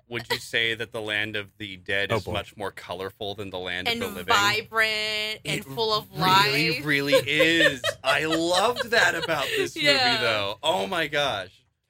Would 0.09 0.29
you 0.31 0.37
say 0.37 0.73
that 0.73 0.93
the 0.93 1.01
land 1.01 1.35
of 1.35 1.49
the 1.57 1.75
dead 1.77 2.11
Oh, 2.13 2.17
is 2.17 2.23
boy. 2.23 2.31
much 2.31 2.55
more 2.55 2.71
colorful 2.71 3.35
than 3.35 3.49
the 3.49 3.59
land 3.59 3.87
and 3.89 4.01
of 4.01 4.11
the 4.11 4.19
living? 4.19 4.33
vibrant 4.33 5.41
and 5.43 5.59
It 5.59 5.65
full 5.65 5.93
of 5.93 6.07
really, 6.15 6.71
life. 6.77 6.85
really 6.85 7.13
is. 7.15 7.81
I 8.03 8.23
loved 8.25 8.91
that 8.91 9.15
about 9.15 9.45
this 9.45 9.75
movie, 9.75 9.87
though. 9.87 10.59
Oh 10.63 10.87
my 10.87 11.07
gosh. 11.07 11.49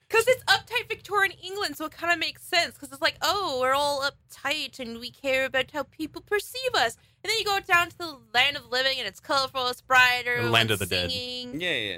Because 0.09 0.25
it's 0.29 0.43
uptight 0.45 0.87
Victorian 0.87 1.33
England, 1.43 1.75
so 1.75 1.83
it 1.85 1.91
kind 1.91 2.13
of 2.13 2.17
makes 2.17 2.41
sense. 2.41 2.73
Because 2.75 2.91
it's 2.93 3.01
like, 3.01 3.17
oh, 3.21 3.59
we're 3.61 3.73
all 3.73 4.01
uptight 4.09 4.79
and 4.79 4.99
we 4.99 5.11
care 5.11 5.45
about 5.45 5.69
how 5.71 5.83
people 5.83 6.21
perceive 6.21 6.73
us. 6.75 6.95
And 7.23 7.29
then 7.29 7.37
you 7.37 7.43
go 7.45 7.59
down 7.59 7.89
to 7.89 7.97
the 7.97 8.17
land 8.33 8.55
of 8.55 8.63
the 8.63 8.69
living 8.69 8.93
and 8.99 9.07
it's 9.07 9.19
colorful, 9.19 9.67
it's 9.67 9.81
brighter. 9.81 10.41
The 10.41 10.49
land 10.49 10.71
of 10.71 10.81
everyone's 10.81 11.13
the 11.13 11.51
dead. 11.51 11.61
Yeah, 11.61 11.91
yeah. 11.93 11.97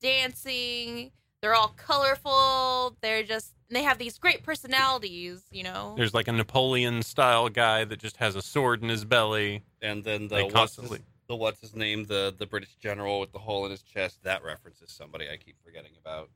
dancing. 0.00 1.12
They're 1.40 1.54
all 1.54 1.74
colorful. 1.76 2.96
They're 3.02 3.22
just, 3.22 3.52
and 3.72 3.76
they 3.78 3.84
have 3.84 3.96
these 3.96 4.18
great 4.18 4.42
personalities, 4.42 5.44
you 5.50 5.62
know? 5.62 5.94
There's 5.96 6.12
like 6.12 6.28
a 6.28 6.32
Napoleon 6.32 7.00
style 7.00 7.48
guy 7.48 7.86
that 7.86 7.98
just 7.98 8.18
has 8.18 8.36
a 8.36 8.42
sword 8.42 8.82
in 8.82 8.90
his 8.90 9.06
belly. 9.06 9.62
And 9.80 10.04
then 10.04 10.28
the 10.28 10.42
what's 10.42 10.52
constantly. 10.52 10.98
his, 10.98 11.06
the 11.28 11.36
what's 11.36 11.58
his 11.62 11.74
name, 11.74 12.04
the 12.04 12.34
the 12.36 12.44
British 12.44 12.74
general 12.74 13.18
with 13.18 13.32
the 13.32 13.38
hole 13.38 13.64
in 13.64 13.70
his 13.70 13.80
chest. 13.80 14.24
That 14.24 14.44
references 14.44 14.90
somebody 14.90 15.26
I 15.30 15.38
keep 15.38 15.56
forgetting 15.64 15.92
about. 15.98 16.28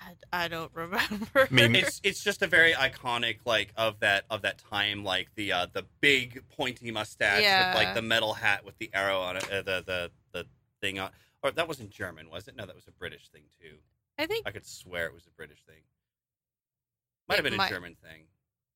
I, 0.00 0.44
I 0.44 0.48
don't 0.48 0.70
remember. 0.74 1.46
Me- 1.50 1.80
It's 1.80 2.00
it's 2.02 2.24
just 2.24 2.40
a 2.40 2.46
very 2.46 2.72
iconic 2.72 3.40
like 3.44 3.74
of 3.76 4.00
that 4.00 4.24
of 4.30 4.40
that 4.40 4.56
time, 4.70 5.04
like 5.04 5.28
the 5.34 5.52
uh, 5.52 5.66
the 5.70 5.84
big 6.00 6.42
pointy 6.48 6.90
mustache 6.90 7.42
Yeah. 7.42 7.74
with 7.74 7.84
like 7.84 7.94
the 7.94 8.00
metal 8.00 8.32
hat 8.32 8.64
with 8.64 8.78
the 8.78 8.88
arrow 8.94 9.20
on 9.20 9.36
it, 9.36 9.44
uh, 9.52 9.60
the 9.60 9.84
the 9.86 10.10
the 10.32 10.46
thing 10.80 10.98
on. 10.98 11.10
Or 11.42 11.50
that 11.50 11.68
wasn't 11.68 11.90
German, 11.90 12.30
was 12.30 12.48
it? 12.48 12.56
No, 12.56 12.64
that 12.64 12.74
was 12.74 12.88
a 12.88 12.92
British 12.92 13.28
thing 13.28 13.42
too. 13.60 13.76
I 14.20 14.26
think 14.26 14.46
I 14.46 14.50
could 14.50 14.66
swear 14.66 15.06
it 15.06 15.14
was 15.14 15.26
a 15.26 15.30
British 15.30 15.62
thing. 15.66 15.80
Might 17.28 17.36
have 17.36 17.44
been 17.44 17.56
might- 17.56 17.70
a 17.70 17.74
German 17.74 17.96
thing. 18.02 18.24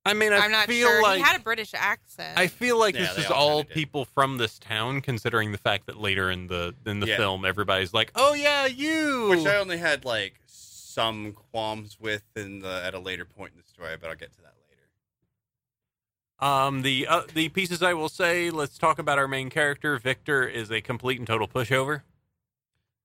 I 0.06 0.12
mean, 0.12 0.34
I 0.34 0.38
I'm 0.40 0.50
not 0.52 0.66
feel 0.66 0.86
sure. 0.86 1.02
like 1.02 1.16
he 1.16 1.22
had 1.22 1.40
a 1.40 1.42
British 1.42 1.72
accent. 1.74 2.38
I 2.38 2.46
feel 2.46 2.78
like 2.78 2.94
Yeah, 2.94 3.06
this 3.14 3.24
is 3.24 3.30
all 3.30 3.48
all 3.48 3.62
did. 3.62 3.70
people 3.72 4.04
from 4.04 4.36
this 4.36 4.58
town, 4.58 5.00
considering 5.00 5.50
the 5.50 5.56
fact 5.56 5.86
that 5.86 5.96
later 5.96 6.30
in 6.30 6.46
the 6.46 6.74
in 6.84 7.00
the 7.00 7.06
Yeah. 7.06 7.16
film, 7.16 7.46
everybody's 7.46 7.94
like, 7.94 8.10
"Oh 8.14 8.34
yeah, 8.34 8.66
you." 8.66 9.28
Which 9.30 9.46
I 9.46 9.56
only 9.56 9.78
had 9.78 10.04
like 10.04 10.34
some 10.46 11.32
qualms 11.32 11.98
with 11.98 12.22
in 12.36 12.58
the 12.58 12.82
at 12.84 12.92
a 12.94 12.98
later 12.98 13.24
point 13.24 13.52
in 13.54 13.58
the 13.58 13.66
story, 13.66 13.96
but 13.98 14.10
I'll 14.10 14.16
get 14.16 14.30
to 14.34 14.42
that 14.42 14.54
later. 14.68 16.50
Um, 16.52 16.82
the 16.82 17.06
uh, 17.06 17.22
the 17.32 17.48
pieces 17.48 17.82
I 17.82 17.94
will 17.94 18.10
say. 18.10 18.50
Let's 18.50 18.76
talk 18.76 18.98
about 18.98 19.18
our 19.18 19.26
main 19.28 19.48
character. 19.48 19.96
Victor 19.98 20.46
is 20.46 20.70
a 20.70 20.82
complete 20.82 21.18
and 21.18 21.26
total 21.26 21.48
pushover, 21.48 22.02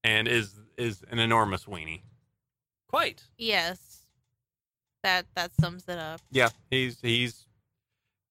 and 0.04 0.28
is 0.28 0.54
is 0.78 1.04
an 1.10 1.20
enormous 1.20 1.64
weenie. 1.64 2.02
Quite. 2.90 3.24
yes, 3.38 4.00
that 5.04 5.26
that 5.36 5.52
sums 5.62 5.84
it 5.88 5.98
up. 5.98 6.22
Yeah, 6.32 6.50
he's 6.72 7.00
he's 7.02 7.46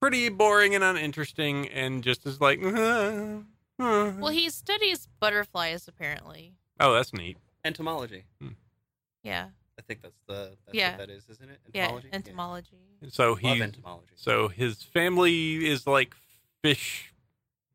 pretty 0.01 0.29
boring 0.29 0.75
and 0.75 0.83
uninteresting, 0.85 1.69
and 1.69 2.03
just 2.03 2.27
is 2.27 2.41
like. 2.41 2.61
Uh, 2.63 2.69
uh, 2.69 3.39
uh. 3.81 4.13
Well, 4.19 4.33
he 4.33 4.51
studies 4.51 5.07
butterflies 5.21 5.87
apparently. 5.87 6.55
oh, 6.81 6.93
that's 6.95 7.13
neat. 7.15 7.37
Entomology. 7.65 8.25
Hmm. 8.41 8.49
Yeah, 9.23 9.49
I 9.79 9.83
think 9.83 10.03
that's 10.03 10.19
the 10.27 10.57
that's 10.67 10.75
Yeah. 10.77 10.91
what 10.91 10.99
that 11.07 11.11
is, 11.11 11.29
isn't 11.29 11.49
it? 11.51 11.61
yeah, 11.73 11.85
Entomology. 11.85 12.09
entomology. 12.13 12.77
So 13.11 13.39
Yeah. 13.41 13.55
He 13.55 13.63
entomology. 13.63 14.13
so 14.17 14.49
his 14.49 14.83
family 14.83 15.67
is 15.69 15.87
like 15.87 16.15
fish. 16.63 17.13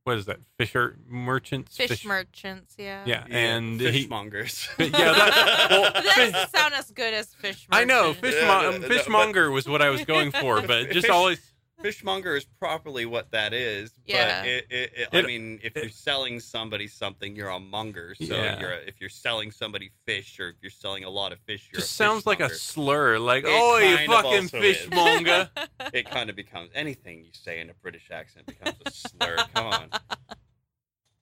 What 0.06 0.18
is 0.18 0.26
that? 0.26 0.40
Fisher 0.58 0.98
merchants. 1.08 1.78
Fish, 1.78 2.04
merchants. 2.06 2.76
Yeah. 2.78 3.04
Yeah, 3.06 3.24
and 3.30 3.80
he, 3.80 4.06
fishmongers. 4.08 4.68
Yeah, 4.80 4.90
that- 4.90 5.68
well, 5.70 5.84
that 5.94 6.04
doesn't 6.04 6.50
sound 6.56 6.74
as 6.74 6.92
good 6.92 7.14
as 7.14 7.34
fish. 7.34 7.66
I 7.72 7.86
know 7.86 8.14
fish 8.14 8.36
Yeah, 8.38 8.48
mo- 8.48 8.62
no, 8.64 8.72
no, 8.72 8.80
but- 8.80 8.90
fishmonger 8.92 9.50
was 9.50 9.66
what 9.68 9.82
I 9.82 9.90
was 9.90 10.04
going 10.04 10.32
for, 10.42 10.62
but 10.62 10.90
just 10.92 11.06
Fish- 11.08 11.10
always 11.10 11.50
Fishmonger 11.82 12.38
is 12.38 12.46
properly 12.60 13.06
what 13.06 13.32
that 13.32 13.52
is. 13.54 13.92
Yeah. 14.06 14.42
But 14.42 14.48
it, 14.48 14.66
it, 14.70 14.92
it, 14.96 15.08
I 15.12 15.22
mean, 15.22 15.60
if 15.64 15.76
it- 15.76 15.84
you're 15.84 15.90
selling 15.92 16.40
somebody 16.40 16.88
something, 16.88 17.36
you're 17.36 17.50
a 17.50 17.60
monger. 17.60 18.14
So 18.16 18.36
Yeah. 18.36 18.60
you're 18.60 18.72
a, 18.74 18.78
if 18.88 19.02
you're 19.02 19.10
selling 19.10 19.52
somebody 19.52 19.92
fish, 20.06 20.40
or 20.40 20.50
if 20.50 20.56
you're 20.62 20.70
selling 20.70 21.04
a 21.04 21.10
lot 21.10 21.32
of 21.34 21.40
fish, 21.48 21.70
you're 21.74 21.80
just 21.82 21.92
a 21.92 21.96
sounds 21.96 22.26
like 22.26 22.40
a 22.42 22.50
slur. 22.50 23.20
Like, 23.20 23.44
It 23.46 23.50
oh, 23.52 23.78
you 23.80 23.98
fucking 24.08 24.14
also 24.44 24.60
is. 24.62 24.78
fishmonger. 24.78 25.50
It 25.94 26.10
kind 26.10 26.30
of 26.30 26.36
becomes 26.36 26.72
anything 26.74 27.24
you 27.24 27.32
say 27.32 27.60
in 27.60 27.70
a 27.70 27.74
British 27.76 28.10
accent 28.12 28.48
becomes 28.48 28.78
a 28.86 28.92
slur. 28.92 29.38
Come 29.54 29.68
on. 29.68 29.90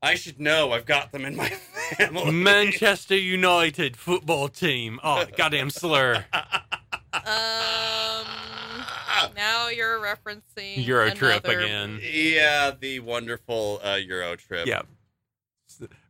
I 0.01 0.15
should 0.15 0.39
know. 0.39 0.71
I've 0.71 0.85
got 0.85 1.11
them 1.11 1.25
in 1.25 1.35
my 1.35 1.49
family. 1.49 2.31
Manchester 2.31 3.17
United 3.17 3.97
football 3.97 4.47
team. 4.47 4.99
Oh, 5.03 5.25
goddamn 5.37 5.69
slur. 5.69 6.25
um. 6.33 8.25
Now 9.35 9.67
you're 9.67 9.99
referencing 9.99 10.85
Euro 10.87 11.11
trip 11.11 11.45
again. 11.45 11.99
Yeah, 12.01 12.71
the 12.79 12.99
wonderful 13.01 13.79
uh, 13.83 13.95
Euro 13.95 14.35
trip. 14.35 14.65
Yeah. 14.65 14.81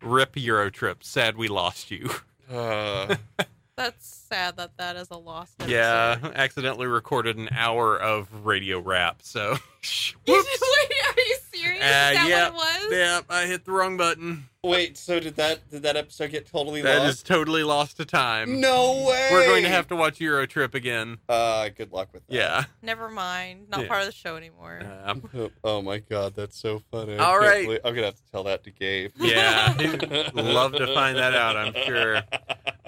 Rip 0.02 0.38
Euro 0.38 0.70
trip. 0.70 1.04
Sad 1.04 1.36
we 1.36 1.48
lost 1.48 1.92
you. 1.92 2.10
Uh, 2.50 3.16
That's 3.84 4.26
sad 4.30 4.58
that 4.58 4.78
that 4.78 4.96
is 4.96 5.08
a 5.10 5.18
lost. 5.18 5.56
episode. 5.60 5.74
Yeah, 5.74 6.18
accidentally 6.36 6.88
recorded 6.88 7.38
an 7.38 7.50
hour 7.52 7.98
of 8.00 8.28
radio 8.46 8.80
rap. 8.80 9.22
So, 9.24 9.52
whoops. 10.28 10.28
wait, 10.28 10.38
are 10.38 11.20
you 11.20 11.38
serious? 11.52 11.82
Uh, 11.82 11.86
is 11.86 12.16
that 12.18 12.26
yeah, 12.30 12.50
what 12.52 12.82
it 12.82 12.84
was? 12.90 12.94
Yeah, 12.94 13.22
I 13.30 13.46
hit 13.48 13.66
the 13.66 13.72
wrong 13.72 13.98
button. 13.98 14.46
wait, 14.64 14.98
so 14.98 15.20
did 15.20 15.36
that 15.38 15.68
did 15.72 15.82
that 15.82 15.98
episode 15.98 16.30
get 16.30 16.46
totally 16.46 16.84
That 16.84 16.98
is 17.00 17.04
lost? 17.06 17.26
totally 17.26 17.64
lost 17.64 17.98
to 17.98 18.06
time. 18.06 18.62
no 18.62 19.04
way. 19.08 19.30
We're 19.32 19.48
going 19.48 19.64
to 19.64 19.70
have 19.70 19.88
to 19.88 19.96
watch 19.96 20.20
Euro 20.22 20.46
Trip 20.46 20.76
again. 20.76 21.18
Uh, 21.28 21.70
good 21.70 21.92
luck 21.92 22.10
with 22.14 22.26
that. 22.28 22.34
Yeah. 22.36 22.64
Never 22.84 23.10
mind. 23.10 23.68
Not 23.70 23.82
Yeah. 23.82 23.88
part 23.88 24.02
of 24.02 24.06
the 24.06 24.12
show 24.14 24.36
anymore. 24.36 24.82
Um, 25.06 25.28
Oh 25.64 25.82
my 25.82 25.98
god, 25.98 26.36
that's 26.36 26.58
so 26.58 26.84
funny. 26.92 27.16
I 27.18 27.24
All 27.26 27.40
can't 27.40 27.44
right. 27.44 27.66
believe- 27.66 27.80
I'm 27.84 27.96
gonna 27.96 28.06
have 28.08 28.16
to 28.16 28.32
tell 28.32 28.44
that 28.44 28.64
to 28.66 28.70
Gabe. 28.72 29.12
yeah. 29.18 29.74
Love 30.36 30.74
to 30.74 30.86
find 30.94 31.18
that 31.18 31.34
out, 31.34 31.58
I'm 31.58 31.74
sure. 31.84 32.22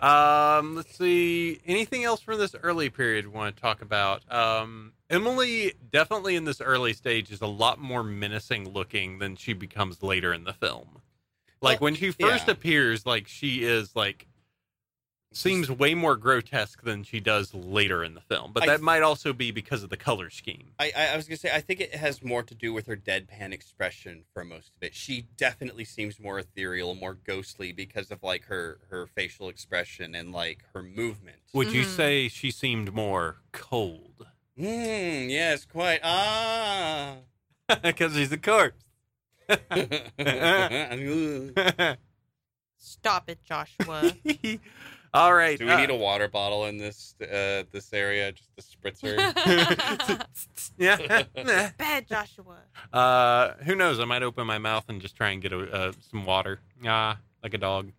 Um, 0.03 0.75
let's 0.75 0.97
see. 0.97 1.61
Anything 1.65 2.03
else 2.03 2.19
from 2.19 2.37
this 2.37 2.55
early 2.61 2.89
period 2.89 3.25
we 3.25 3.31
want 3.31 3.55
to 3.55 3.61
talk 3.61 3.81
about? 3.81 4.29
Um, 4.29 4.91
Emily 5.09 5.73
definitely 5.91 6.35
in 6.35 6.43
this 6.43 6.59
early 6.59 6.91
stage 6.91 7.31
is 7.31 7.41
a 7.41 7.47
lot 7.47 7.79
more 7.79 8.03
menacing 8.03 8.69
looking 8.69 9.19
than 9.19 9.37
she 9.37 9.53
becomes 9.53 10.03
later 10.03 10.33
in 10.33 10.43
the 10.43 10.51
film. 10.51 11.01
Like 11.61 11.79
Well, 11.79 11.85
when 11.85 11.95
she 11.95 12.11
first 12.11 12.47
yeah. 12.47 12.51
appears, 12.51 13.05
like 13.05 13.29
she 13.29 13.63
is 13.63 13.95
like 13.95 14.27
seems 15.33 15.69
way 15.69 15.93
more 15.93 16.15
grotesque 16.15 16.81
than 16.83 17.03
she 17.03 17.19
does 17.19 17.53
later 17.53 18.03
in 18.03 18.13
the 18.13 18.21
film. 18.21 18.51
But 18.53 18.63
I 18.63 18.65
that 18.67 18.71
th- 18.77 18.81
might 18.81 19.01
also 19.01 19.33
be 19.33 19.51
because 19.51 19.83
of 19.83 19.89
the 19.89 19.97
color 19.97 20.29
scheme. 20.29 20.71
I, 20.79 20.91
I, 20.95 21.07
I 21.07 21.15
was 21.15 21.27
gonna 21.27 21.37
say 21.37 21.51
I 21.53 21.61
think 21.61 21.79
it 21.81 21.95
has 21.95 22.23
more 22.23 22.43
to 22.43 22.55
do 22.55 22.73
with 22.73 22.87
her 22.87 22.95
deadpan 22.95 23.51
expression 23.51 24.23
for 24.33 24.43
most 24.45 24.71
of 24.75 24.83
it. 24.83 24.95
She 24.95 25.27
definitely 25.37 25.85
seems 25.85 26.19
more 26.19 26.39
ethereal, 26.39 26.95
more 26.95 27.15
ghostly 27.15 27.71
because 27.71 28.11
of 28.11 28.23
like 28.23 28.45
her 28.45 28.79
her 28.89 29.07
facial 29.07 29.49
expression 29.49 30.15
and 30.15 30.31
like 30.31 30.59
her 30.73 30.83
movement. 30.83 31.37
Would 31.53 31.71
you 31.73 31.83
Mhm. 31.83 31.95
say 31.95 32.27
she 32.29 32.51
seemed 32.51 32.93
more 32.93 33.37
cold? 33.51 34.27
Mm, 34.57 35.29
yes, 35.29 35.65
quite. 35.65 35.99
Ah. 36.03 37.15
Because 37.81 38.13
she's 38.13 38.31
a 38.31 38.37
corpse. 38.37 38.83
Stop 42.77 43.29
it, 43.29 43.39
Joshua. 43.43 44.11
All 45.13 45.33
right. 45.33 45.59
Do 45.59 45.67
we 45.67 45.75
need 45.75 45.91
a 45.91 45.95
water 45.95 46.27
bottle 46.27 46.65
in 46.65 46.77
this 46.77 47.15
uh, 47.21 47.63
this 47.71 47.93
area? 47.93 48.31
Just 48.31 48.49
a 48.57 48.61
spritzer. 48.61 50.25
yeah. 50.77 51.23
Bad 51.77 52.07
Joshua. 52.07 52.57
uh, 52.91 53.53
who 53.63 53.75
knows? 53.75 53.99
I 53.99 54.05
might 54.05 54.23
open 54.23 54.47
my 54.47 54.57
mouth 54.57 54.85
and 54.87 54.99
just 54.99 55.15
try 55.15 55.29
and 55.29 55.41
get 55.41 55.53
a, 55.53 55.71
uh, 55.71 55.91
some 56.09 56.25
water. 56.25 56.59
Ah, 56.85 57.19
like 57.43 57.53
a 57.53 57.59
dog. 57.59 57.91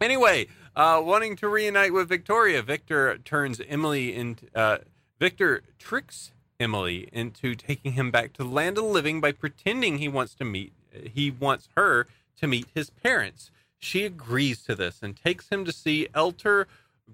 Anyway, 0.00 0.48
uh, 0.74 1.00
wanting 1.04 1.36
to 1.36 1.48
reunite 1.48 1.92
with 1.92 2.08
Victoria, 2.08 2.62
Victor 2.62 3.18
turns 3.18 3.60
Emily 3.68 4.14
into. 4.14 4.46
Uh, 4.54 4.78
Victor 5.20 5.62
tricks 5.78 6.32
Emily 6.58 7.08
into 7.12 7.54
taking 7.54 7.92
him 7.92 8.10
back 8.10 8.32
to 8.32 8.42
the 8.42 8.48
land 8.48 8.78
of 8.78 8.84
the 8.84 8.90
living 8.90 9.20
by 9.20 9.32
pretending 9.32 9.98
he 9.98 10.08
wants 10.08 10.34
to 10.34 10.44
meet. 10.44 10.72
He 10.92 11.30
wants 11.30 11.68
her 11.76 12.06
to 12.38 12.46
meet 12.46 12.66
his 12.74 12.90
parents. 12.90 13.50
She 13.80 14.04
agrees 14.04 14.62
to 14.64 14.74
this 14.74 15.02
and 15.02 15.16
takes 15.16 15.48
him 15.48 15.64
to 15.64 15.72
see 15.72 16.08
Elder 16.14 16.68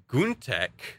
Gutknecht, 0.09 0.99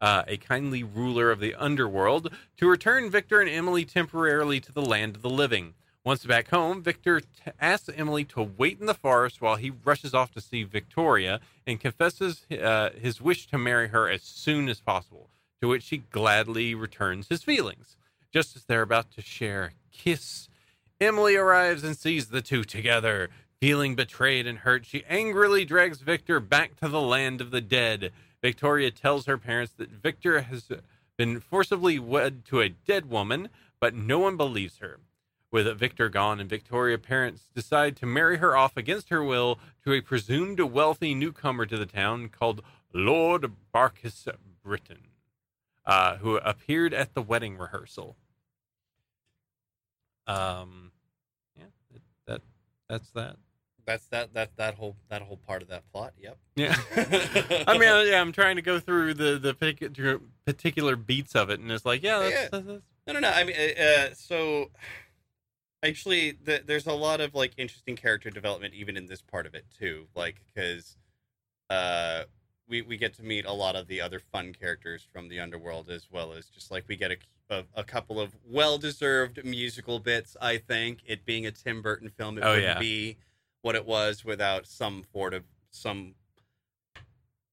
uh, 0.00 0.22
a 0.26 0.36
kindly 0.36 0.82
ruler 0.82 1.30
of 1.30 1.40
the 1.40 1.54
underworld, 1.54 2.32
to 2.56 2.68
return 2.68 3.10
Victor 3.10 3.40
and 3.40 3.50
Emily 3.50 3.84
temporarily 3.84 4.60
to 4.60 4.72
the 4.72 4.82
land 4.82 5.16
of 5.16 5.22
the 5.22 5.30
living. 5.30 5.74
Once 6.04 6.24
back 6.24 6.48
home, 6.50 6.82
Victor 6.82 7.20
t- 7.20 7.26
asks 7.60 7.88
Emily 7.94 8.24
to 8.24 8.42
wait 8.42 8.80
in 8.80 8.86
the 8.86 8.94
forest 8.94 9.40
while 9.40 9.56
he 9.56 9.72
rushes 9.84 10.14
off 10.14 10.32
to 10.32 10.40
see 10.40 10.64
Victoria 10.64 11.40
and 11.66 11.78
confesses 11.78 12.46
uh, 12.50 12.90
his 13.00 13.20
wish 13.20 13.46
to 13.46 13.58
marry 13.58 13.88
her 13.88 14.08
as 14.08 14.22
soon 14.22 14.68
as 14.68 14.80
possible, 14.80 15.28
to 15.60 15.68
which 15.68 15.84
she 15.84 15.98
gladly 15.98 16.74
returns 16.74 17.28
his 17.28 17.42
feelings. 17.42 17.96
Just 18.32 18.56
as 18.56 18.64
they're 18.64 18.82
about 18.82 19.12
to 19.12 19.22
share 19.22 19.64
a 19.64 19.96
kiss, 19.96 20.48
Emily 21.00 21.36
arrives 21.36 21.84
and 21.84 21.96
sees 21.96 22.28
the 22.28 22.42
two 22.42 22.64
together. 22.64 23.28
Feeling 23.62 23.94
betrayed 23.94 24.44
and 24.48 24.58
hurt, 24.58 24.84
she 24.84 25.04
angrily 25.08 25.64
drags 25.64 26.00
Victor 26.00 26.40
back 26.40 26.74
to 26.80 26.88
the 26.88 27.00
land 27.00 27.40
of 27.40 27.52
the 27.52 27.60
dead. 27.60 28.10
Victoria 28.42 28.90
tells 28.90 29.26
her 29.26 29.38
parents 29.38 29.72
that 29.74 29.88
Victor 29.88 30.40
has 30.40 30.68
been 31.16 31.38
forcibly 31.38 31.96
wed 32.00 32.44
to 32.46 32.60
a 32.60 32.70
dead 32.70 33.08
woman, 33.08 33.50
but 33.78 33.94
no 33.94 34.18
one 34.18 34.36
believes 34.36 34.78
her. 34.78 34.98
With 35.52 35.78
Victor 35.78 36.08
gone 36.08 36.40
and 36.40 36.50
Victoria's 36.50 37.02
parents 37.06 37.50
decide 37.54 37.94
to 37.98 38.04
marry 38.04 38.38
her 38.38 38.56
off 38.56 38.76
against 38.76 39.10
her 39.10 39.22
will 39.22 39.60
to 39.84 39.92
a 39.92 40.00
presumed 40.00 40.58
wealthy 40.58 41.14
newcomer 41.14 41.64
to 41.66 41.78
the 41.78 41.86
town 41.86 42.30
called 42.30 42.64
Lord 42.92 43.52
Barkis 43.72 44.26
Bittern, 44.66 45.06
uh, 45.86 46.16
who 46.16 46.36
appeared 46.38 46.92
at 46.92 47.14
the 47.14 47.22
wedding 47.22 47.56
rehearsal. 47.56 48.16
Um, 50.26 50.90
yeah, 51.56 51.66
that 52.26 52.40
that's 52.88 53.10
that. 53.10 53.36
That's 53.84 54.06
that 54.08 54.32
that 54.34 54.56
that 54.56 54.74
whole 54.74 54.96
that 55.08 55.22
whole 55.22 55.36
part 55.38 55.62
of 55.62 55.68
that 55.68 55.82
plot. 55.92 56.12
Yep. 56.20 56.38
Yeah, 56.56 56.76
I 57.66 57.78
mean, 57.78 57.88
uh, 57.88 58.02
yeah, 58.02 58.20
I'm 58.20 58.32
trying 58.32 58.56
to 58.56 58.62
go 58.62 58.78
through 58.78 59.14
the 59.14 59.38
the 59.38 59.54
particular 59.54 60.20
particular 60.44 60.96
beats 60.96 61.34
of 61.34 61.50
it, 61.50 61.58
and 61.60 61.70
it's 61.70 61.84
like, 61.84 62.02
yeah, 62.02 62.18
that's, 62.20 62.32
Yeah. 62.34 62.48
that's, 62.52 62.66
that's 62.66 62.82
No, 63.08 63.12
no, 63.14 63.18
no. 63.20 63.30
I 63.30 63.44
mean, 63.44 63.56
uh, 63.56 63.82
uh, 63.82 64.14
so 64.14 64.70
actually, 65.82 66.32
the, 66.44 66.62
there's 66.64 66.86
a 66.86 66.92
lot 66.92 67.20
of 67.20 67.34
like 67.34 67.52
interesting 67.56 67.96
character 67.96 68.30
development 68.30 68.74
even 68.74 68.96
in 68.96 69.06
this 69.06 69.22
part 69.22 69.46
of 69.46 69.54
it 69.54 69.64
too. 69.78 70.06
Like 70.14 70.36
because 70.46 70.96
uh, 71.70 72.24
we 72.68 72.82
we 72.82 72.96
get 72.96 73.14
to 73.14 73.22
meet 73.22 73.44
a 73.46 73.52
lot 73.52 73.76
of 73.76 73.86
the 73.88 74.00
other 74.00 74.20
fun 74.20 74.52
characters 74.52 75.06
from 75.12 75.28
the 75.28 75.40
underworld 75.40 75.90
as 75.90 76.08
well 76.10 76.32
as 76.32 76.46
just 76.46 76.70
like 76.70 76.84
we 76.88 76.96
get 76.96 77.10
a 77.12 77.16
a, 77.50 77.64
a 77.74 77.84
couple 77.84 78.20
of 78.20 78.30
well 78.48 78.78
deserved 78.78 79.44
musical 79.44 79.98
bits. 79.98 80.36
I 80.40 80.58
think 80.58 81.00
it 81.06 81.24
being 81.24 81.46
a 81.46 81.50
Tim 81.50 81.82
Burton 81.82 82.08
film, 82.08 82.38
it 82.38 82.42
Oh, 82.44 82.50
wouldn't 82.50 82.64
yeah. 82.64 82.78
be 82.78 83.16
what 83.62 83.74
it 83.74 83.86
was 83.86 84.24
without 84.24 84.66
some 84.66 85.04
sort 85.12 85.34
of 85.34 85.44
some 85.70 86.14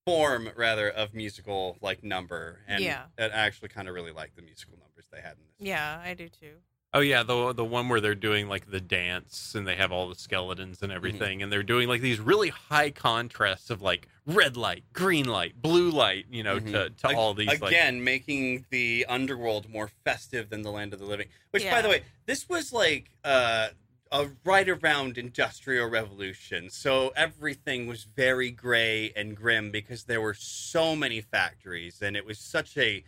form 0.06 0.50
rather 0.56 0.90
of 0.90 1.14
musical 1.14 1.78
like 1.82 2.04
number 2.04 2.60
and 2.68 2.84
Yeah. 2.84 3.06
I 3.18 3.26
actually 3.26 3.70
kind 3.70 3.88
of 3.88 3.94
really 3.94 4.12
like 4.12 4.36
the 4.36 4.42
musical 4.42 4.78
numbers 4.78 5.06
they 5.12 5.22
had 5.22 5.34
in 5.34 5.44
this 5.58 5.68
Yeah, 5.68 6.02
I 6.04 6.14
do 6.16 6.30
too. 6.30 6.56
Oh 6.92 7.02
yeah, 7.02 7.22
the 7.22 7.54
the 7.54 7.64
one 7.64 7.88
where 7.88 8.02
they're 8.02 8.16
doing 8.16 8.50
like 8.50 8.72
the 8.72 8.82
dance 8.82 9.54
and 9.54 9.68
they 9.68 9.76
have 9.76 9.92
all 9.92 10.10
the 10.10 10.16
skeletons 10.16 10.82
and 10.82 10.92
everything, 10.92 11.44
and 11.44 11.52
they're 11.52 11.62
doing 11.62 11.88
like 11.88 12.02
these 12.02 12.20
really 12.20 12.50
high 12.50 12.90
contrasts 12.90 13.70
of 13.70 13.84
like 13.84 14.08
red 14.26 14.58
light, 14.58 14.84
green 14.92 15.28
light, 15.28 15.62
blue 15.62 15.92
light, 15.92 16.26
you 16.32 16.42
know, 16.42 16.60
Mhm. 16.60 16.72
to 16.72 16.90
to 16.90 17.08
Ag- 17.10 17.16
all 17.16 17.36
these 17.36 17.46
like 17.48 17.62
again 17.62 18.04
making 18.04 18.66
the 18.72 19.06
underworld 19.08 19.70
more 19.70 19.90
festive 20.04 20.50
than 20.50 20.64
the 20.64 20.72
land 20.72 20.92
of 20.92 20.98
the 20.98 21.06
living 21.06 21.28
which 21.52 21.64
by 21.70 21.84
the 21.84 21.90
way 21.90 22.02
this 22.26 22.50
was 22.50 22.74
like 22.74 23.12
uh 23.24 23.68
uh, 24.12 24.26
right 24.44 24.68
around 24.68 25.18
industrial 25.18 25.88
revolution. 25.90 26.70
So 26.70 27.12
everything 27.16 27.88
was 27.88 28.04
very 28.06 28.50
gray 28.52 29.12
and 29.16 29.36
grim 29.36 29.72
because 29.72 30.06
there 30.06 30.22
were 30.22 30.34
so 30.34 30.96
many 30.96 31.22
factories 31.22 32.02
and 32.02 32.16
it 32.18 32.26
was 32.26 32.40
such 32.40 32.78
a 32.78 33.04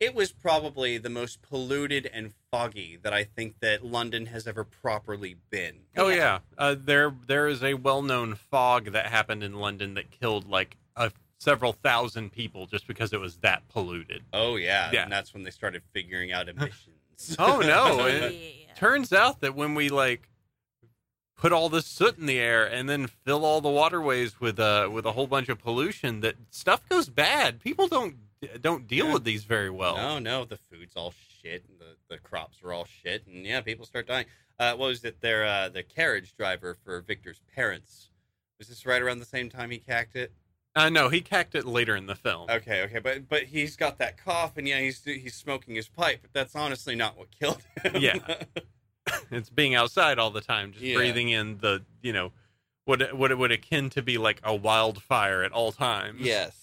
it 0.00 0.14
was 0.14 0.32
probably 0.32 0.98
the 0.98 1.08
most 1.08 1.40
polluted 1.40 2.04
and 2.12 2.32
foggy 2.50 2.98
that 3.02 3.14
i 3.14 3.22
think 3.22 3.60
that 3.60 3.84
london 3.84 4.26
has 4.26 4.46
ever 4.46 4.64
properly 4.64 5.36
been. 5.50 5.76
Oh 5.96 6.08
Yeah. 6.08 6.16
yeah, 6.16 6.38
uh, 6.58 6.74
there 6.78 7.14
there 7.26 7.46
is 7.48 7.62
a 7.62 7.74
well 7.74 8.02
known 8.02 8.34
fog 8.34 8.92
that 8.92 9.06
happened 9.06 9.42
in 9.42 9.54
London 9.54 9.94
that 9.94 10.10
killed 10.10 10.48
like 10.48 10.76
a, 10.96 11.10
several 11.38 11.72
thousand 11.72 12.32
people 12.32 12.66
just 12.66 12.86
because 12.86 13.12
it 13.12 13.20
was 13.20 13.36
that 13.38 13.66
polluted. 13.68 14.22
oh 14.32 14.56
yeah, 14.56 14.90
Yeah. 14.92 15.04
and 15.04 15.12
that's 15.12 15.32
when 15.32 15.42
they 15.44 15.50
started 15.50 15.82
figuring 15.92 16.32
out 16.32 16.48
emissions. 16.54 17.36
Oh, 17.38 17.60
no, 17.60 18.06
it- 18.06 18.76
Turns 18.76 19.12
out 19.12 19.40
that 19.42 19.54
when 19.54 19.74
we 19.76 19.88
like 19.88 20.28
put 21.36 21.52
all 21.52 21.68
this 21.68 21.86
soot 21.86 22.18
in 22.18 22.26
the 22.26 22.38
air 22.38 22.64
and 22.64 22.88
then 22.88 23.06
fill 23.06 23.44
all 23.44 23.60
the 23.60 23.68
waterways 23.68 24.40
with 24.40 24.58
uh 24.60 24.88
with 24.92 25.04
a 25.06 25.12
whole 25.12 25.26
bunch 25.26 25.48
of 25.48 25.58
pollution, 25.58 26.20
that 26.20 26.36
stuff 26.50 26.88
goes 26.88 27.08
bad. 27.08 27.60
People 27.60 27.88
don't 27.88 28.16
don't 28.60 28.86
deal 28.86 29.06
Yeah. 29.06 29.12
with 29.14 29.24
these 29.24 29.44
very 29.44 29.70
well. 29.70 29.96
No, 29.96 30.18
no, 30.18 30.44
the 30.44 30.56
food's 30.56 30.96
all 30.96 31.14
shit, 31.42 31.64
and 31.68 31.78
the, 31.80 31.96
the 32.14 32.18
crops 32.18 32.58
are 32.62 32.72
all 32.72 32.84
shit, 32.86 33.26
and 33.26 33.44
yeah, 33.46 33.60
people 33.60 33.86
start 33.86 34.06
dying. 34.06 34.26
Uh, 34.58 34.74
what 34.74 34.86
was 34.88 35.04
it? 35.04 35.20
Their 35.20 35.44
uh, 35.44 35.68
the 35.68 35.82
carriage 35.82 36.34
driver 36.36 36.76
for 36.84 37.00
Victor's 37.00 37.40
parents. 37.54 38.10
Was 38.58 38.68
this 38.68 38.86
right 38.86 39.02
around 39.02 39.18
the 39.18 39.24
same 39.24 39.48
time 39.50 39.70
he 39.70 39.78
cacked 39.78 40.14
it? 40.14 40.32
Uh, 40.76 40.88
no, 40.88 41.08
he 41.08 41.20
cacked 41.20 41.54
it 41.54 41.64
later 41.64 41.94
in 41.96 42.06
the 42.06 42.14
film. 42.14 42.48
Okay, 42.50 42.82
okay, 42.82 42.98
but 42.98 43.28
but 43.28 43.44
he's 43.44 43.76
got 43.76 43.98
that 43.98 44.16
cough, 44.16 44.56
and 44.56 44.66
yeah, 44.68 44.78
he's 44.80 45.02
he's 45.04 45.34
smoking 45.34 45.74
his 45.74 45.88
pipe. 45.88 46.20
But 46.22 46.32
that's 46.32 46.54
honestly 46.54 46.94
not 46.94 47.16
what 47.18 47.28
killed 47.36 47.62
him. 47.82 47.96
Yeah. 48.00 48.18
it's 49.30 49.50
being 49.50 49.74
outside 49.74 50.18
all 50.18 50.30
the 50.30 50.40
time, 50.40 50.72
just 50.72 50.84
Yeah. 50.84 50.96
breathing 50.96 51.28
in 51.30 51.58
the 51.58 51.82
you 52.02 52.12
know 52.12 52.32
what 52.84 53.00
it- 53.02 53.16
what 53.16 53.30
it 53.30 53.38
would 53.38 53.52
akin 53.52 53.88
to 53.90 54.02
be 54.02 54.18
like 54.18 54.40
a 54.44 54.54
wildfire 54.54 55.42
at 55.42 55.52
all 55.52 55.72
times. 55.72 56.20
yes. 56.20 56.60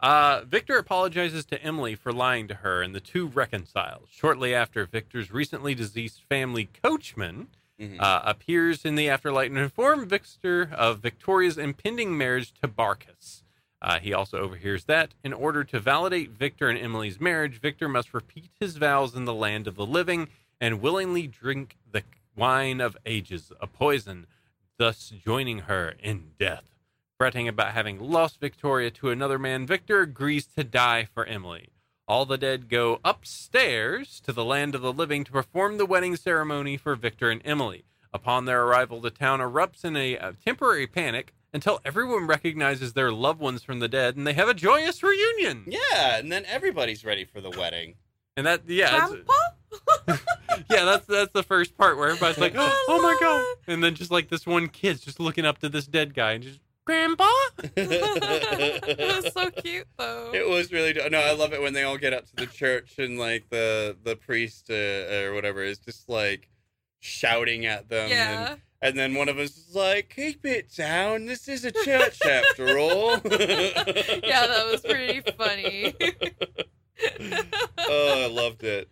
Uh, 0.00 0.42
Victor 0.46 0.78
apologizes 0.78 1.44
to 1.46 1.60
Emily 1.60 1.96
for 1.96 2.12
lying 2.12 2.46
to 2.46 2.54
her, 2.54 2.82
and 2.82 2.94
the 2.94 3.00
two 3.00 3.26
reconcile. 3.26 4.02
Shortly 4.08 4.54
after, 4.54 4.86
Victor's 4.86 5.32
recently 5.32 5.74
deceased 5.74 6.22
family 6.28 6.66
coachman 6.84 7.48
Mhm. 7.80 8.00
uh, 8.00 8.22
appears 8.24 8.84
in 8.84 8.94
the 8.94 9.08
afterlife 9.08 9.48
and 9.48 9.58
informs 9.58 10.04
Victor 10.08 10.70
of 10.72 11.00
Victoria's 11.00 11.58
impending 11.58 12.16
marriage 12.16 12.52
to 12.62 12.68
Barkis. 12.68 13.42
Uh, 13.82 13.98
he 13.98 14.12
also 14.12 14.38
overhears 14.38 14.84
that 14.84 15.14
in 15.24 15.32
order 15.32 15.64
to 15.64 15.80
validate 15.80 16.30
Victor 16.30 16.68
and 16.68 16.78
Emily's 16.78 17.20
marriage, 17.20 17.58
Victor 17.60 17.88
must 17.88 18.14
repeat 18.14 18.50
his 18.60 18.76
vows 18.76 19.16
in 19.16 19.24
the 19.24 19.34
land 19.34 19.66
of 19.66 19.74
the 19.74 19.86
living 19.86 20.28
and 20.60 20.80
willingly 20.80 21.26
drink 21.26 21.76
the 21.90 22.02
wine 22.36 22.80
of 22.80 22.96
ages, 23.04 23.52
a 23.60 23.66
poison, 23.66 24.26
thus 24.78 25.12
joining 25.24 25.60
her 25.60 25.94
in 26.00 26.30
death. 26.38 26.64
Fretting 27.18 27.48
about 27.48 27.72
having 27.72 27.98
lost 27.98 28.38
Victoria 28.40 28.90
to 28.92 29.10
another 29.10 29.38
man, 29.38 29.66
Victor 29.66 30.00
agrees 30.02 30.46
to 30.46 30.62
die 30.62 31.08
for 31.12 31.24
Emily. 31.24 31.68
All 32.06 32.24
the 32.24 32.38
dead 32.38 32.68
go 32.68 33.00
upstairs 33.04 34.20
to 34.20 34.32
the 34.32 34.44
land 34.44 34.74
of 34.74 34.82
the 34.82 34.92
living 34.92 35.24
to 35.24 35.32
perform 35.32 35.76
the 35.76 35.84
wedding 35.84 36.16
ceremony 36.16 36.76
for 36.76 36.94
Victor 36.94 37.28
and 37.30 37.42
Emily. 37.44 37.84
Upon 38.14 38.44
their 38.44 38.62
arrival, 38.62 39.00
the 39.00 39.10
town 39.10 39.40
erupts 39.40 39.84
in 39.84 39.96
a, 39.96 40.16
uh 40.16 40.32
temporary 40.42 40.86
panic 40.86 41.34
until 41.52 41.80
everyone 41.84 42.26
recognizes 42.26 42.92
their 42.92 43.12
loved 43.12 43.40
ones 43.40 43.62
from 43.62 43.80
the 43.80 43.88
dead 43.88 44.16
and 44.16 44.26
they 44.26 44.32
have 44.32 44.48
a 44.48 44.54
joyous 44.54 45.02
reunion. 45.02 45.64
Yeah, 45.66 46.18
and 46.18 46.30
then 46.30 46.44
everybody's 46.46 47.04
ready 47.04 47.24
for 47.24 47.40
the 47.40 47.50
wedding. 47.50 47.94
And 48.36 48.46
that, 48.46 48.62
yeah, 48.66 49.08
Grandpa? 49.08 49.32
yeah, 50.70 50.84
that's 50.84 51.06
that's 51.06 51.32
the 51.32 51.42
first 51.42 51.76
part 51.76 51.96
where 51.96 52.08
everybody's 52.08 52.38
like, 52.38 52.54
oh, 52.56 52.84
oh 52.88 53.02
my 53.02 53.16
god, 53.20 53.72
and 53.72 53.82
then 53.82 53.94
just 53.94 54.10
like 54.10 54.28
this 54.28 54.46
one 54.46 54.68
kid's 54.68 55.00
just 55.00 55.20
looking 55.20 55.44
up 55.44 55.58
to 55.58 55.68
this 55.68 55.86
dead 55.86 56.14
guy 56.14 56.32
and 56.32 56.44
just, 56.44 56.60
Grandpa. 56.84 57.28
it 57.76 59.22
was 59.22 59.32
so 59.32 59.50
cute 59.50 59.86
though. 59.98 60.30
It 60.32 60.48
was 60.48 60.72
really 60.72 60.94
no. 61.10 61.18
I 61.18 61.34
love 61.34 61.52
it 61.52 61.60
when 61.60 61.74
they 61.74 61.82
all 61.82 61.98
get 61.98 62.12
up 62.14 62.26
to 62.26 62.36
the 62.36 62.46
church 62.46 62.98
and 62.98 63.18
like 63.18 63.50
the 63.50 63.96
the 64.02 64.16
priest 64.16 64.70
uh, 64.70 64.74
or 65.24 65.34
whatever 65.34 65.62
is 65.62 65.78
just 65.78 66.08
like 66.08 66.48
shouting 67.00 67.66
at 67.66 67.88
them. 67.88 68.08
yeah. 68.08 68.52
And, 68.52 68.60
and 68.80 68.98
then 68.98 69.14
one 69.14 69.28
of 69.28 69.38
us 69.38 69.56
is 69.56 69.74
like, 69.74 70.12
"Keep 70.14 70.46
it 70.46 70.72
down. 70.74 71.26
This 71.26 71.48
is 71.48 71.64
a 71.64 71.72
church 71.72 72.24
after 72.24 72.78
all." 72.78 73.10
yeah, 73.24 74.46
that 74.46 74.68
was 74.70 74.80
pretty 74.82 75.20
funny. 75.36 75.94
oh, 77.78 78.24
I 78.24 78.28
loved 78.32 78.62
it. 78.62 78.88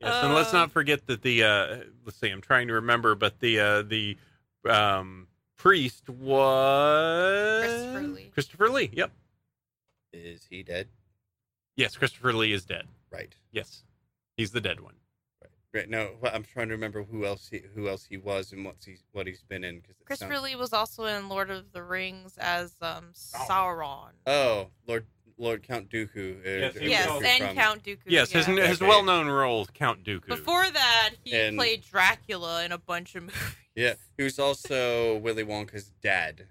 Yes, 0.00 0.24
and 0.24 0.34
let's 0.34 0.50
Uh, 0.54 0.58
not 0.58 0.70
forget 0.70 1.06
that 1.06 1.22
the 1.22 1.42
uh, 1.44 1.76
let's 2.04 2.18
see, 2.18 2.28
I'm 2.28 2.40
trying 2.40 2.68
to 2.68 2.74
remember, 2.74 3.14
but 3.14 3.40
the 3.40 3.58
uh, 3.60 3.82
the 3.82 4.16
um, 4.68 5.26
priest 5.56 6.08
was 6.08 7.64
Christopher 7.64 8.02
Lee. 8.08 8.30
Christopher 8.32 8.68
Lee. 8.70 8.90
Yep. 8.92 9.10
Is 10.12 10.46
he 10.48 10.62
dead? 10.62 10.88
Yes, 11.76 11.96
Christopher 11.96 12.32
Lee 12.32 12.52
is 12.52 12.64
dead. 12.64 12.86
Right. 13.10 13.34
Yes, 13.52 13.82
he's 14.36 14.50
the 14.52 14.60
dead 14.60 14.80
one. 14.80 14.94
Right. 15.74 15.88
No, 15.88 16.12
I'm 16.32 16.44
trying 16.44 16.68
to 16.68 16.74
remember 16.74 17.02
who 17.02 17.26
else 17.26 17.48
he 17.48 17.62
who 17.74 17.88
else 17.88 18.06
he 18.08 18.16
was 18.16 18.52
and 18.52 18.64
what's 18.64 18.86
he 18.86 18.96
what 19.12 19.26
he's 19.26 19.42
been 19.42 19.64
in. 19.64 19.80
Cause 19.82 19.96
it 20.00 20.06
Christopher 20.06 20.34
sounds- 20.34 20.44
Lee 20.44 20.56
was 20.56 20.72
also 20.72 21.04
in 21.04 21.28
Lord 21.28 21.50
of 21.50 21.72
the 21.72 21.82
Rings 21.82 22.38
as 22.38 22.74
um 22.80 23.12
Oh. 23.34 23.46
Sauron. 23.48 24.12
Oh, 24.26 24.68
Lord 24.86 25.06
Lord 25.38 25.62
Count 25.62 25.88
Dooku. 25.90 26.44
uh, 26.44 26.48
Yes, 26.48 26.76
he 26.76 26.88
yes, 26.90 27.22
and 27.24 27.44
from- 27.46 27.54
Count 27.56 27.84
Dooku. 27.84 27.98
Yes, 28.06 28.30
his 28.30 28.46
yeah. 28.48 28.66
his 28.66 28.82
Okay. 28.82 28.88
well 28.88 29.02
known 29.02 29.26
role 29.28 29.62
is 29.62 29.68
Count 29.72 30.04
Dooku. 30.04 30.26
Before 30.26 30.68
that, 30.70 31.10
he 31.24 31.34
And- 31.34 31.56
played 31.56 31.82
Dracula 31.88 32.64
in 32.64 32.72
a 32.72 32.78
bunch 32.78 33.14
of 33.14 33.22
movies. 33.24 33.38
Yeah, 33.74 33.94
he 34.16 34.24
was 34.24 34.38
also 34.38 35.16
Willy 35.18 35.44
Wonka's 35.44 35.92
dad. 36.02 36.46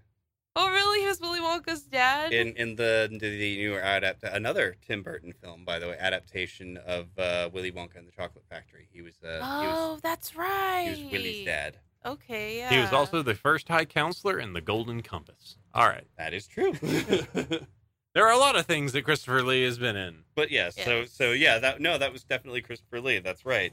Oh, 0.60 0.72
really? 0.72 1.02
He 1.02 1.06
was 1.08 1.20
Willy 1.22 1.40
Wonka's 1.40 1.84
dad. 1.84 2.34
in 2.34 2.56
in 2.56 2.76
the 2.78 3.08
the 3.12 3.58
newer 3.58 3.80
adapt 3.80 4.24
another 4.24 4.76
Tim 4.88 5.04
Burton 5.04 5.34
film, 5.34 5.64
by 5.66 5.78
the 5.78 5.88
way, 5.90 5.98
adaptation 6.00 6.78
of 6.78 7.08
uh, 7.20 7.50
Willy 7.54 7.72
Wonka 7.72 7.98
and 7.98 8.08
the 8.08 8.12
Chocolate 8.12 8.46
Factory. 8.50 8.88
He 8.92 9.02
was 9.04 9.14
uh, 9.24 9.34
he 9.62 9.68
was 9.68 9.76
oh, 9.78 10.00
that's 10.02 10.36
right. 10.36 10.94
he 10.96 11.04
was 11.04 11.12
Willy's 11.12 11.46
dad. 11.46 11.78
Okay, 12.06 12.58
yeah. 12.60 12.70
he 12.70 12.80
was 12.80 12.94
also 12.94 13.22
the 13.22 13.36
first 13.36 13.68
High 13.68 13.84
Counselor 13.86 14.40
in 14.40 14.54
the 14.54 14.62
Golden 14.62 15.02
Compass. 15.04 15.58
All 15.74 15.88
right, 15.90 16.08
That 16.18 16.34
is 16.34 16.48
true. 16.48 16.74
there 18.18 18.26
are 18.26 18.34
a 18.34 18.38
lot 18.40 18.56
of 18.56 18.66
things 18.66 18.94
that 18.94 19.04
Christopher 19.04 19.44
Lee 19.44 19.62
has 19.62 19.78
been 19.78 19.96
in. 19.96 20.24
but 20.34 20.50
yeah, 20.50 20.72
so 20.72 21.06
so 21.06 21.34
yeah, 21.34 21.60
that 21.60 21.80
no, 21.80 22.00
that 22.00 22.12
was 22.12 22.24
definitely 22.24 22.62
Christopher 22.62 23.00
Lee. 23.00 23.20
That's 23.20 23.46
right. 23.46 23.72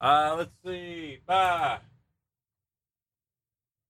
Uh, 0.00 0.36
let's 0.38 0.50
see. 0.64 1.18
Ah. 1.28 1.80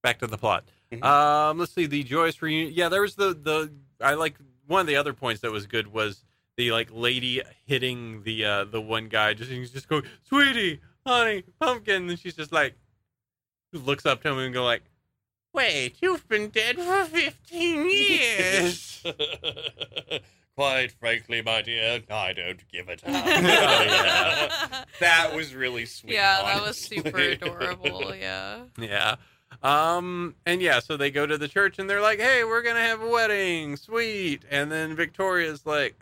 back 0.03 0.19
to 0.19 0.27
the 0.27 0.37
plot. 0.37 0.65
Mhm. 0.91 1.05
Um, 1.05 1.59
let's 1.59 1.71
see 1.73 1.87
the 1.87 2.03
joyous 2.03 2.43
reunion. 2.43 2.75
Yeah, 2.75 2.89
there 2.89 3.03
was 3.03 3.15
the 3.15 3.33
the 3.33 3.71
I 4.01 4.15
like 4.15 4.35
one 4.67 4.81
of 4.81 4.89
the 4.89 4.97
other 4.97 5.13
points 5.13 5.43
that 5.43 5.53
was 5.53 5.69
good 5.69 5.93
was 5.93 6.25
the 6.57 6.73
like 6.73 6.89
lady 6.91 7.41
hitting 7.67 8.25
the 8.25 8.45
uh 8.45 8.65
the 8.65 8.81
one 8.81 9.07
guy 9.07 9.35
just 9.35 9.49
he's 9.53 9.71
just 9.71 9.89
go 9.89 10.03
sweetie 10.29 10.81
honey 11.07 11.45
pumpkin 11.61 12.11
and 12.11 12.19
she's 12.19 12.35
just 12.35 12.51
like 12.51 12.75
looks 13.73 14.05
up 14.05 14.23
to 14.23 14.31
him 14.31 14.39
and 14.39 14.53
go 14.53 14.65
like 14.65 14.83
wait 15.55 15.95
you've 16.03 16.29
been 16.29 16.49
dead 16.49 16.77
for 16.77 17.05
15 17.05 17.91
years 17.91 18.90
Quite 20.57 20.93
frankly, 20.93 21.43
my 21.43 21.63
dear, 21.63 22.03
I 22.11 22.33
don't 22.33 22.69
give 22.71 22.89
a 22.89 22.97
damn. 22.97 23.13
yeah. 23.45 24.85
that 25.01 25.35
was 25.35 25.55
really 25.55 25.87
sweet. 25.87 26.13
yeah, 26.15 26.43
that 26.43 26.63
was 26.63 26.77
super 26.77 27.17
adorable. 27.17 28.15
Yeah. 28.15 28.65
Yeah. 28.79 29.17
Um 29.63 30.35
and 30.45 30.61
yeah, 30.61 30.81
so 30.81 30.97
they 30.97 31.11
go 31.11 31.27
to 31.27 31.39
the 31.39 31.49
church 31.49 31.79
and 31.79 31.89
they're 31.89 32.01
like, 32.01 32.21
"Hey, 32.21 32.45
we're 32.45 32.63
going 32.63 32.77
to 32.77 32.83
have 32.83 33.01
a 33.03 33.09
wedding. 33.09 33.77
Sweet." 33.77 34.43
And 34.51 34.71
then 34.71 34.95
Victoria's 34.95 35.67
like, 35.67 35.99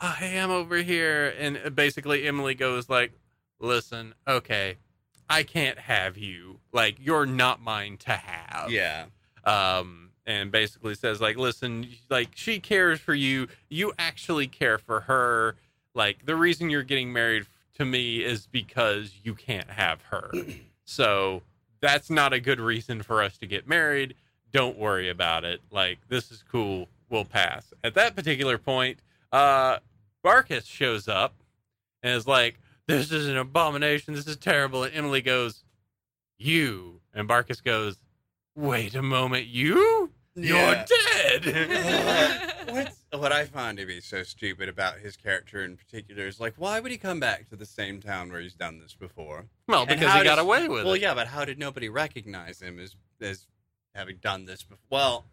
oh, 0.00 0.08
"Hey, 0.18 0.38
I'm 0.38 0.50
over 0.50 0.76
here." 0.76 1.34
And 1.38 1.74
basically 1.74 2.26
Emily 2.26 2.54
goes 2.54 2.88
like, 2.88 3.12
"Listen, 3.60 4.14
okay. 4.26 4.76
I 5.28 5.42
can't 5.44 5.78
have 5.78 6.18
you. 6.18 6.58
Like 6.72 6.96
you're 7.00 7.26
not 7.26 7.60
mine 7.62 7.98
to 7.98 8.12
have." 8.12 8.70
yeah. 8.70 9.06
um, 9.44 10.09
and 10.30 10.52
basically 10.52 10.94
says 10.94 11.20
like, 11.20 11.36
listen, 11.36 11.88
like 12.08 12.28
she 12.34 12.60
cares 12.60 13.00
for 13.00 13.14
you, 13.14 13.48
you 13.68 13.92
actually 13.98 14.46
care 14.46 14.78
for 14.78 15.00
her. 15.00 15.56
Like 15.92 16.24
the 16.24 16.36
reason 16.36 16.70
you're 16.70 16.84
getting 16.84 17.12
married 17.12 17.46
to 17.74 17.84
me 17.84 18.18
is 18.18 18.46
because 18.46 19.12
you 19.24 19.34
can't 19.34 19.68
have 19.68 20.02
her. 20.02 20.30
so 20.84 21.42
that's 21.80 22.10
not 22.10 22.32
a 22.32 22.38
good 22.38 22.60
reason 22.60 23.02
for 23.02 23.20
us 23.20 23.38
to 23.38 23.46
get 23.46 23.66
married. 23.66 24.14
Don't 24.52 24.78
worry 24.78 25.08
about 25.08 25.44
it. 25.44 25.60
Like 25.72 25.98
this 26.08 26.30
is 26.30 26.44
cool. 26.48 26.86
We'll 27.08 27.24
pass. 27.24 27.74
At 27.82 27.94
that 27.94 28.14
particular 28.14 28.56
point, 28.56 29.00
uh, 29.32 29.78
Barkis 30.24 30.66
shows 30.66 31.08
up 31.08 31.34
and 32.04 32.14
is 32.14 32.28
like, 32.28 32.60
"This 32.86 33.10
is 33.10 33.26
an 33.26 33.36
abomination. 33.36 34.14
This 34.14 34.28
is 34.28 34.36
terrible." 34.36 34.84
And 34.84 34.94
Emily 34.94 35.22
goes, 35.22 35.64
"You," 36.38 37.00
and 37.12 37.28
Barkis 37.28 37.62
goes, 37.64 37.96
Wait 38.56 38.94
a 38.94 39.02
moment, 39.02 39.46
you? 39.46 40.10
Yeah. 40.36 40.84
You're 40.88 41.42
dead. 41.42 42.54
What's, 42.70 42.96
what 43.12 43.32
I 43.32 43.44
find 43.46 43.76
to 43.78 43.86
be 43.86 44.00
so 44.00 44.22
stupid 44.22 44.68
about 44.68 44.98
his 44.98 45.16
character 45.16 45.64
in 45.64 45.76
particular 45.76 46.26
is 46.26 46.38
like, 46.38 46.54
why 46.56 46.78
would 46.80 46.92
he 46.92 46.98
come 46.98 47.18
back 47.18 47.48
to 47.50 47.56
the 47.56 47.66
same 47.66 48.00
town 48.00 48.30
where 48.30 48.40
he's 48.40 48.54
done 48.54 48.78
this 48.78 48.94
before? 48.94 49.46
well, 49.66 49.80
And 49.80 49.88
because 49.88 50.06
how 50.08 50.18
he 50.18 50.24
got 50.24 50.36
does- 50.36 50.44
away 50.44 50.68
with 50.68 50.80
it. 50.82 50.84
well, 50.84 50.94
it. 50.94 51.02
yeah, 51.02 51.14
but 51.14 51.26
how 51.26 51.44
did 51.44 51.58
nobody 51.58 51.88
recognize 51.88 52.60
him 52.62 52.78
as 52.78 52.94
as 53.20 53.46
having 53.94 54.18
done 54.22 54.44
this 54.44 54.62
before? 54.62 54.78
Well, 54.88 55.24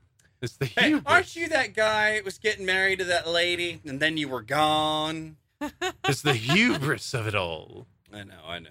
It's 0.41 0.57
the 0.57 0.65
hey, 0.65 0.87
hubris. 0.89 1.03
aren't 1.05 1.35
you 1.35 1.47
that 1.49 1.73
guy 1.75 2.15
that 2.15 2.25
was 2.25 2.37
getting 2.39 2.65
married 2.65 2.99
to 2.99 3.05
that 3.05 3.27
lady 3.27 3.79
and 3.85 3.99
then 3.99 4.17
you 4.17 4.27
were 4.29 4.41
gone? 4.41 5.37
It's 6.07 6.21
the 6.23 6.33
hubris 6.33 7.13
of 7.13 7.27
it 7.27 7.35
all. 7.35 7.85
I 8.11 8.23
know, 8.23 8.41
I 8.45 8.59
know. 8.59 8.69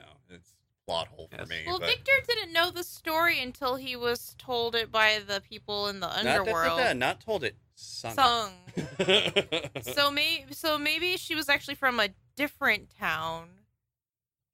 It's 0.87 0.92
a 0.92 0.92
plot 0.92 1.09
hole 1.09 1.29
for 1.31 1.38
Yes. 1.38 1.49
me. 1.49 1.64
Well, 1.66 1.79
but 1.79 1.88
Victor 1.88 2.12
didn't 2.29 2.53
know 2.53 2.70
the 2.70 2.85
story 2.85 3.40
until 3.40 3.77
he 3.77 3.96
was 3.96 4.35
told 4.38 4.75
it 4.75 4.90
by 4.92 5.20
the 5.27 5.40
people 5.40 5.88
in 5.88 6.01
the 6.01 6.07
not, 6.09 6.16
da- 6.16 6.22
da- 6.22 6.38
underworld. 6.40 6.79
da, 6.79 6.92
not 6.92 7.20
told 7.20 7.44
it. 7.44 7.57
Sung. 7.75 8.14
Sung. 8.14 8.53
So 9.83 10.11
maybe, 10.11 10.53
so 10.55 10.79
maybe 10.79 11.16
she 11.16 11.35
was 11.35 11.49
actually 11.49 11.75
from 11.75 12.01
a 12.01 12.09
different 12.37 12.90
town. 12.99 13.49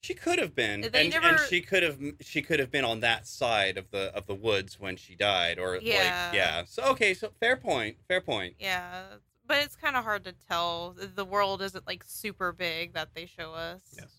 She 0.03 0.15
could 0.15 0.39
have 0.41 0.55
been, 0.55 0.81
They 0.81 0.87
and, 0.89 0.97
and 0.97 1.11
never- 1.23 1.39
she 1.47 1.61
could 1.61 1.83
have 1.85 1.99
she 2.21 2.43
could 2.43 2.59
have 2.59 2.71
been 2.71 2.85
on 2.85 3.01
that 3.01 3.27
side 3.27 3.79
of 3.79 3.91
the 3.91 4.13
of 4.15 4.27
the 4.27 4.35
woods 4.35 4.81
when 4.81 4.97
she 4.97 5.15
died, 5.15 5.59
or 5.59 5.77
Yeah. 5.81 6.29
like 6.31 6.35
yeah. 6.35 6.65
So 6.65 6.83
okay, 6.87 7.15
so 7.15 7.33
fair 7.39 7.57
point, 7.57 7.99
fair 8.09 8.21
point. 8.21 8.57
Yeah, 8.59 9.05
but 9.47 9.59
it's 9.63 9.77
kind 9.77 9.97
of 9.97 10.03
hard 10.03 10.25
to 10.25 10.33
tell. 10.33 10.97
The 10.99 11.25
world 11.25 11.63
isn't 11.63 11.87
like 11.87 12.03
super 12.05 12.51
big 12.53 12.95
that 12.95 13.15
they 13.15 13.27
show 13.27 13.53
us. 13.55 13.83
Yes. 13.97 14.11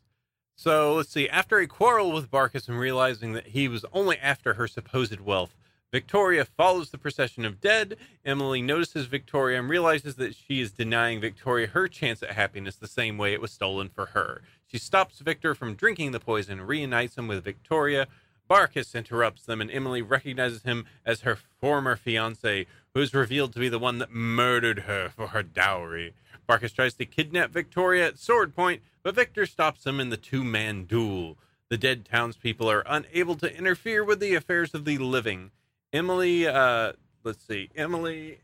So 0.55 0.93
let's 0.93 1.09
see. 1.09 1.27
After 1.27 1.57
a 1.57 1.67
quarrel 1.67 2.11
with 2.11 2.31
Barkis 2.31 2.67
and 2.69 2.79
realizing 2.79 3.33
that 3.33 3.47
he 3.47 3.67
was 3.67 3.85
only 3.91 4.17
after 4.17 4.53
her 4.53 4.67
supposed 4.67 5.19
wealth, 5.19 5.55
Victoria 5.91 6.43
follows 6.43 6.89
the 6.89 6.97
procession 6.97 7.45
of 7.45 7.61
dead. 7.61 7.97
Emily 8.25 8.63
notices 8.63 9.05
Victoria 9.05 9.59
and 9.59 9.69
realizes 9.69 10.15
that 10.15 10.33
she 10.35 10.59
is 10.59 10.71
denying 10.71 11.21
Victoria 11.21 11.67
her 11.67 11.87
chance 11.87 12.23
at 12.23 12.31
happiness 12.31 12.75
the 12.75 12.87
same 12.87 13.17
way 13.17 13.33
it 13.33 13.41
was 13.41 13.51
stolen 13.51 13.89
for 13.89 14.07
her. 14.07 14.41
She 14.65 14.79
stops 14.79 15.19
Victor 15.19 15.53
from 15.53 15.75
drinking 15.75 16.11
the 16.11 16.19
poison 16.19 16.59
and 16.59 16.67
reunites 16.67 17.15
him 17.15 17.27
with 17.27 17.43
Victoria. 17.43 18.07
Barkis 18.49 18.95
interrupts 18.95 19.45
them, 19.45 19.61
and 19.61 19.69
Emily 19.69 20.01
recognizes 20.01 20.63
him 20.63 20.85
as 21.05 21.21
her 21.21 21.37
former 21.61 21.95
fiance, 21.95 22.65
who 22.93 22.99
is 22.99 23.13
revealed 23.13 23.53
to 23.53 23.59
be 23.59 23.69
the 23.69 23.79
one 23.79 23.99
that 23.99 24.11
murdered 24.11 24.79
her 24.79 25.09
for 25.15 25.27
her 25.27 25.43
dowry. 25.43 26.13
Barkis 26.47 26.73
tries 26.73 26.93
to 26.95 27.05
kidnap 27.05 27.51
Victoria 27.51 28.07
at 28.07 28.19
sword 28.19 28.55
point, 28.55 28.81
but 29.01 29.15
Victor 29.15 29.45
stops 29.45 29.85
him 29.85 29.99
in 29.99 30.09
the 30.09 30.17
two 30.17 30.43
man 30.43 30.85
duel. 30.85 31.37
The 31.69 31.77
dead 31.77 32.05
townspeople 32.05 32.69
are 32.69 32.83
unable 32.85 33.35
to 33.35 33.57
interfere 33.57 34.03
with 34.03 34.19
the 34.19 34.35
affairs 34.35 34.73
of 34.73 34.85
the 34.85 34.97
living. 34.97 35.51
Emily, 35.91 36.47
uh, 36.47 36.93
let's 37.23 37.43
see, 37.45 37.69
Emily 37.75 38.39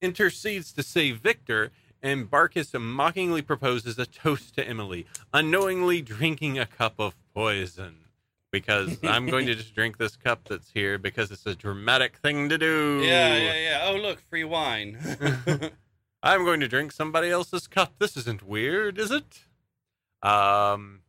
intercedes 0.00 0.72
to 0.72 0.82
save 0.82 1.18
Victor, 1.18 1.70
and 2.02 2.30
Barkis 2.30 2.78
mockingly 2.80 3.42
proposes 3.42 3.98
a 3.98 4.06
toast 4.06 4.54
to 4.56 4.66
Emily, 4.66 5.06
unknowingly 5.32 6.02
drinking 6.02 6.58
a 6.58 6.66
cup 6.66 6.94
of 6.98 7.14
poison. 7.34 7.96
Because 8.50 8.98
I'm 9.04 9.26
going 9.26 9.46
to 9.46 9.54
just 9.54 9.74
drink 9.74 9.98
this 9.98 10.16
cup 10.16 10.48
that's 10.48 10.70
here 10.70 10.98
because 10.98 11.30
it's 11.30 11.46
a 11.46 11.54
dramatic 11.54 12.16
thing 12.16 12.48
to 12.48 12.58
do. 12.58 13.00
Yeah, 13.04 13.36
yeah, 13.36 13.54
yeah. 13.54 13.80
Oh 13.84 13.96
look, 13.96 14.20
free 14.28 14.44
wine. 14.44 14.98
I'm 16.22 16.44
going 16.44 16.60
to 16.60 16.68
drink 16.68 16.92
somebody 16.92 17.30
else's 17.30 17.66
cup. 17.66 17.94
This 17.98 18.16
isn't 18.16 18.46
weird, 18.46 18.98
is 18.98 19.10
it? 19.10 19.44
Um, 20.22 21.00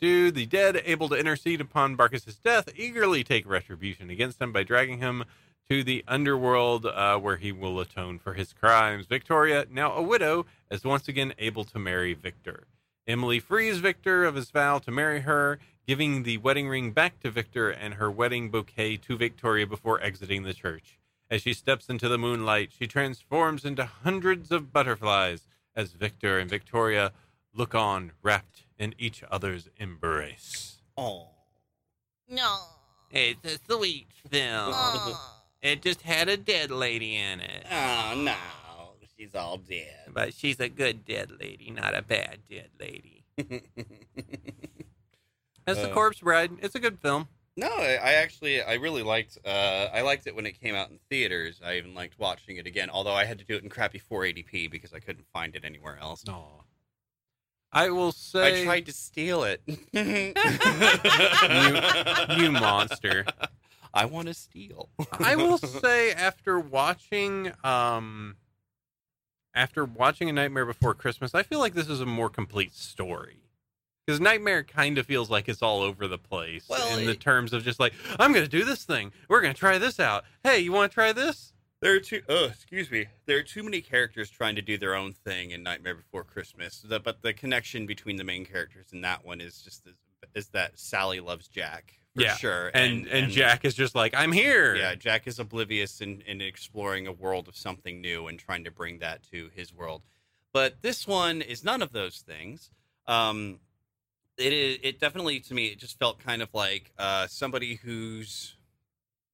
do 0.00 0.32
the 0.32 0.46
dead, 0.46 0.82
able 0.84 1.08
to 1.10 1.14
intercede 1.14 1.60
upon 1.60 1.94
Barkis's 1.94 2.36
death, 2.36 2.68
eagerly 2.76 3.22
take 3.22 3.48
retribution 3.48 4.10
against 4.10 4.40
him 4.40 4.52
by 4.52 4.64
dragging 4.64 4.98
him 4.98 5.24
to 5.68 5.84
the 5.84 6.04
underworld, 6.08 6.86
uh, 6.86 7.16
where 7.18 7.36
he 7.36 7.52
will 7.52 7.78
atone 7.78 8.18
for 8.18 8.34
his 8.34 8.52
crimes. 8.52 9.06
Victoria, 9.06 9.66
now 9.70 9.92
a 9.92 10.02
widow, 10.02 10.44
is 10.72 10.82
once 10.82 11.06
again 11.06 11.32
able 11.38 11.64
to 11.64 11.78
marry 11.78 12.12
Victor. 12.12 12.64
Emily 13.06 13.38
frees 13.38 13.78
Victor 13.78 14.24
of 14.24 14.34
his 14.34 14.50
vow 14.50 14.78
to 14.78 14.90
marry 14.90 15.20
her, 15.20 15.60
giving 15.86 16.24
the 16.24 16.38
wedding 16.38 16.68
ring 16.68 16.90
back 16.90 17.20
to 17.20 17.30
Victor 17.30 17.70
and 17.70 17.94
her 17.94 18.10
wedding 18.10 18.50
bouquet 18.50 18.96
to 18.96 19.16
Victoria 19.16 19.66
before 19.68 20.02
exiting 20.02 20.42
the 20.42 20.54
church. 20.54 20.99
As 21.30 21.42
she 21.42 21.52
steps 21.54 21.88
into 21.88 22.08
the 22.08 22.18
moonlight, 22.18 22.72
she 22.76 22.86
transforms 22.88 23.64
into 23.64 23.84
hundreds 23.84 24.50
of 24.50 24.72
butterflies 24.72 25.46
as 25.76 25.92
Victor 25.92 26.38
and 26.38 26.50
Victoria 26.50 27.12
look 27.54 27.74
on, 27.74 28.12
wrapped 28.22 28.64
in 28.78 28.94
each 28.98 29.22
other's 29.30 29.68
embrace. 29.76 30.78
oh. 30.96 31.28
No. 32.28 32.58
It's 33.12 33.44
a 33.44 33.58
sweet 33.72 34.06
film. 34.28 34.72
Aw. 34.72 35.42
It 35.62 35.82
just 35.82 36.02
had 36.02 36.28
a 36.28 36.36
dead 36.36 36.70
lady 36.70 37.16
in 37.16 37.40
it. 37.40 37.66
Oh 37.70 38.14
no, 38.16 38.36
she's 39.16 39.34
all 39.34 39.56
dead. 39.56 40.06
But 40.14 40.32
she's 40.32 40.60
a 40.60 40.68
good 40.68 41.04
dead 41.04 41.32
lady, 41.40 41.72
not 41.72 41.96
a 41.96 42.02
bad 42.02 42.38
dead 42.48 42.70
lady. 42.78 43.24
As 45.66 45.76
the 45.78 45.90
Uh, 45.90 45.94
Corpse 45.94 46.20
Bride, 46.20 46.52
it's 46.62 46.76
a 46.76 46.78
good 46.80 47.00
film. 47.00 47.26
No, 47.56 47.68
I, 47.68 47.98
I 48.02 48.12
actually 48.14 48.62
I 48.62 48.74
really 48.74 49.02
liked 49.02 49.38
uh 49.44 49.88
I 49.92 50.02
liked 50.02 50.26
it 50.26 50.34
when 50.34 50.46
it 50.46 50.60
came 50.60 50.74
out 50.74 50.90
in 50.90 50.98
theaters. 51.08 51.60
I 51.64 51.76
even 51.76 51.94
liked 51.94 52.18
watching 52.18 52.56
it 52.56 52.66
again, 52.66 52.90
although 52.90 53.14
I 53.14 53.24
had 53.24 53.38
to 53.38 53.44
do 53.44 53.54
it 53.56 53.62
in 53.62 53.68
crappy 53.68 54.00
480p 54.10 54.70
because 54.70 54.92
I 54.92 55.00
couldn't 55.00 55.26
find 55.32 55.54
it 55.54 55.64
anywhere 55.64 55.98
else. 56.00 56.24
No. 56.26 56.64
I 57.72 57.90
will 57.90 58.12
say 58.12 58.62
I 58.62 58.64
tried 58.64 58.86
to 58.86 58.92
steal 58.92 59.44
it. 59.44 59.62
you, 59.66 60.34
you 62.42 62.50
monster. 62.50 63.24
I 63.92 64.04
want 64.06 64.28
to 64.28 64.34
steal. 64.34 64.88
I 65.12 65.36
will 65.36 65.58
say 65.58 66.12
after 66.12 66.58
watching 66.58 67.52
um 67.62 68.36
after 69.54 69.84
watching 69.84 70.28
A 70.28 70.32
Nightmare 70.32 70.66
Before 70.66 70.94
Christmas, 70.94 71.34
I 71.34 71.42
feel 71.42 71.58
like 71.58 71.74
this 71.74 71.88
is 71.88 72.00
a 72.00 72.06
more 72.06 72.30
complete 72.30 72.74
story. 72.74 73.38
Because 74.06 74.20
Nightmare 74.20 74.64
kind 74.64 74.98
of 74.98 75.06
feels 75.06 75.30
like 75.30 75.48
it's 75.48 75.62
all 75.62 75.82
over 75.82 76.08
the 76.08 76.18
place 76.18 76.66
Well, 76.68 76.98
in 76.98 77.06
the 77.06 77.14
terms 77.14 77.52
of 77.52 77.62
just 77.62 77.78
like, 77.78 77.92
I'm 78.18 78.32
going 78.32 78.44
to 78.44 78.50
do 78.50 78.64
this 78.64 78.84
thing. 78.84 79.12
We're 79.28 79.40
going 79.40 79.54
to 79.54 79.58
try 79.58 79.78
this 79.78 80.00
out. 80.00 80.24
Hey, 80.42 80.58
you 80.60 80.72
want 80.72 80.90
to 80.90 80.94
try 80.94 81.12
this? 81.12 81.52
There 81.80 81.94
are 81.94 82.00
too. 82.00 82.20
Oh, 82.28 82.46
excuse 82.46 82.90
me. 82.90 83.06
There 83.26 83.38
are 83.38 83.42
too 83.42 83.62
many 83.62 83.80
characters 83.80 84.28
trying 84.28 84.56
to 84.56 84.62
do 84.62 84.76
their 84.76 84.94
own 84.94 85.12
thing 85.12 85.50
in 85.50 85.62
Nightmare 85.62 85.94
Before 85.94 86.24
Christmas. 86.24 86.84
The, 86.86 87.00
but 87.00 87.22
the 87.22 87.32
connection 87.32 87.86
between 87.86 88.16
the 88.16 88.24
main 88.24 88.44
characters 88.44 88.88
in 88.92 89.00
that 89.02 89.24
one 89.24 89.40
is 89.40 89.62
just 89.62 89.86
is, 89.86 89.94
is 90.34 90.48
that 90.48 90.78
Sally 90.78 91.20
loves 91.20 91.48
Jack 91.48 91.94
for 92.14 92.22
Yeah, 92.22 92.34
sure, 92.34 92.70
And, 92.74 93.06
and 93.06 93.30
Jack 93.30 93.64
is 93.64 93.74
just 93.74 93.94
like, 93.94 94.12
I'm 94.14 94.32
here. 94.32 94.74
Yeah, 94.74 94.94
Jack 94.94 95.26
is 95.26 95.38
oblivious 95.38 96.00
in, 96.00 96.22
in 96.26 96.40
exploring 96.40 97.06
a 97.06 97.12
world 97.12 97.48
of 97.48 97.56
something 97.56 98.00
new 98.00 98.26
and 98.26 98.38
trying 98.38 98.64
to 98.64 98.70
bring 98.70 98.98
that 98.98 99.22
to 99.30 99.50
his 99.54 99.72
world. 99.72 100.02
But 100.52 100.82
this 100.82 101.06
one 101.06 101.40
is 101.40 101.64
none 101.64 101.80
of 101.80 101.92
those 101.92 102.18
things. 102.18 102.70
Um, 103.06 103.60
it 104.40 104.52
is. 104.52 104.78
It 104.82 105.00
definitely, 105.00 105.40
to 105.40 105.54
me, 105.54 105.66
it 105.66 105.78
just 105.78 105.98
felt 105.98 106.18
kind 106.18 106.42
of 106.42 106.48
like 106.54 106.92
uh, 106.98 107.26
somebody 107.26 107.76
who's 107.76 108.56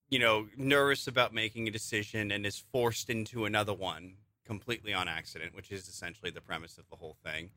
you 0.09 0.19
know, 0.19 0.47
nervous 0.57 1.07
about 1.07 1.35
making 1.35 1.67
a 1.67 1.71
decision 1.71 2.31
and 2.31 2.47
is 2.47 2.63
forced 2.73 3.11
into 3.11 3.45
another 3.45 3.75
one 3.75 4.15
completely 4.45 4.95
on 4.95 5.09
accident, 5.09 5.55
which 5.55 5.73
is 5.73 5.89
essentially 5.89 6.31
the 6.31 6.41
premise 6.41 6.79
of 6.79 6.89
the 6.91 6.97
whole 6.97 7.17
thing. 7.25 7.51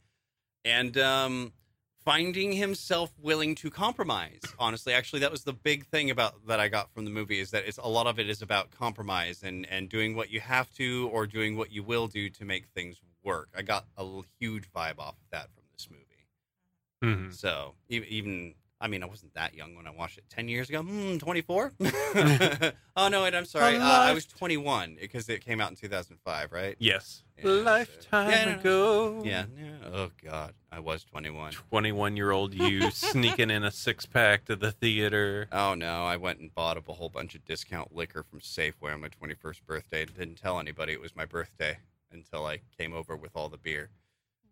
And 0.65 0.97
um, 0.97 1.53
finding 2.03 2.53
himself 2.53 3.11
willing 3.21 3.53
to 3.55 3.69
compromise. 3.69 4.41
Honestly, 4.57 4.93
actually, 4.93 5.19
that 5.19 5.31
was 5.31 5.43
the 5.43 5.53
big 5.53 5.85
thing 5.85 6.09
about 6.09 6.47
that 6.47 6.59
I 6.59 6.67
got 6.69 6.91
from 6.91 7.05
the 7.05 7.11
movie 7.11 7.39
is 7.39 7.51
that 7.51 7.65
it's 7.67 7.77
a 7.77 7.87
lot 7.87 8.07
of 8.07 8.17
it 8.17 8.29
is 8.29 8.41
about 8.41 8.71
compromise 8.71 9.43
and 9.43 9.67
and 9.69 9.87
doing 9.87 10.15
what 10.15 10.31
you 10.31 10.39
have 10.39 10.73
to 10.73 11.09
or 11.13 11.27
doing 11.27 11.55
what 11.55 11.71
you 11.71 11.83
will 11.83 12.07
do 12.07 12.29
to 12.31 12.45
make 12.45 12.67
things 12.69 12.99
work. 13.23 13.49
I 13.55 13.61
got 13.61 13.85
a 13.97 14.21
huge 14.39 14.71
vibe 14.71 14.97
off 14.97 15.15
of 15.15 15.29
that 15.31 15.49
from 15.53 15.63
this 15.71 15.87
movie. 15.89 16.08
Mhm. 17.03 17.33
So 17.33 17.75
even 17.89 18.55
I 18.81 18.87
mean, 18.87 19.03
I 19.03 19.07
wasn't 19.07 19.33
that 19.33 19.53
young 19.55 19.75
when 19.75 19.87
I 19.87 19.89
watched 19.91 20.17
it 20.17 20.23
ten 20.29 20.47
years 20.47 20.69
ago. 20.69 20.81
Hmm, 20.81 21.17
twenty 21.17 21.41
four. 21.41 21.73
oh 22.95 23.07
no, 23.09 23.23
wait, 23.23 23.35
I'm 23.35 23.43
sorry. 23.45 23.75
Uh, 23.75 23.83
I 23.83 24.13
was 24.13 24.25
twenty 24.25 24.55
one 24.57 24.97
because 24.99 25.27
it 25.27 25.43
came 25.43 25.59
out 25.59 25.69
in 25.69 25.75
two 25.75 25.89
thousand 25.89 26.17
five, 26.23 26.51
right? 26.53 26.75
Yes. 26.79 27.23
Yeah, 27.37 27.43
so- 27.43 27.61
Lifetime 27.61 28.29
Yeah, 28.31 28.45
no. 28.45 28.59
ago. 28.59 29.21
Yeah, 29.25 29.45
yeah. 29.57 29.89
Oh 29.93 30.11
God, 30.23 30.53
I 30.71 30.79
was 30.79 31.03
twenty 31.03 31.29
one. 31.29 31.51
21 31.51 32.15
year 32.15 32.31
old 32.31 32.53
you 32.53 32.89
sneaking 32.91 33.49
in 33.49 33.63
a 33.65 33.71
six 33.71 34.05
pack 34.05 34.45
to 34.45 34.55
the 34.55 34.71
theater. 34.71 35.47
Oh 35.51 35.73
no, 35.73 36.05
I 36.05 36.15
went 36.15 36.39
and 36.39 36.53
bought 36.55 36.77
up 36.77 36.87
a 36.87 36.93
whole 36.93 37.09
bunch 37.09 37.35
of 37.35 37.43
discount 37.43 37.93
liquor 37.93 38.23
from 38.23 38.39
Safeway 38.39 38.93
on 38.93 39.01
my 39.01 39.09
21st 39.09 39.65
birthday 39.65 40.01
and 40.03 40.15
didn't 40.15 40.35
tell 40.35 40.57
anybody 40.59 40.93
it 40.93 41.01
was 41.01 41.15
my 41.17 41.25
birthday 41.25 41.79
until 42.13 42.45
I 42.45 42.59
came 42.77 42.93
over 42.93 43.15
with 43.15 43.31
all 43.35 43.49
the 43.49 43.57
beer. 43.57 43.89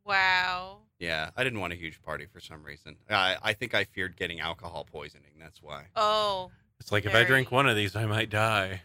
Wow. 0.07 0.77
Yeah, 0.99 1.29
I 1.35 1.43
didn't 1.43 1.59
want 1.59 1.73
a 1.73 1.75
huge 1.75 2.01
party 2.01 2.25
for 2.25 2.39
some 2.39 2.63
reason. 2.63 2.95
I, 3.09 3.37
I 3.41 3.53
think 3.53 3.75
I 3.75 3.83
feared 3.83 4.15
getting 4.15 4.39
alcohol 4.39 4.87
poisoning. 4.89 5.31
That's 5.39 5.61
why. 5.61 5.85
Oh. 5.95 6.49
It's 6.79 6.91
like 6.91 7.05
if 7.05 7.13
I 7.13 7.23
drink 7.23 7.51
one 7.51 7.67
of 7.67 7.75
these, 7.75 7.95
I 7.95 8.05
might 8.05 8.29
die. 8.29 8.81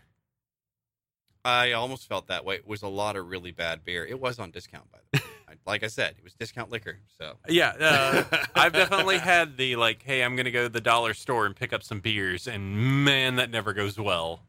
I 1.44 1.72
almost 1.72 2.08
felt 2.08 2.28
that 2.28 2.44
way. 2.44 2.56
It 2.56 2.66
was 2.66 2.82
a 2.82 2.88
lot 2.88 3.16
of 3.16 3.28
really 3.28 3.50
bad 3.50 3.84
beer. 3.84 4.04
It 4.06 4.20
was 4.20 4.38
on 4.38 4.50
discount, 4.50 4.90
by 4.92 4.98
the 5.12 5.18
way. 5.18 5.24
I, 5.48 5.52
like 5.66 5.82
I 5.82 5.88
said, 5.88 6.14
it 6.18 6.24
was 6.24 6.34
discount 6.34 6.70
liquor. 6.70 6.98
So 7.18 7.34
Yeah, 7.48 7.72
uh, 7.80 8.36
I've 8.54 8.72
definitely 8.72 9.18
had 9.18 9.56
the 9.56 9.76
like, 9.76 10.02
hey, 10.02 10.22
I'm 10.22 10.36
gonna 10.36 10.50
go 10.50 10.64
to 10.64 10.68
the 10.68 10.80
dollar 10.80 11.14
store 11.14 11.46
and 11.46 11.56
pick 11.56 11.72
up 11.72 11.82
some 11.82 12.00
beers, 12.00 12.46
and 12.46 13.04
man, 13.04 13.36
that 13.36 13.50
never 13.50 13.72
goes 13.72 13.98
well. 13.98 14.42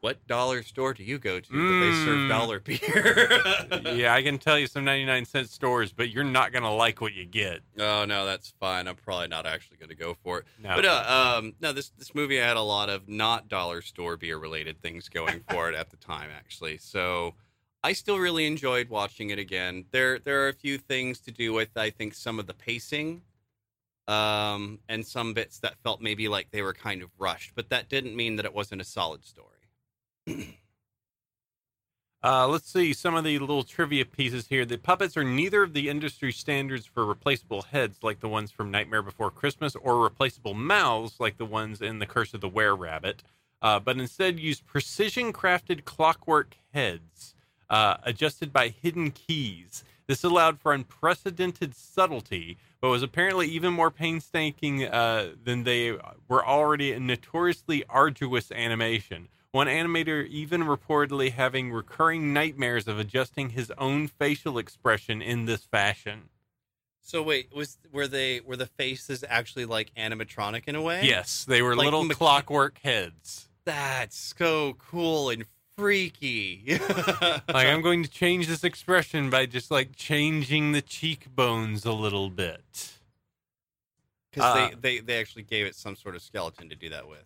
What 0.00 0.24
dollar 0.26 0.62
store 0.62 0.92
do 0.94 1.02
you 1.02 1.18
go 1.18 1.40
to 1.40 1.52
that 1.52 1.78
they 1.80 1.90
serve 2.04 2.18
Mm. 2.18 2.28
dollar 2.28 2.60
beer? 2.60 3.94
yeah, 3.96 4.14
I 4.14 4.22
can 4.22 4.38
tell 4.38 4.58
you 4.58 4.66
some 4.66 4.84
99 4.84 5.24
cent 5.24 5.48
stores, 5.48 5.90
but 5.92 6.10
you're 6.10 6.22
not 6.22 6.52
gonna 6.52 6.72
like 6.72 7.00
what 7.00 7.14
you 7.14 7.24
get. 7.24 7.60
Oh 7.78 8.04
no, 8.04 8.24
that's 8.26 8.52
fine. 8.60 8.86
I'm 8.88 8.96
probably 8.96 9.28
not 9.28 9.46
actually 9.46 9.78
going 9.78 9.88
to 9.88 9.94
go 9.96 10.14
for 10.22 10.40
it. 10.40 10.44
No, 10.62 10.76
But 10.76 10.84
uh, 10.84 11.38
um, 11.38 11.54
no, 11.60 11.72
this 11.72 11.88
this 11.90 12.14
movie 12.14 12.36
had 12.36 12.56
a 12.56 12.62
lot 12.62 12.88
of 12.90 13.08
not 13.08 13.48
dollar 13.48 13.80
store 13.82 14.16
beer 14.16 14.38
related 14.38 14.80
things 14.80 15.08
going 15.08 15.42
for 15.50 15.68
it 15.70 15.74
at 15.74 15.90
the 15.90 15.96
time, 15.96 16.28
actually. 16.36 16.76
So 16.76 17.34
I 17.82 17.92
still 17.92 18.18
really 18.18 18.46
enjoyed 18.46 18.88
watching 18.90 19.30
it 19.30 19.38
again. 19.38 19.86
There 19.92 20.18
there 20.18 20.44
are 20.44 20.48
a 20.48 20.54
few 20.54 20.76
things 20.78 21.18
to 21.20 21.32
do 21.32 21.52
with 21.52 21.76
I 21.76 21.90
think 21.90 22.14
some 22.14 22.38
of 22.38 22.46
the 22.46 22.54
pacing, 22.54 23.22
um, 24.06 24.78
and 24.88 25.04
some 25.04 25.32
bits 25.34 25.58
that 25.60 25.76
felt 25.82 26.00
maybe 26.00 26.28
like 26.28 26.50
they 26.50 26.62
were 26.62 26.74
kind 26.74 27.02
of 27.02 27.10
rushed, 27.18 27.52
but 27.56 27.70
that 27.70 27.88
didn't 27.88 28.14
mean 28.14 28.36
that 28.36 28.44
it 28.44 28.54
wasn't 28.54 28.80
a 28.80 28.84
solid 28.84 29.24
story. 29.24 29.55
Uh, 32.26 32.48
let's 32.48 32.68
see 32.68 32.92
some 32.92 33.14
of 33.14 33.22
the 33.22 33.38
little 33.38 33.62
trivia 33.62 34.04
pieces 34.04 34.48
here. 34.48 34.64
The 34.64 34.78
puppets 34.78 35.16
are 35.16 35.22
neither 35.22 35.62
of 35.62 35.74
the 35.74 35.88
industry 35.88 36.32
standards 36.32 36.84
for 36.84 37.06
replaceable 37.06 37.62
heads, 37.62 38.02
like 38.02 38.18
the 38.18 38.28
ones 38.28 38.50
from 38.50 38.72
Nightmare 38.72 39.02
Before 39.02 39.30
Christmas, 39.30 39.76
or 39.76 40.02
replaceable 40.02 40.54
mouths, 40.54 41.20
like 41.20 41.36
the 41.36 41.44
ones 41.44 41.80
in 41.80 42.00
The 42.00 42.06
Curse 42.06 42.34
of 42.34 42.40
the 42.40 42.48
Were 42.48 42.74
Rabbit, 42.74 43.22
uh, 43.62 43.78
but 43.78 43.98
instead 43.98 44.40
use 44.40 44.60
precision 44.60 45.32
crafted 45.32 45.84
clockwork 45.84 46.56
heads 46.74 47.36
uh, 47.70 47.98
adjusted 48.02 48.52
by 48.52 48.68
hidden 48.68 49.12
keys. 49.12 49.84
This 50.08 50.24
allowed 50.24 50.58
for 50.58 50.72
unprecedented 50.72 51.76
subtlety, 51.76 52.58
but 52.80 52.90
was 52.90 53.04
apparently 53.04 53.46
even 53.48 53.72
more 53.72 53.90
painstaking 53.92 54.84
uh, 54.84 55.32
than 55.44 55.62
they 55.62 55.92
were 56.28 56.44
already 56.44 56.92
in 56.92 57.06
notoriously 57.06 57.84
arduous 57.88 58.50
animation. 58.50 59.28
One 59.56 59.68
animator 59.68 60.26
even 60.28 60.64
reportedly 60.64 61.32
having 61.32 61.72
recurring 61.72 62.34
nightmares 62.34 62.86
of 62.86 62.98
adjusting 62.98 63.50
his 63.50 63.72
own 63.78 64.06
facial 64.06 64.58
expression 64.58 65.22
in 65.22 65.46
this 65.46 65.64
fashion. 65.64 66.28
So 67.00 67.22
wait, 67.22 67.54
was 67.54 67.78
were 67.90 68.06
they 68.06 68.40
were 68.40 68.56
the 68.56 68.66
faces 68.66 69.24
actually 69.26 69.64
like 69.64 69.94
animatronic 69.94 70.64
in 70.66 70.74
a 70.74 70.82
way? 70.82 71.00
Yes, 71.04 71.46
they 71.46 71.62
were 71.62 71.74
Like 71.74 71.86
little 71.86 72.04
mecha- 72.04 72.16
clockwork 72.16 72.80
heads. 72.82 73.48
That's 73.64 74.34
so 74.36 74.74
cool 74.74 75.30
and 75.30 75.46
freaky. 75.78 76.78
Like 77.48 77.66
I'm 77.68 77.80
going 77.80 78.02
to 78.02 78.10
change 78.10 78.48
this 78.48 78.62
expression 78.62 79.30
by 79.30 79.46
just 79.46 79.70
like 79.70 79.96
changing 79.96 80.72
the 80.72 80.82
cheekbones 80.82 81.86
a 81.86 81.92
little 81.92 82.28
bit. 82.28 82.90
because 84.30 84.44
Uh, 84.54 84.68
they, 84.68 84.74
they 84.74 84.98
they 85.00 85.18
actually 85.20 85.44
gave 85.44 85.64
it 85.64 85.74
some 85.74 85.96
sort 85.96 86.14
of 86.14 86.20
skeleton 86.20 86.68
to 86.68 86.76
do 86.76 86.90
that 86.90 87.08
with. 87.08 87.24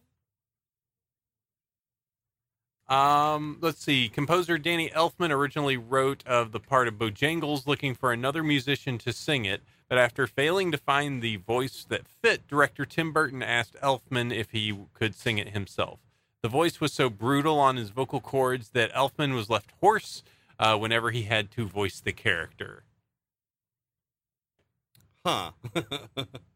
Um, 2.90 3.58
let's 3.60 3.84
see. 3.84 4.08
Composer 4.08 4.58
Danny 4.58 4.90
Elfman 4.90 5.30
originally 5.30 5.76
wrote 5.76 6.26
of 6.26 6.50
the 6.50 6.58
part 6.58 6.88
of 6.88 6.94
Bonejangles 6.94 7.68
looking 7.68 7.94
for 7.94 8.12
another 8.12 8.42
musician 8.42 8.98
to 8.98 9.12
sing 9.12 9.44
it, 9.44 9.62
but 9.88 9.96
after 9.96 10.26
failing 10.26 10.72
to 10.72 10.78
find 10.78 11.22
the 11.22 11.36
voice 11.36 11.86
that 11.88 12.08
fit, 12.08 12.48
director 12.48 12.84
Tim 12.84 13.12
Burton 13.12 13.44
asked 13.44 13.76
Elfman 13.80 14.34
if 14.34 14.50
he 14.50 14.76
could 14.92 15.14
sing 15.14 15.38
it 15.38 15.50
himself. 15.50 16.00
The 16.42 16.48
voice 16.48 16.80
was 16.80 16.92
so 16.92 17.08
brutal 17.08 17.60
on 17.60 17.76
his 17.76 17.90
vocal 17.90 18.20
cords 18.20 18.70
that 18.70 18.92
Elfman 18.92 19.34
was 19.34 19.48
left 19.48 19.72
hoarse 19.80 20.24
uh, 20.58 20.76
whenever 20.76 21.12
he 21.12 21.22
had 21.22 21.52
to 21.52 21.68
voice 21.68 22.00
the 22.00 22.12
character. 22.12 22.82
Huh. 25.24 25.52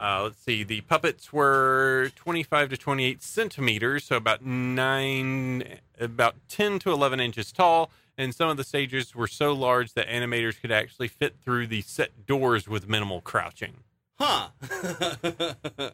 Uh, 0.00 0.22
let's 0.24 0.38
see. 0.42 0.62
The 0.62 0.80
puppets 0.82 1.32
were 1.32 2.10
25 2.14 2.70
to 2.70 2.76
28 2.76 3.22
centimeters, 3.22 4.04
so 4.04 4.16
about 4.16 4.44
nine, 4.44 5.78
about 5.98 6.36
10 6.48 6.78
to 6.80 6.92
11 6.92 7.18
inches 7.20 7.50
tall. 7.52 7.90
And 8.16 8.34
some 8.34 8.48
of 8.48 8.56
the 8.56 8.64
stages 8.64 9.14
were 9.14 9.26
so 9.28 9.52
large 9.52 9.92
that 9.94 10.08
animators 10.08 10.60
could 10.60 10.72
actually 10.72 11.08
fit 11.08 11.36
through 11.42 11.68
the 11.68 11.82
set 11.82 12.26
doors 12.26 12.68
with 12.68 12.88
minimal 12.88 13.20
crouching. 13.20 13.84
huh. 14.18 14.48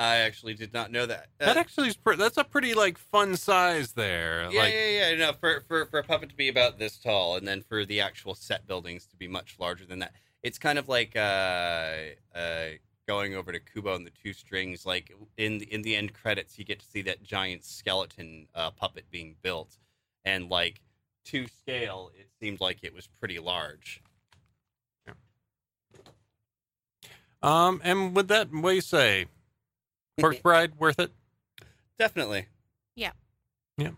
I 0.00 0.18
actually 0.18 0.54
did 0.54 0.72
not 0.72 0.92
know 0.92 1.06
that. 1.06 1.26
Uh, 1.40 1.46
That 1.46 1.56
actually 1.56 1.88
is 1.88 1.96
pre- 1.96 2.14
that's 2.14 2.36
a 2.36 2.44
pretty 2.44 2.72
like 2.72 2.96
fun 2.98 3.34
size 3.36 3.92
there. 3.94 4.48
yeah, 4.52 4.60
like, 4.60 4.72
yeah, 4.72 5.10
yeah. 5.10 5.16
No, 5.16 5.32
for, 5.32 5.64
for 5.66 5.86
for 5.86 5.98
a 5.98 6.04
puppet 6.04 6.28
to 6.28 6.36
be 6.36 6.46
about 6.48 6.78
this 6.78 6.98
tall, 6.98 7.36
and 7.36 7.48
then 7.48 7.62
for 7.62 7.84
the 7.84 8.00
actual 8.00 8.36
set 8.36 8.64
buildings 8.68 9.06
to 9.06 9.16
be 9.16 9.26
much 9.26 9.56
larger 9.58 9.84
than 9.84 9.98
that, 9.98 10.12
it's 10.44 10.56
kind 10.56 10.78
of 10.78 10.88
like 10.88 11.16
uh, 11.16 11.94
uh, 12.32 12.66
going 13.08 13.34
over 13.34 13.50
to 13.50 13.58
Kubo 13.58 13.96
and 13.96 14.06
the 14.06 14.12
Two 14.22 14.32
Strings. 14.32 14.86
Like 14.86 15.12
in 15.36 15.62
in 15.62 15.82
the 15.82 15.96
end 15.96 16.12
credits, 16.12 16.58
you 16.58 16.64
get 16.64 16.78
to 16.78 16.86
see 16.86 17.02
that 17.02 17.24
giant 17.24 17.64
skeleton 17.64 18.46
uh, 18.54 18.70
puppet 18.70 19.06
being 19.10 19.34
built, 19.42 19.78
and 20.24 20.48
like 20.48 20.82
to 21.24 21.46
scale, 21.48 22.10
it 22.14 22.28
seemed 22.40 22.60
like 22.60 22.78
it 22.82 22.94
was 22.94 23.08
pretty 23.18 23.38
large. 23.40 24.02
Um, 27.40 27.80
and 27.84 28.16
with 28.16 28.28
that, 28.28 28.52
what 28.52 28.70
do 28.70 28.74
you 28.74 28.80
say? 28.80 29.26
Corpse 30.20 30.40
Bride 30.40 30.72
worth 30.78 30.98
it? 30.98 31.12
Definitely. 31.98 32.46
Yeah. 32.96 33.12
Yeah. 33.76 33.90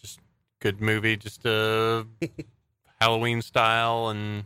Just 0.00 0.20
good 0.60 0.80
movie, 0.80 1.16
just 1.16 1.44
uh 1.44 2.04
Halloween 3.00 3.42
style, 3.42 4.08
and 4.08 4.44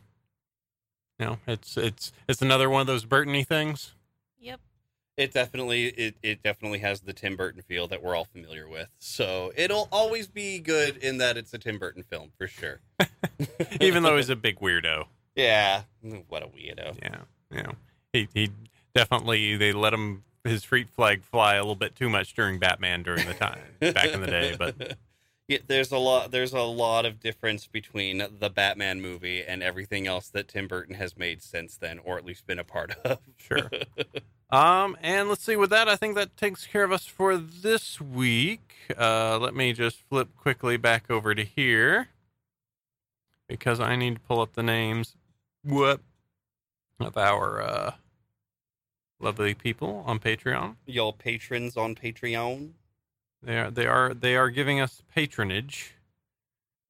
you 1.18 1.26
know, 1.26 1.38
it's 1.46 1.76
it's 1.76 2.12
it's 2.28 2.42
another 2.42 2.70
one 2.70 2.80
of 2.80 2.86
those 2.86 3.04
Burtony 3.04 3.46
things. 3.46 3.92
Yep. 4.40 4.60
It 5.16 5.32
definitely 5.32 5.86
it, 5.86 6.14
it 6.22 6.42
definitely 6.42 6.78
has 6.78 7.00
the 7.00 7.12
Tim 7.12 7.36
Burton 7.36 7.62
feel 7.62 7.88
that 7.88 8.02
we're 8.02 8.14
all 8.14 8.24
familiar 8.24 8.68
with. 8.68 8.88
So 8.98 9.52
it'll 9.56 9.88
always 9.90 10.28
be 10.28 10.60
good 10.60 10.96
in 10.96 11.18
that 11.18 11.36
it's 11.36 11.52
a 11.52 11.58
Tim 11.58 11.78
Burton 11.78 12.04
film 12.04 12.30
for 12.38 12.46
sure. 12.46 12.80
Even 13.80 14.04
though 14.04 14.16
he's 14.16 14.30
a 14.30 14.36
big 14.36 14.60
weirdo. 14.60 15.06
Yeah. 15.34 15.82
What 16.28 16.42
a 16.42 16.46
weirdo. 16.46 16.98
Yeah, 17.02 17.20
you 17.50 17.62
know, 17.62 17.72
he 18.12 18.28
he 18.32 18.50
definitely 18.94 19.56
they 19.56 19.72
let 19.72 19.92
him 19.92 20.22
his 20.44 20.64
freak 20.64 20.88
flag 20.88 21.22
fly 21.22 21.54
a 21.56 21.60
little 21.60 21.74
bit 21.74 21.94
too 21.94 22.08
much 22.08 22.34
during 22.34 22.58
Batman 22.58 23.02
during 23.02 23.26
the 23.26 23.34
time 23.34 23.58
back 23.80 24.06
in 24.06 24.20
the 24.20 24.26
day, 24.26 24.54
but 24.58 24.96
there's 25.66 25.90
a 25.90 25.98
lot 25.98 26.30
there's 26.30 26.52
a 26.52 26.60
lot 26.60 27.06
of 27.06 27.20
difference 27.20 27.66
between 27.66 28.22
the 28.38 28.50
Batman 28.50 29.00
movie 29.00 29.42
and 29.42 29.62
everything 29.62 30.06
else 30.06 30.28
that 30.28 30.48
Tim 30.48 30.68
Burton 30.68 30.94
has 30.96 31.16
made 31.16 31.42
since 31.42 31.76
then, 31.76 31.98
or 31.98 32.18
at 32.18 32.24
least 32.24 32.46
been 32.46 32.58
a 32.58 32.64
part 32.64 32.92
of. 33.04 33.18
sure. 33.36 33.70
Um, 34.50 34.96
and 35.02 35.28
let's 35.28 35.44
see. 35.44 35.56
With 35.56 35.68
that, 35.70 35.88
I 35.88 35.96
think 35.96 36.14
that 36.14 36.36
takes 36.38 36.66
care 36.66 36.82
of 36.82 36.90
us 36.90 37.04
for 37.04 37.36
this 37.36 38.00
week. 38.00 38.72
Uh, 38.98 39.38
let 39.38 39.54
me 39.54 39.74
just 39.74 40.00
flip 40.08 40.34
quickly 40.36 40.78
back 40.78 41.10
over 41.10 41.34
to 41.34 41.44
here 41.44 42.08
because 43.46 43.78
I 43.78 43.94
need 43.94 44.14
to 44.14 44.20
pull 44.20 44.40
up 44.40 44.54
the 44.54 44.62
names. 44.62 45.16
What 45.62 46.00
of 46.98 47.18
our 47.18 47.60
uh, 47.60 47.90
lovely 49.20 49.52
people 49.52 50.02
on 50.06 50.18
Patreon? 50.18 50.76
Y'all 50.86 51.12
patrons 51.12 51.76
on 51.76 51.94
Patreon. 51.94 52.70
They 53.42 53.58
are 53.58 53.70
they 53.70 53.86
are 53.86 54.14
they 54.14 54.36
are 54.36 54.50
giving 54.50 54.80
us 54.80 55.02
patronage. 55.14 55.94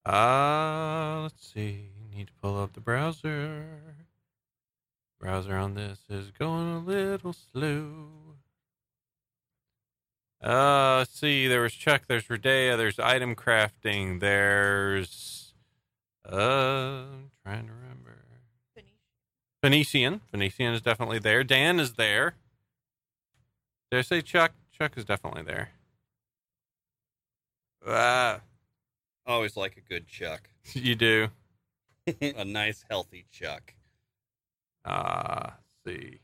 Uh 0.07 1.21
let's 1.23 1.53
see. 1.53 1.91
Need 2.15 2.29
to 2.29 2.33
pull 2.41 2.59
up 2.61 2.73
the 2.73 2.81
browser. 2.81 3.67
Browser 5.21 5.57
on 5.57 5.75
this 5.75 6.01
is 6.09 6.31
going 6.31 6.75
a 6.75 6.79
little 6.79 7.35
slow. 7.35 8.09
Uh 10.43 10.99
let's 10.99 11.19
see, 11.19 11.49
there 11.49 11.61
was 11.61 11.75
Chuck, 11.75 12.03
there's 12.07 12.27
Redea, 12.29 12.77
there's 12.77 12.99
item 12.99 13.35
crafting, 13.35 14.21
there's 14.21 15.53
uh 16.25 16.33
I'm 16.35 17.31
trying 17.45 17.67
to 17.67 17.73
remember. 17.73 18.25
Phoenician. 19.63 20.21
Phoenician 20.31 20.73
is 20.73 20.81
definitely 20.81 21.19
there. 21.19 21.43
Dan 21.43 21.81
is 21.81 21.95
there. 21.95 22.35
Did 23.91 23.99
I 23.99 24.03
say 24.03 24.23
Chuck? 24.23 24.53
Chuck 24.71 24.93
is 24.97 25.05
definitely 25.05 25.43
there. 25.43 25.71
Ah, 27.89 28.41
Always 29.29 29.59
like 29.59 29.77
a 29.77 29.83
good 29.83 30.09
chuck. 30.09 30.49
you 30.73 30.95
do. 30.95 31.29
a 32.21 32.45
nice, 32.47 32.83
healthy 32.89 33.27
chuck. 33.31 33.75
Ah, 34.87 35.59
let's 35.85 36.01
see. 36.01 36.21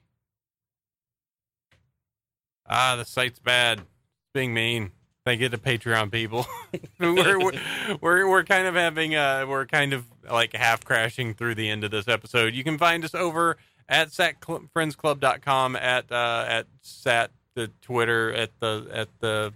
Ah, 2.67 2.97
the 2.97 3.05
site's 3.05 3.39
bad. 3.39 3.81
It's 3.81 4.33
being 4.33 4.55
mean. 4.55 4.93
Thank 5.27 5.43
you 5.43 5.51
to 5.51 5.59
Patreon 5.59 6.11
people. 6.11 6.47
we're, 6.99 7.39
we're 7.39 7.53
we're 8.01 8.29
we're 8.29 8.45
kind 8.45 8.67
of 8.67 8.75
having 8.75 9.15
uh 9.15 9.45
we're 9.47 9.67
kind 9.67 9.93
of 9.93 10.07
like 10.31 10.55
half 10.55 10.83
crashing 10.85 11.35
through 11.35 11.57
the 11.57 11.69
end 11.69 11.85
of 11.85 11.91
this 11.91 12.09
episode. 12.09 12.55
You 12.55 12.65
can 12.65 12.79
find 12.79 13.05
us 13.05 13.15
over 13.15 13.59
at 13.87 14.09
satfriendsclub.com 14.09 15.77
at 15.77 16.11
uh 16.11 16.45
at 16.49 16.67
sat 16.81 17.31
the 17.55 17.69
Twitter 17.83 18.33
at 18.33 18.51
the 18.61 18.87
at 18.93 19.09
the 19.21 19.53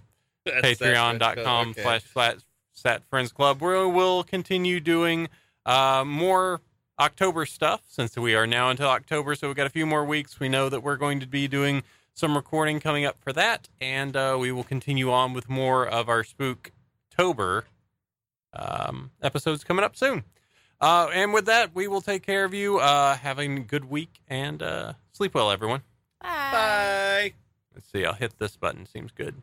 patreon.com 0.63 1.69
Okay. 1.69 1.81
slash 1.81 2.03
slash 2.11 2.35
sat 2.73 3.03
friends 3.09 3.31
club 3.31 3.61
where 3.61 3.87
we'll 3.87 4.23
continue 4.23 4.79
doing 4.79 5.27
uh, 5.65 6.03
more 6.05 6.61
october 6.99 7.45
stuff 7.45 7.81
since 7.87 8.17
we 8.17 8.35
are 8.35 8.47
now 8.47 8.69
until 8.69 8.87
october. 8.87 9.35
So 9.35 9.47
we've 9.47 9.55
got 9.55 9.67
a 9.67 9.71
few 9.71 9.85
more 9.85 10.05
weeks. 10.05 10.39
We 10.39 10.49
know 10.49 10.69
that 10.69 10.81
we're 10.81 10.97
going 10.97 11.19
to 11.19 11.27
be 11.27 11.47
doing 11.47 11.83
some 12.13 12.35
recording 12.35 12.79
coming 12.79 13.05
up 13.05 13.17
for 13.21 13.31
that. 13.33 13.69
And 13.79 14.15
uh, 14.15 14.37
we 14.39 14.51
will 14.51 14.63
continue 14.63 15.11
on 15.11 15.33
with 15.33 15.49
more 15.49 15.87
of 15.87 16.09
our 16.09 16.23
spooktober 16.23 17.63
um, 18.53 19.11
episodes 19.21 19.63
coming 19.63 19.85
up 19.85 19.95
soon. 19.95 20.23
Uh, 20.81 21.09
and 21.13 21.33
with 21.33 21.45
that 21.45 21.75
we 21.75 21.87
will 21.87 22.01
take 22.01 22.23
care 22.23 22.45
of 22.45 22.53
you. 22.53 22.79
Uh, 22.79 23.15
having 23.15 23.57
a 23.57 23.61
good 23.61 23.89
week 23.89 24.21
and 24.27 24.61
uh, 24.63 24.93
sleep 25.11 25.33
well 25.33 25.51
everyone. 25.51 25.81
Bye. 26.21 26.29
Bye. 26.51 27.33
let's 27.75 27.89
see. 27.91 28.05
I'll 28.05 28.13
hit 28.13 28.37
this 28.39 28.55
button. 28.57 28.85
Seems 28.85 29.11
good 29.11 29.41